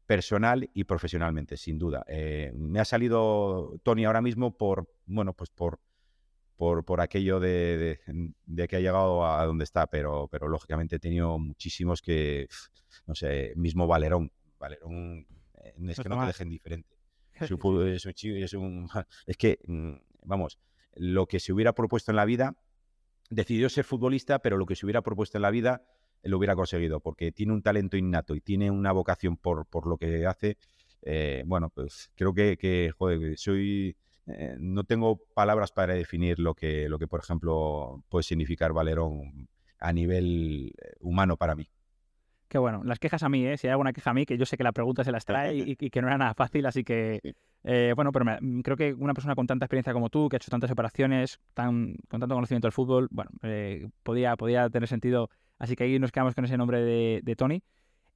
personal 0.06 0.70
y 0.74 0.84
profesionalmente, 0.84 1.58
sin 1.58 1.80
duda. 1.80 2.06
Me 2.54 2.80
ha 2.80 2.86
salido 2.86 3.80
Tony 3.82 4.06
ahora 4.06 4.22
mismo 4.22 4.56
por, 4.56 4.88
bueno, 5.08 5.34
pues 5.34 5.50
por, 5.50 5.80
por, 6.56 6.86
por 6.86 7.02
aquello 7.02 7.40
de, 7.40 8.00
que 8.70 8.76
ha 8.76 8.80
llegado 8.80 9.26
a 9.26 9.46
donde 9.46 9.64
está, 9.64 9.88
pero, 9.88 10.28
pero 10.30 10.48
lógicamente 10.48 10.98
he 10.98 11.00
tenido 11.00 11.38
muchísimos 11.38 12.02
que, 12.02 12.48
no 13.06 13.16
sé, 13.16 13.54
mismo 13.56 13.88
Valerón. 13.88 14.32
Valerón 14.60 15.28
eh, 15.64 15.74
es 15.90 16.00
que 16.00 16.10
no 16.10 16.20
te 16.22 16.28
dejen 16.28 16.50
diferente. 16.50 16.90
Es 17.38 17.52
un, 17.52 17.88
es, 17.90 18.06
es, 18.06 18.54
un, 18.54 18.88
es 19.28 19.36
que, 19.36 19.60
mm, 19.68 19.96
vamos, 20.24 20.58
lo 20.94 21.28
que 21.28 21.42
se 21.42 21.52
hubiera 21.52 21.74
propuesto 21.74 22.14
en 22.14 22.16
la 22.16 22.24
vida, 22.24 22.56
decidió 23.30 23.68
ser 23.68 23.84
futbolista, 23.84 24.40
pero 24.40 24.56
lo 24.56 24.66
que 24.66 24.78
se 24.78 24.86
hubiera 24.86 25.02
propuesto 25.02 25.38
en 25.38 25.42
la 25.42 25.52
vida 25.52 25.84
lo 26.24 26.38
hubiera 26.38 26.56
conseguido, 26.56 27.02
porque 27.02 27.34
tiene 27.34 27.52
un 27.52 27.62
talento 27.62 27.98
innato 27.98 28.36
y 28.36 28.42
tiene 28.42 28.72
una 28.72 28.94
vocación 28.94 29.36
por, 29.36 29.66
por 29.66 29.86
lo 29.86 29.98
que 29.98 30.26
hace. 30.26 30.58
Eh, 31.02 31.44
bueno, 31.46 31.70
pues 31.70 32.10
creo 32.16 32.34
que, 32.34 32.58
que 32.58 32.92
joder, 32.98 33.38
soy 33.38 33.98
eh, 34.28 34.56
no 34.60 34.84
tengo 34.84 35.22
palabras 35.34 35.72
para 35.72 35.94
definir 35.94 36.40
lo 36.40 36.56
que, 36.56 36.90
lo 36.90 36.98
que, 36.98 37.08
por 37.08 37.20
ejemplo, 37.20 38.04
puede 38.10 38.24
significar 38.24 38.74
Valerón 38.74 39.48
a 39.80 39.94
nivel 39.94 40.74
eh, 40.82 40.94
humano 41.00 41.38
para 41.38 41.56
mí. 41.56 41.70
Qué 42.48 42.58
bueno, 42.58 42.84
las 42.84 43.00
quejas 43.00 43.24
a 43.24 43.30
mí, 43.30 43.46
¿eh? 43.46 43.58
si 43.58 43.68
hay 43.68 43.72
alguna 43.72 43.92
queja 43.92 44.12
a 44.12 44.14
mí, 44.14 44.26
que 44.26 44.38
yo 44.38 44.46
sé 44.46 44.56
que 44.56 44.64
la 44.64 44.72
pregunta 44.72 45.04
se 45.04 45.12
las 45.12 45.26
trae 45.26 45.56
y, 45.56 45.76
que 45.76 46.02
no 46.02 46.08
era 46.08 46.18
nada 46.18 46.34
fácil, 46.36 46.66
así 46.68 46.84
que, 46.84 47.20
eh, 47.64 47.94
bueno, 47.96 48.12
pero 48.12 48.26
mm, 48.40 48.62
creo 48.62 48.78
que 48.78 48.94
una 48.94 49.14
persona 49.14 49.36
con 49.36 49.48
tanta 49.48 49.66
experiencia 49.66 49.94
como 49.94 50.10
tú, 50.10 50.30
que 50.30 50.36
ha 50.36 50.38
hecho 50.38 50.52
tantas 50.52 50.70
operaciones, 50.70 51.40
tan, 51.56 51.96
con 52.08 52.20
tanto 52.20 52.36
conocimiento 52.36 52.68
del 52.68 52.72
fútbol, 52.72 53.08
bueno, 53.12 53.32
podía, 54.04 54.36
podía 54.36 54.70
tener 54.70 54.88
sentido, 54.88 55.30
así 55.58 55.76
que 55.76 55.86
ahí 55.86 56.00
nos 56.00 56.12
quedamos 56.12 56.36
con 56.36 56.46
ese 56.46 56.56
nombre 56.56 56.82
de, 56.82 57.22
de 57.24 57.36
Tony. 57.36 57.64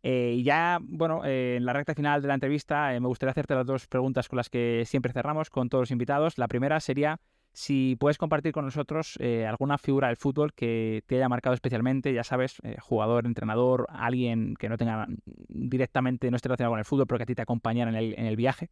Eh, 0.02 0.36
y 0.38 0.44
ya, 0.44 0.80
bueno, 0.82 1.26
eh, 1.26 1.58
en 1.58 1.66
la 1.66 1.74
recta 1.74 1.94
final 1.94 2.22
de 2.22 2.28
la 2.30 2.34
entrevista 2.34 2.96
eh, 2.96 3.00
me 3.00 3.08
gustaría 3.08 3.32
hacerte 3.32 3.54
las 3.54 3.66
dos 3.66 3.88
preguntas 3.88 4.30
con 4.30 4.38
las 4.38 4.50
que 4.50 4.84
siempre 4.86 5.12
cerramos 5.12 5.50
con 5.50 5.70
todos 5.70 5.84
los 5.84 5.92
invitados. 5.92 6.38
La 6.38 6.48
primera 6.48 6.80
sería 6.80 7.20
si 7.52 7.98
puedes 8.00 8.18
compartir 8.18 8.54
con 8.54 8.64
nosotros 8.64 9.18
alguna 9.48 9.80
figura 9.80 10.08
del 10.08 10.18
fútbol 10.18 10.54
que 10.54 11.04
te 11.08 11.16
haya 11.16 11.28
marcado 11.28 11.56
especialmente, 11.56 12.14
ya 12.14 12.24
sabes, 12.24 12.62
jugador, 12.80 13.26
entrenador, 13.26 13.88
alguien 13.90 14.56
que 14.56 14.70
no 14.70 14.78
tenga 14.78 15.08
directamente, 15.26 16.30
no 16.30 16.38
esté 16.38 16.48
relacionado 16.48 16.74
con 16.74 16.80
el 16.80 16.86
fútbol, 16.86 17.08
pero 17.08 17.18
que 17.18 17.24
a 17.24 17.26
ti 17.26 17.36
te 17.36 17.42
acompañara 17.42 17.90
en 17.90 17.98
el, 17.98 18.14
en 18.18 18.28
el 18.28 18.36
viaje. 18.36 18.70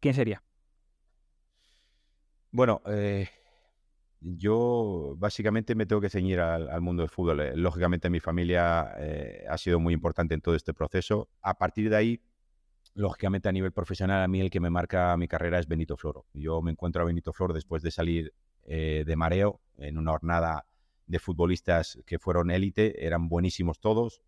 ¿Quién 0.00 0.12
sería? 0.12 0.42
Bueno, 2.50 2.82
yo 4.20 5.14
básicamente 5.18 5.74
me 5.74 5.86
tengo 5.86 6.00
que 6.00 6.08
ceñir 6.08 6.40
al, 6.40 6.80
mundo 6.80 7.02
del 7.02 7.10
fútbol. 7.10 7.40
Eh, 7.40 7.56
lógicamente 7.56 8.10
mi 8.10 8.20
familia 8.20 8.94
eh, 8.98 9.44
ha 9.48 9.58
sido 9.58 9.78
muy 9.78 9.94
importante 9.94 10.34
en 10.34 10.40
todo 10.40 10.54
este 10.54 10.74
proceso. 10.74 11.28
A 11.42 11.54
partir 11.54 11.90
de 11.90 11.96
ahí 11.96 12.20
lógicamente 12.94 13.48
a 13.48 13.52
nivel 13.52 13.72
profesional 13.72 14.22
a 14.22 14.28
mí 14.28 14.40
el 14.40 14.50
que 14.50 14.58
me 14.58 14.70
marca 14.70 15.14
mi 15.18 15.28
carrera 15.28 15.58
es 15.58 15.68
Benito 15.68 15.96
Floro. 15.96 16.26
Yo 16.32 16.62
me 16.62 16.70
encuentro 16.70 17.02
a 17.02 17.04
Benito 17.04 17.32
Floro 17.32 17.52
después 17.52 17.82
de 17.82 17.90
salir 17.90 18.32
eh, 18.64 19.04
de 19.06 19.16
mareo 19.16 19.60
en 19.76 19.98
una 19.98 20.12
jornada 20.12 20.66
de 21.06 21.18
futbolistas 21.18 21.98
que 22.06 22.18
fueron 22.18 22.50
élite, 22.50 23.06
eran 23.06 23.28
buenísimos 23.28 23.80
todos. 23.80 24.22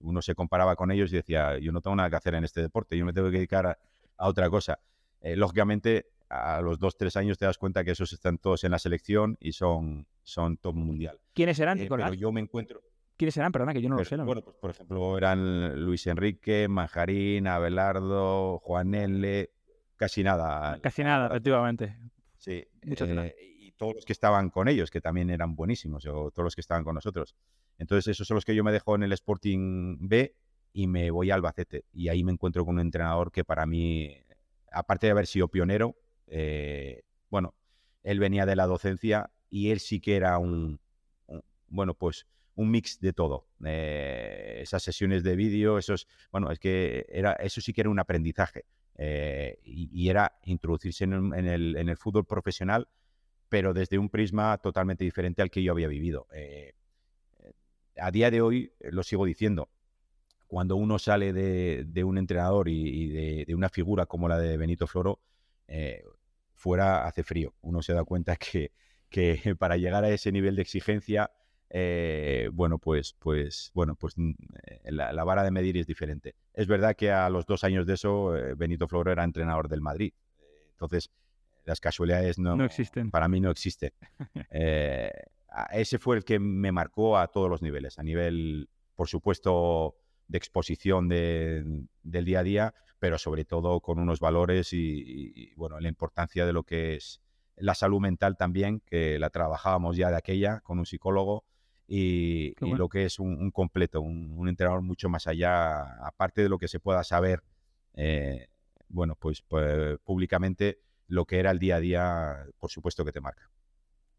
Uno 0.00 0.22
se 0.22 0.34
comparaba 0.34 0.76
con 0.76 0.90
ellos 0.90 1.12
y 1.12 1.16
decía, 1.16 1.58
yo 1.58 1.72
no 1.72 1.80
tengo 1.80 1.96
nada 1.96 2.10
que 2.10 2.16
hacer 2.16 2.34
en 2.34 2.44
este 2.44 2.60
deporte, 2.60 2.96
yo 2.96 3.04
me 3.04 3.12
tengo 3.12 3.30
que 3.30 3.38
dedicar 3.38 3.66
a, 3.66 3.78
otra 4.28 4.48
cosa. 4.50 4.78
Lógicamente, 5.22 6.06
a 6.30 6.60
los 6.62 6.78
dos, 6.78 6.96
tres 6.96 7.16
años 7.16 7.36
te 7.38 7.44
das 7.44 7.58
cuenta 7.58 7.84
que 7.84 7.90
esos 7.90 8.12
están 8.12 8.38
todos 8.38 8.62
en 8.62 8.70
la 8.70 8.78
selección 8.78 9.36
y 9.40 9.52
son, 9.52 10.06
son 10.22 10.56
top 10.56 10.76
mundial. 10.76 11.20
¿Quiénes 11.34 11.58
eran, 11.58 11.78
Pero 11.78 12.14
yo 12.14 12.32
me 12.32 12.40
encuentro... 12.40 12.80
¿Quiénes 13.16 13.36
eran? 13.36 13.52
Perdona, 13.52 13.74
que 13.74 13.82
yo 13.82 13.90
no 13.90 13.96
lo 13.96 14.04
sé. 14.04 14.16
Bueno, 14.16 14.40
pues 14.40 14.56
por 14.56 14.70
ejemplo, 14.70 15.18
eran 15.18 15.84
Luis 15.84 16.06
Enrique, 16.06 16.68
Manjarín, 16.68 17.48
Abelardo, 17.48 18.58
Juan 18.60 18.94
L., 18.94 19.50
casi 19.96 20.22
nada. 20.22 20.78
Casi 20.80 21.04
nada, 21.04 21.26
efectivamente. 21.26 21.98
Sí, 22.38 22.64
eh, 22.82 23.34
y 23.58 23.72
todos 23.72 23.96
los 23.96 24.04
que 24.06 24.14
estaban 24.14 24.48
con 24.48 24.68
ellos, 24.68 24.90
que 24.90 25.02
también 25.02 25.28
eran 25.28 25.54
buenísimos, 25.54 26.06
o 26.06 26.30
todos 26.30 26.44
los 26.44 26.54
que 26.54 26.62
estaban 26.62 26.82
con 26.82 26.94
nosotros. 26.94 27.36
Entonces, 27.76 28.08
esos 28.08 28.26
son 28.26 28.36
los 28.36 28.46
que 28.46 28.54
yo 28.54 28.64
me 28.64 28.72
dejo 28.72 28.94
en 28.94 29.02
el 29.02 29.12
Sporting 29.12 29.98
B 30.00 30.34
y 30.72 30.86
me 30.86 31.10
voy 31.10 31.30
a 31.30 31.34
Albacete. 31.34 31.84
Y 31.92 32.08
ahí 32.08 32.24
me 32.24 32.32
encuentro 32.32 32.64
con 32.64 32.76
un 32.76 32.80
entrenador 32.80 33.30
que 33.30 33.44
para 33.44 33.66
mí, 33.66 34.16
aparte 34.72 35.08
de 35.08 35.10
haber 35.10 35.26
sido 35.26 35.48
pionero, 35.48 35.94
eh, 36.30 37.02
bueno, 37.28 37.54
él 38.02 38.18
venía 38.18 38.46
de 38.46 38.56
la 38.56 38.66
docencia 38.66 39.30
y 39.50 39.70
él 39.70 39.80
sí 39.80 40.00
que 40.00 40.16
era 40.16 40.38
un 40.38 40.80
bueno, 41.70 41.94
pues 41.94 42.26
un 42.56 42.70
mix 42.70 43.00
de 43.00 43.12
todo. 43.12 43.46
Eh, 43.64 44.58
esas 44.62 44.82
sesiones 44.82 45.22
de 45.22 45.36
vídeo, 45.36 45.78
esos, 45.78 46.06
bueno, 46.30 46.50
es 46.50 46.58
que 46.58 47.06
era, 47.08 47.32
eso 47.34 47.60
sí 47.60 47.72
que 47.72 47.80
era 47.80 47.90
un 47.90 47.98
aprendizaje. 47.98 48.66
Eh, 48.96 49.58
y, 49.64 50.10
era 50.10 50.38
introducirse 50.44 51.04
en, 51.04 51.32
el, 51.32 51.96
fútbol 51.96 52.26
profesional, 52.26 52.86
pero 53.48 53.72
desde 53.72 53.98
un 53.98 54.10
prisma 54.10 54.58
totalmente 54.58 55.04
diferente 55.04 55.40
al 55.40 55.50
que 55.50 55.62
yo 55.62 55.72
había 55.72 55.88
vivido. 55.88 56.26
A 57.96 58.10
día 58.10 58.30
de 58.30 58.42
hoy, 58.42 58.72
lo 58.80 59.02
sigo 59.02 59.24
diciendo, 59.24 59.70
cuando 60.46 60.76
uno 60.76 60.98
sale 60.98 61.32
de, 61.32 62.04
un 62.04 62.18
entrenador 62.18 62.68
y, 62.68 63.44
de, 63.46 63.54
una 63.54 63.70
figura 63.70 64.04
como 64.04 64.28
la 64.28 64.38
de 64.38 64.58
Benito 64.58 64.86
Floro, 64.86 65.20
fuera 66.60 67.06
hace 67.06 67.24
frío. 67.24 67.54
Uno 67.62 67.82
se 67.82 67.94
da 67.94 68.04
cuenta 68.04 68.36
que, 68.36 68.72
que 69.08 69.54
para 69.58 69.76
llegar 69.76 70.04
a 70.04 70.10
ese 70.10 70.30
nivel 70.30 70.56
de 70.56 70.62
exigencia 70.62 71.30
eh, 71.72 72.50
bueno, 72.52 72.78
pues, 72.78 73.14
pues, 73.18 73.70
bueno, 73.74 73.94
pues 73.94 74.14
mm, 74.16 74.32
eh, 74.66 74.90
la, 74.90 75.24
vara 75.24 75.44
de 75.44 75.52
medir 75.52 75.76
es 75.76 75.86
diferente. 75.86 76.34
Es 76.52 76.66
verdad 76.66 76.96
que 76.96 77.12
a 77.12 77.30
los 77.30 77.46
dos 77.46 77.62
años 77.62 77.86
de 77.86 77.94
eso, 77.94 78.36
eh, 78.36 78.54
Benito 78.54 78.88
Floro 78.88 79.12
era 79.12 79.22
entrenador 79.22 79.68
del 79.68 79.80
Madrid. 79.80 80.12
Entonces, 80.72 81.10
las 81.64 81.80
casualidades 81.80 82.38
no, 82.38 82.62
existen. 82.64 83.12
Para 83.12 83.28
mí 83.28 83.40
no 83.40 83.50
existen. 83.50 83.92
ese 84.50 85.98
fue 85.98 86.16
el 86.16 86.24
que 86.24 86.40
me 86.40 86.72
marcó 86.72 87.16
a 87.16 87.28
todos 87.28 87.48
los 87.48 87.62
niveles, 87.62 87.98
a 88.00 88.02
nivel, 88.02 88.68
por 88.96 89.06
supuesto, 89.06 89.94
de 90.26 90.38
exposición 90.38 91.08
del 91.08 91.88
día 92.02 92.40
a 92.40 92.42
día, 92.42 92.74
pero 93.00 93.18
sobre 93.18 93.44
todo 93.44 93.80
con 93.80 93.98
unos 93.98 94.20
valores 94.20 94.72
y, 94.72 95.52
bueno, 95.56 95.80
la 95.80 95.88
importancia 95.88 96.46
de 96.46 96.52
lo 96.52 96.62
que 96.62 96.94
es 96.94 97.20
la 97.56 97.74
salud 97.74 97.98
mental 97.98 98.36
también, 98.36 98.80
que 98.80 99.18
la 99.18 99.30
trabajábamos 99.30 99.96
ya 99.96 100.10
de 100.10 100.16
aquella 100.16 100.60
con 100.60 100.78
un 100.78 100.86
psicólogo 100.86 101.44
y, 101.88 102.54
lo 102.60 102.88
que 102.88 103.06
es 103.06 103.18
un, 103.18 103.50
completo, 103.50 104.00
un, 104.02 104.48
entrenador 104.48 104.82
mucho 104.82 105.08
más 105.08 105.26
allá, 105.26 105.82
aparte 106.06 106.42
de 106.42 106.48
lo 106.48 106.58
que 106.58 106.68
se 106.68 106.78
pueda 106.78 107.02
saber, 107.02 107.42
eh, 107.94 108.48
bueno, 108.88 109.16
pues, 109.18 109.42
pues, 109.42 109.98
públicamente, 110.04 110.78
lo 111.08 111.24
que 111.24 111.40
era 111.40 111.50
el 111.50 111.58
día 111.58 111.76
a 111.76 111.80
día, 111.80 112.46
por 112.58 112.70
supuesto 112.70 113.04
que 113.04 113.12
te 113.12 113.20
marca. 113.20 113.50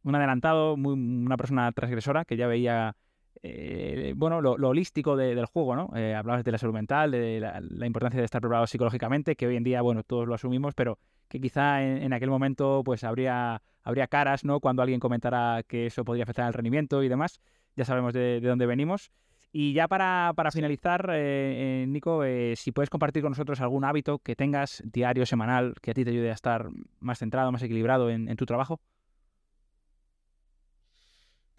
Un 0.04 0.16
adelantado, 0.16 0.76
muy, 0.76 0.94
una 0.94 1.38
persona 1.38 1.72
transgresora 1.72 2.26
que 2.26 2.36
ya 2.36 2.48
veía 2.48 2.98
eh, 3.44 4.14
bueno, 4.16 4.42
lo, 4.42 4.54
holístico 4.68 5.16
del 5.16 5.46
juego, 5.46 5.76
¿no? 5.76 5.92
Eh, 5.96 6.14
hablabas 6.16 6.44
de 6.44 6.52
la 6.52 6.58
salud 6.58 6.74
mental, 6.74 7.12
de 7.12 7.40
la, 7.40 7.86
importancia 7.86 8.20
de 8.20 8.26
estar 8.26 8.42
preparado 8.42 8.68
psicológicamente, 8.68 9.36
que 9.36 9.48
hoy 9.48 9.56
en 9.56 9.64
día, 9.64 9.82
bueno, 9.82 10.04
todos 10.04 10.28
lo 10.28 10.36
asumimos, 10.36 10.74
pero 10.76 10.98
que 11.28 11.40
quizá 11.40 11.84
en, 11.84 12.14
aquel 12.14 12.30
momento, 12.30 12.82
pues 12.84 13.04
habría, 13.04 13.62
habría 13.84 14.08
caras, 14.08 14.44
¿no? 14.44 14.60
Cuando 14.60 14.82
alguien 14.82 15.00
comentara 15.00 15.64
que 15.68 15.88
eso 15.88 16.04
podría 16.04 16.24
afectar 16.24 16.46
al 16.46 16.54
rendimiento 16.54 17.02
y 17.04 17.10
demás 17.10 17.40
ya 17.76 17.86
sabemos 17.86 18.14
de, 18.14 18.40
dónde 18.42 18.66
venimos. 18.66 19.12
Y 19.54 19.74
ya 19.74 19.88
para, 19.88 20.34
finalizar, 20.54 21.10
eh, 21.14 21.84
eh, 21.84 21.86
Nico, 21.88 22.24
si 22.56 22.72
puedes 22.72 22.90
compartir 22.90 23.22
con 23.22 23.32
nosotros 23.32 23.60
algún 23.60 23.84
hábito 23.84 24.20
que 24.20 24.36
tengas 24.36 24.82
diario, 24.86 25.26
semanal, 25.26 25.76
que 25.82 25.92
a 25.92 25.94
ti 25.94 26.06
te 26.06 26.12
ayude 26.12 26.30
a 26.30 26.34
estar 26.34 26.70
más 27.00 27.20
centrado, 27.20 27.52
más 27.52 27.62
equilibrado 27.62 28.10
en, 28.10 28.34
tu 28.38 28.46
trabajo. 28.46 28.80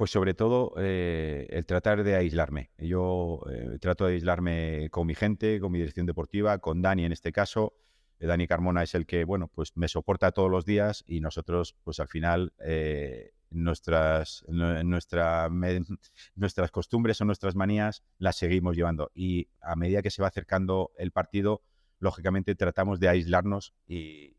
Pues 0.03 0.11
sobre 0.11 0.35
todo 0.35 0.75
el 0.79 1.65
tratar 1.65 2.03
de 2.03 2.17
aislarme. 2.17 2.73
Yo 2.77 3.39
trato 3.81 4.05
de 4.05 4.15
aislarme 4.15 4.89
con 4.91 5.07
mi 5.07 5.15
gente, 5.15 5.61
con 5.61 5.71
mi 5.71 5.79
dirección 5.79 6.07
deportiva, 6.07 6.59
con 6.59 6.83
Dani 6.83 7.05
en 7.05 7.13
este 7.13 7.31
caso. 7.31 7.75
Dani 8.19 8.49
Carmona 8.49 8.83
es 8.83 8.97
el 8.97 9.07
que, 9.07 9.23
bueno, 9.23 9.47
pues 9.47 9.71
me 9.77 9.87
soporta 9.87 10.33
todos 10.33 10.51
los 10.51 10.65
días 10.65 11.05
y 11.07 11.21
nosotros, 11.21 11.77
pues 11.85 12.01
al 12.01 12.09
final, 12.09 12.53
nuestras, 13.51 14.45
nuestra, 14.49 15.49
nuestras 16.35 16.71
costumbres 16.73 17.21
o 17.21 17.25
nuestras 17.25 17.55
manías 17.55 18.03
las 18.19 18.35
seguimos 18.35 18.75
llevando. 18.75 19.13
Y 19.15 19.51
a 19.61 19.77
medida 19.77 20.03
que 20.03 20.11
se 20.11 20.21
va 20.21 20.27
acercando 20.27 20.91
el 20.99 21.13
partido, 21.13 21.63
lógicamente 22.01 22.57
tratamos 22.57 22.99
de 22.99 23.09
aislarnos 23.09 23.73
y, 23.87 24.35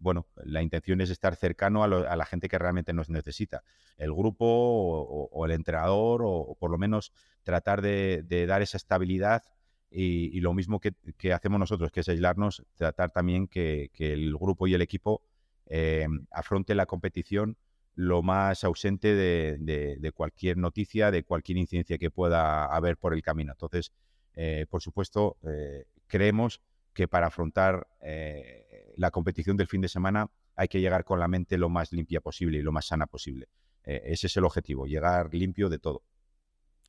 bueno, 0.00 0.26
la 0.44 0.62
intención 0.62 1.00
es 1.00 1.10
estar 1.10 1.36
cercano 1.36 1.82
a, 1.84 1.88
la 1.88 2.26
gente 2.26 2.48
que 2.48 2.58
realmente 2.58 2.92
nos 2.92 3.10
necesita, 3.10 3.62
el 3.96 4.12
grupo 4.12 4.46
o, 4.46 5.46
el 5.46 5.52
entrenador 5.52 6.22
o, 6.24 6.56
por 6.58 6.70
lo 6.70 6.78
menos 6.78 7.12
tratar 7.42 7.82
de, 7.82 8.24
dar 8.46 8.62
esa 8.62 8.76
estabilidad 8.76 9.42
y, 9.90 10.40
lo 10.40 10.54
mismo 10.54 10.80
que, 10.80 10.94
hacemos 11.32 11.58
nosotros, 11.58 11.90
que 11.90 12.00
es 12.00 12.08
aislarnos, 12.08 12.64
tratar 12.76 13.10
también 13.10 13.46
que, 13.48 13.90
el 13.98 14.36
grupo 14.36 14.66
y 14.66 14.74
el 14.74 14.82
equipo 14.82 15.22
eh, 15.66 16.06
afronte 16.30 16.74
la 16.74 16.86
competición 16.86 17.56
lo 17.94 18.22
más 18.22 18.64
ausente 18.64 19.14
de, 19.14 20.12
cualquier 20.14 20.56
noticia, 20.56 21.10
de 21.10 21.24
cualquier 21.24 21.58
incidencia 21.58 21.98
que 21.98 22.10
pueda 22.10 22.66
haber 22.66 22.96
por 22.96 23.14
el 23.14 23.22
camino. 23.22 23.52
Entonces, 23.52 23.92
eh, 24.34 24.66
por 24.68 24.80
supuesto, 24.80 25.36
eh, 25.46 25.84
creemos 26.06 26.60
que 26.94 27.08
para 27.08 27.26
afrontar 27.26 27.86
eh, 28.00 28.61
la 28.96 29.10
competición 29.10 29.56
del 29.56 29.66
fin 29.66 29.80
de 29.80 29.88
semana 29.88 30.28
hay 30.56 30.68
que 30.68 30.80
llegar 30.80 31.04
con 31.04 31.18
la 31.18 31.28
mente 31.28 31.58
lo 31.58 31.68
más 31.68 31.92
limpia 31.92 32.20
posible 32.20 32.58
y 32.58 32.62
lo 32.62 32.72
más 32.72 32.86
sana 32.86 33.06
posible. 33.06 33.48
ese 33.84 34.26
es 34.26 34.36
el 34.36 34.44
objetivo, 34.44 34.86
llegar 34.86 35.32
limpio 35.34 35.68
de 35.68 35.78
todo. 35.78 36.02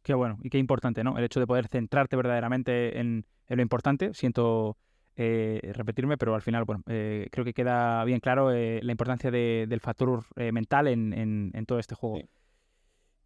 Qué 0.02 0.14
bueno 0.14 0.38
y 0.42 0.50
qué 0.50 0.58
importante, 0.58 1.04
¿no? 1.04 1.18
El 1.18 1.24
hecho 1.24 1.40
de 1.40 1.48
poder 1.48 1.68
centrarte 1.68 2.16
verdaderamente 2.16 3.00
en, 3.00 3.26
en 3.48 3.58
lo 3.58 3.62
importante. 3.62 4.14
Siento 4.14 4.78
eh, 5.16 5.72
repetirme, 5.74 6.18
pero 6.18 6.34
al 6.34 6.42
final, 6.42 6.64
bueno, 6.66 6.82
eh, 6.88 7.28
creo 7.32 7.46
que 7.46 7.54
queda 7.54 8.04
bien 8.04 8.20
claro 8.20 8.52
eh, 8.52 8.80
la 8.82 8.92
importancia 8.92 9.30
del 9.30 9.80
factor 9.80 10.26
mental 10.36 10.88
en, 10.88 11.66
todo 11.68 11.80
este 11.80 11.96
juego. 11.96 12.28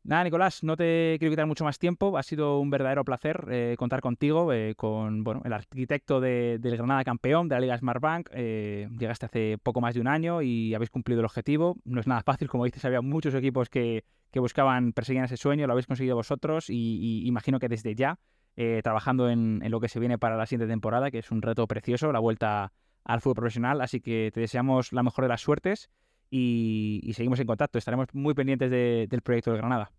Nada, 0.07 0.23
Nicolás, 0.23 0.63
no 0.63 0.75
te 0.75 1.17
quiero 1.19 1.31
quitar 1.31 1.45
mucho 1.45 1.65
más 1.65 1.77
tiempo. 1.77 2.17
Ha 2.17 2.23
sido 2.23 2.59
un 2.59 2.69
verdadero 2.69 3.03
placer 3.03 3.75
contar 3.77 4.01
contigo, 4.01 4.49
con 4.75 5.23
bueno, 5.23 5.41
el 5.43 5.53
arquitecto 5.53 6.19
del 6.19 6.59
Granada 6.77 7.03
campeón 7.03 7.49
de 7.49 7.55
la 7.55 7.59
Liga 7.59 7.77
Smartbank. 7.77 8.29
llegaste 8.33 9.25
hace 9.25 9.57
poco 9.61 9.81
más 9.81 9.93
de 9.95 10.01
un 10.01 10.07
año 10.07 10.41
y 10.41 10.73
habéis 10.73 10.89
cumplido 10.89 11.19
el 11.19 11.25
objetivo. 11.25 11.75
No 11.83 11.99
es 11.99 12.07
nada 12.07 12.23
fácil, 12.23 12.47
como 12.47 12.63
dices, 12.63 12.85
había 12.85 13.01
muchos 13.01 13.35
equipos 13.35 13.69
que, 13.69 14.05
buscaban, 14.33 14.93
perseguían 14.93 15.25
ese 15.25 15.35
sueño, 15.35 15.67
lo 15.67 15.73
habéis 15.73 15.87
conseguido 15.87 16.15
vosotros 16.15 16.69
y 16.69 17.27
imagino 17.27 17.59
que 17.59 17.67
desde 17.67 17.93
ya 17.93 18.17
eh, 18.59 18.81
trabajando 18.83 19.29
en, 19.29 19.61
lo 19.69 19.79
que 19.79 19.87
se 19.87 19.99
viene 19.99 20.17
para 20.17 20.35
la 20.35 20.47
siguiente 20.47 20.71
temporada, 20.71 21.11
que 21.11 21.19
es 21.19 21.29
un 21.29 21.43
reto 21.43 21.67
precioso, 21.67 22.11
la 22.11 22.17
vuelta 22.17 22.73
al 23.05 23.21
fútbol 23.21 23.35
profesional. 23.35 23.81
Así 23.81 24.01
que 24.01 24.31
te 24.33 24.39
deseamos 24.39 24.91
la 24.93 25.03
mejor 25.03 25.25
de 25.25 25.29
las 25.29 25.41
suertes 25.41 25.91
y, 26.31 27.11
seguimos 27.13 27.39
en 27.39 27.45
contacto. 27.45 27.77
Estaremos 27.77 28.07
muy 28.13 28.33
pendientes 28.33 28.71
del 28.71 29.21
proyecto 29.21 29.51
de 29.51 29.57
Granada. 29.57 29.91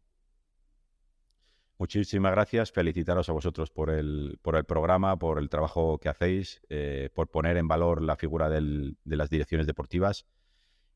Muchísimas 1.79 2.33
gracias. 2.33 2.73
Felicitaros 2.73 3.29
a 3.29 3.33
vosotros 3.33 3.71
por 3.71 3.91
el, 3.91 4.39
por 4.43 4.57
el 4.57 4.65
programa, 4.65 5.17
por 5.17 5.39
el 5.39 5.49
trabajo 5.49 5.99
que 5.99 6.09
hacéis, 6.09 6.61
eh, 6.69 7.09
por 7.15 7.29
poner 7.29 7.57
en 7.57 7.69
valor 7.69 8.03
la 8.03 8.17
figura 8.17 8.51
de 8.51 8.95
las 9.05 9.31
direcciones 9.31 9.67
deportivas. 9.67 10.27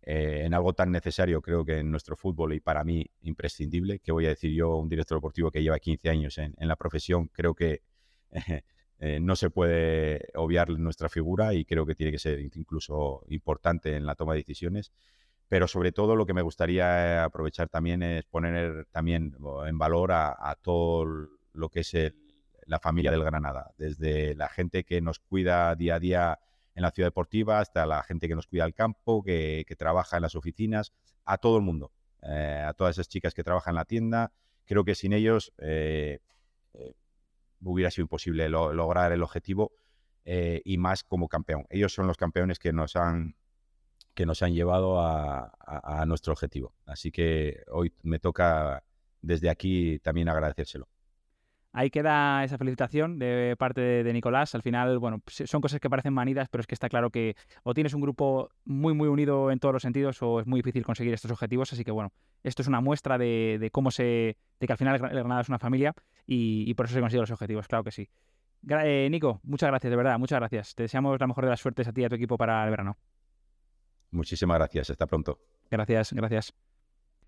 Eh, 0.05 0.43
en 0.45 0.55
algo 0.55 0.73
tan 0.73 0.91
necesario, 0.91 1.41
creo 1.41 1.65
que 1.65 1.79
en 1.79 1.91
nuestro 1.93 2.17
fútbol 2.17 2.55
y 2.55 2.61
para 2.61 2.83
mí 2.83 3.07
imprescindible, 3.21 4.01
que 4.01 4.11
voy 4.11 4.27
a 4.27 4.31
decir 4.31 4.53
yo, 4.53 4.77
un 4.77 4.89
director 4.89 5.19
deportivo 5.19 5.53
que 5.53 5.63
lleva 5.63 5.79
15 5.79 6.11
años 6.11 6.39
en, 6.39 6.55
la 6.59 6.75
profesión, 6.75 7.29
creo 7.29 7.55
que 7.55 7.83
eh, 8.99 9.21
no 9.21 9.37
se 9.37 9.51
puede 9.51 10.31
obviar 10.35 10.71
nuestra 10.71 11.09
figura 11.09 11.55
y 11.55 11.65
creo 11.65 11.87
que 11.87 11.95
tiene 11.95 12.11
que 12.11 12.19
ser 12.19 12.41
incluso 12.41 13.25
importante 13.29 13.95
en 13.95 14.05
la 14.05 14.17
toma 14.17 14.33
de 14.33 14.41
decisiones. 14.41 14.91
Pero 15.53 15.69
sobre 15.69 15.93
todo 15.93 16.17
lo 16.17 16.25
que 16.25 16.33
me 16.33 16.41
gustaría 16.41 17.25
aprovechar 17.25 17.69
también 17.69 18.03
es 18.03 18.25
poner 18.25 18.87
también 18.91 19.37
en 19.67 19.77
valor 19.77 20.11
a, 20.11 20.57
todo 20.63 21.29
lo 21.53 21.69
que 21.69 21.81
es 21.81 21.93
el, 21.93 22.17
la 22.65 22.81
familia 22.81 23.11
del 23.11 23.23
Granada, 23.23 23.71
desde 23.77 24.35
la 24.35 24.49
gente 24.49 24.83
que 24.83 25.03
nos 25.03 25.19
cuida 25.19 25.75
día 25.75 25.97
a 25.97 26.01
día 26.01 26.41
en 26.75 26.83
la 26.83 26.91
ciudad 26.91 27.09
deportiva 27.09 27.59
hasta 27.59 27.85
la 27.85 28.03
gente 28.03 28.29
que 28.29 28.35
nos 28.35 28.47
cuida 28.47 28.65
al 28.65 28.73
campo, 28.73 29.23
que, 29.23 29.67
trabaja 29.77 30.17
en 30.17 30.23
las 30.23 30.37
oficinas, 30.37 30.95
a 31.27 31.37
todo 31.37 31.59
el 31.59 31.63
mundo, 31.63 31.93
eh, 32.23 32.65
a 32.67 32.73
todas 32.73 32.97
esas 32.97 33.09
chicas 33.09 33.35
que 33.35 33.45
trabajan 33.45 33.73
en 33.73 33.77
la 33.77 33.85
tienda. 33.85 34.33
Creo 34.65 34.85
que 34.87 34.95
sin 34.95 35.13
ellos 35.13 35.53
eh, 35.59 36.21
hubiera 37.61 37.91
sido 37.91 38.05
imposible 38.05 38.49
lograr 38.49 39.13
el 39.13 39.23
objetivo 39.23 39.71
y 40.25 40.79
más 40.79 41.05
como 41.05 41.29
campeón. 41.29 41.67
Ellos 41.69 41.93
son 41.93 42.07
los 42.07 42.17
campeones 42.17 42.59
que 42.59 42.73
nos 42.73 42.97
han 42.97 43.37
que 44.15 44.27
nos 44.27 44.43
han 44.43 44.55
llevado 44.55 45.01
a, 45.01 46.05
nuestro 46.07 46.33
objetivo. 46.33 46.75
Así 46.87 47.11
que 47.11 47.63
hoy 47.71 47.93
me 48.03 48.19
toca 48.19 48.83
desde 49.21 49.49
aquí 49.49 49.99
también 50.01 50.29
agradecérselo. 50.29 50.89
Ahí 51.75 51.89
queda 51.89 52.45
esa 52.45 52.59
felicitación 52.59 53.19
de 53.19 53.57
parte 53.59 53.81
de, 53.81 54.13
Nicolás. 54.13 54.55
Al 54.55 54.61
final, 54.61 54.99
bueno, 54.99 55.23
son 55.27 55.63
cosas 55.63 55.81
que 55.81 55.89
parecen 55.89 56.13
manidas, 56.13 56.49
pero 56.51 56.61
es 56.61 56.67
que 56.67 56.75
está 56.75 56.91
claro 56.91 57.09
que 57.09 57.35
o 57.63 57.73
tienes 57.73 57.95
un 57.95 58.03
grupo 58.03 58.51
muy, 58.67 58.93
muy 58.93 59.09
unido 59.09 59.51
en 59.51 59.59
todos 59.59 59.73
los 59.73 59.83
sentidos 59.83 60.21
o 60.21 60.41
es 60.41 60.47
muy 60.47 60.59
difícil 60.59 60.85
conseguir 60.85 61.15
estos 61.15 61.31
objetivos. 61.31 61.73
Así 61.73 61.83
que, 61.83 61.91
bueno, 61.91 62.13
esto 62.43 62.61
es 62.61 62.69
una 62.69 62.83
muestra 62.83 63.17
de, 63.17 63.71
cómo 63.73 63.91
se. 63.91 64.37
de 64.61 64.67
que 64.67 64.73
al 64.73 64.79
final 64.79 64.97
el 64.97 65.01
Granada 65.01 65.41
es 65.41 65.49
una 65.49 65.59
familia 65.59 65.95
y, 66.27 66.75
por 66.75 66.85
eso 66.85 66.95
se 66.95 67.01
consiguen 67.01 67.23
los 67.23 67.31
objetivos, 67.31 67.67
claro 67.69 67.85
que 67.85 67.91
sí. 67.91 68.11
Eh, 68.69 69.09
Nico, 69.11 69.41
muchas 69.43 69.71
gracias, 69.71 69.91
de 69.91 69.97
verdad, 69.97 70.19
muchas 70.19 70.41
gracias. 70.41 70.75
Te 70.75 70.83
deseamos 70.83 71.19
la 71.19 71.27
mejor 71.27 71.45
de 71.45 71.51
las 71.51 71.61
suertes 71.61 71.89
a 71.89 71.93
ti 71.93 72.03
y 72.03 72.05
a 72.05 72.11
tu 72.11 72.17
equipo 72.17 72.37
para 72.37 72.63
el 72.65 72.71
verano. 72.71 72.99
Muchísimas 74.13 74.59
gracias. 74.59 74.91
Hasta 74.91 75.07
pronto. 75.07 75.41
Gracias, 75.71 76.13
gracias. 76.13 76.55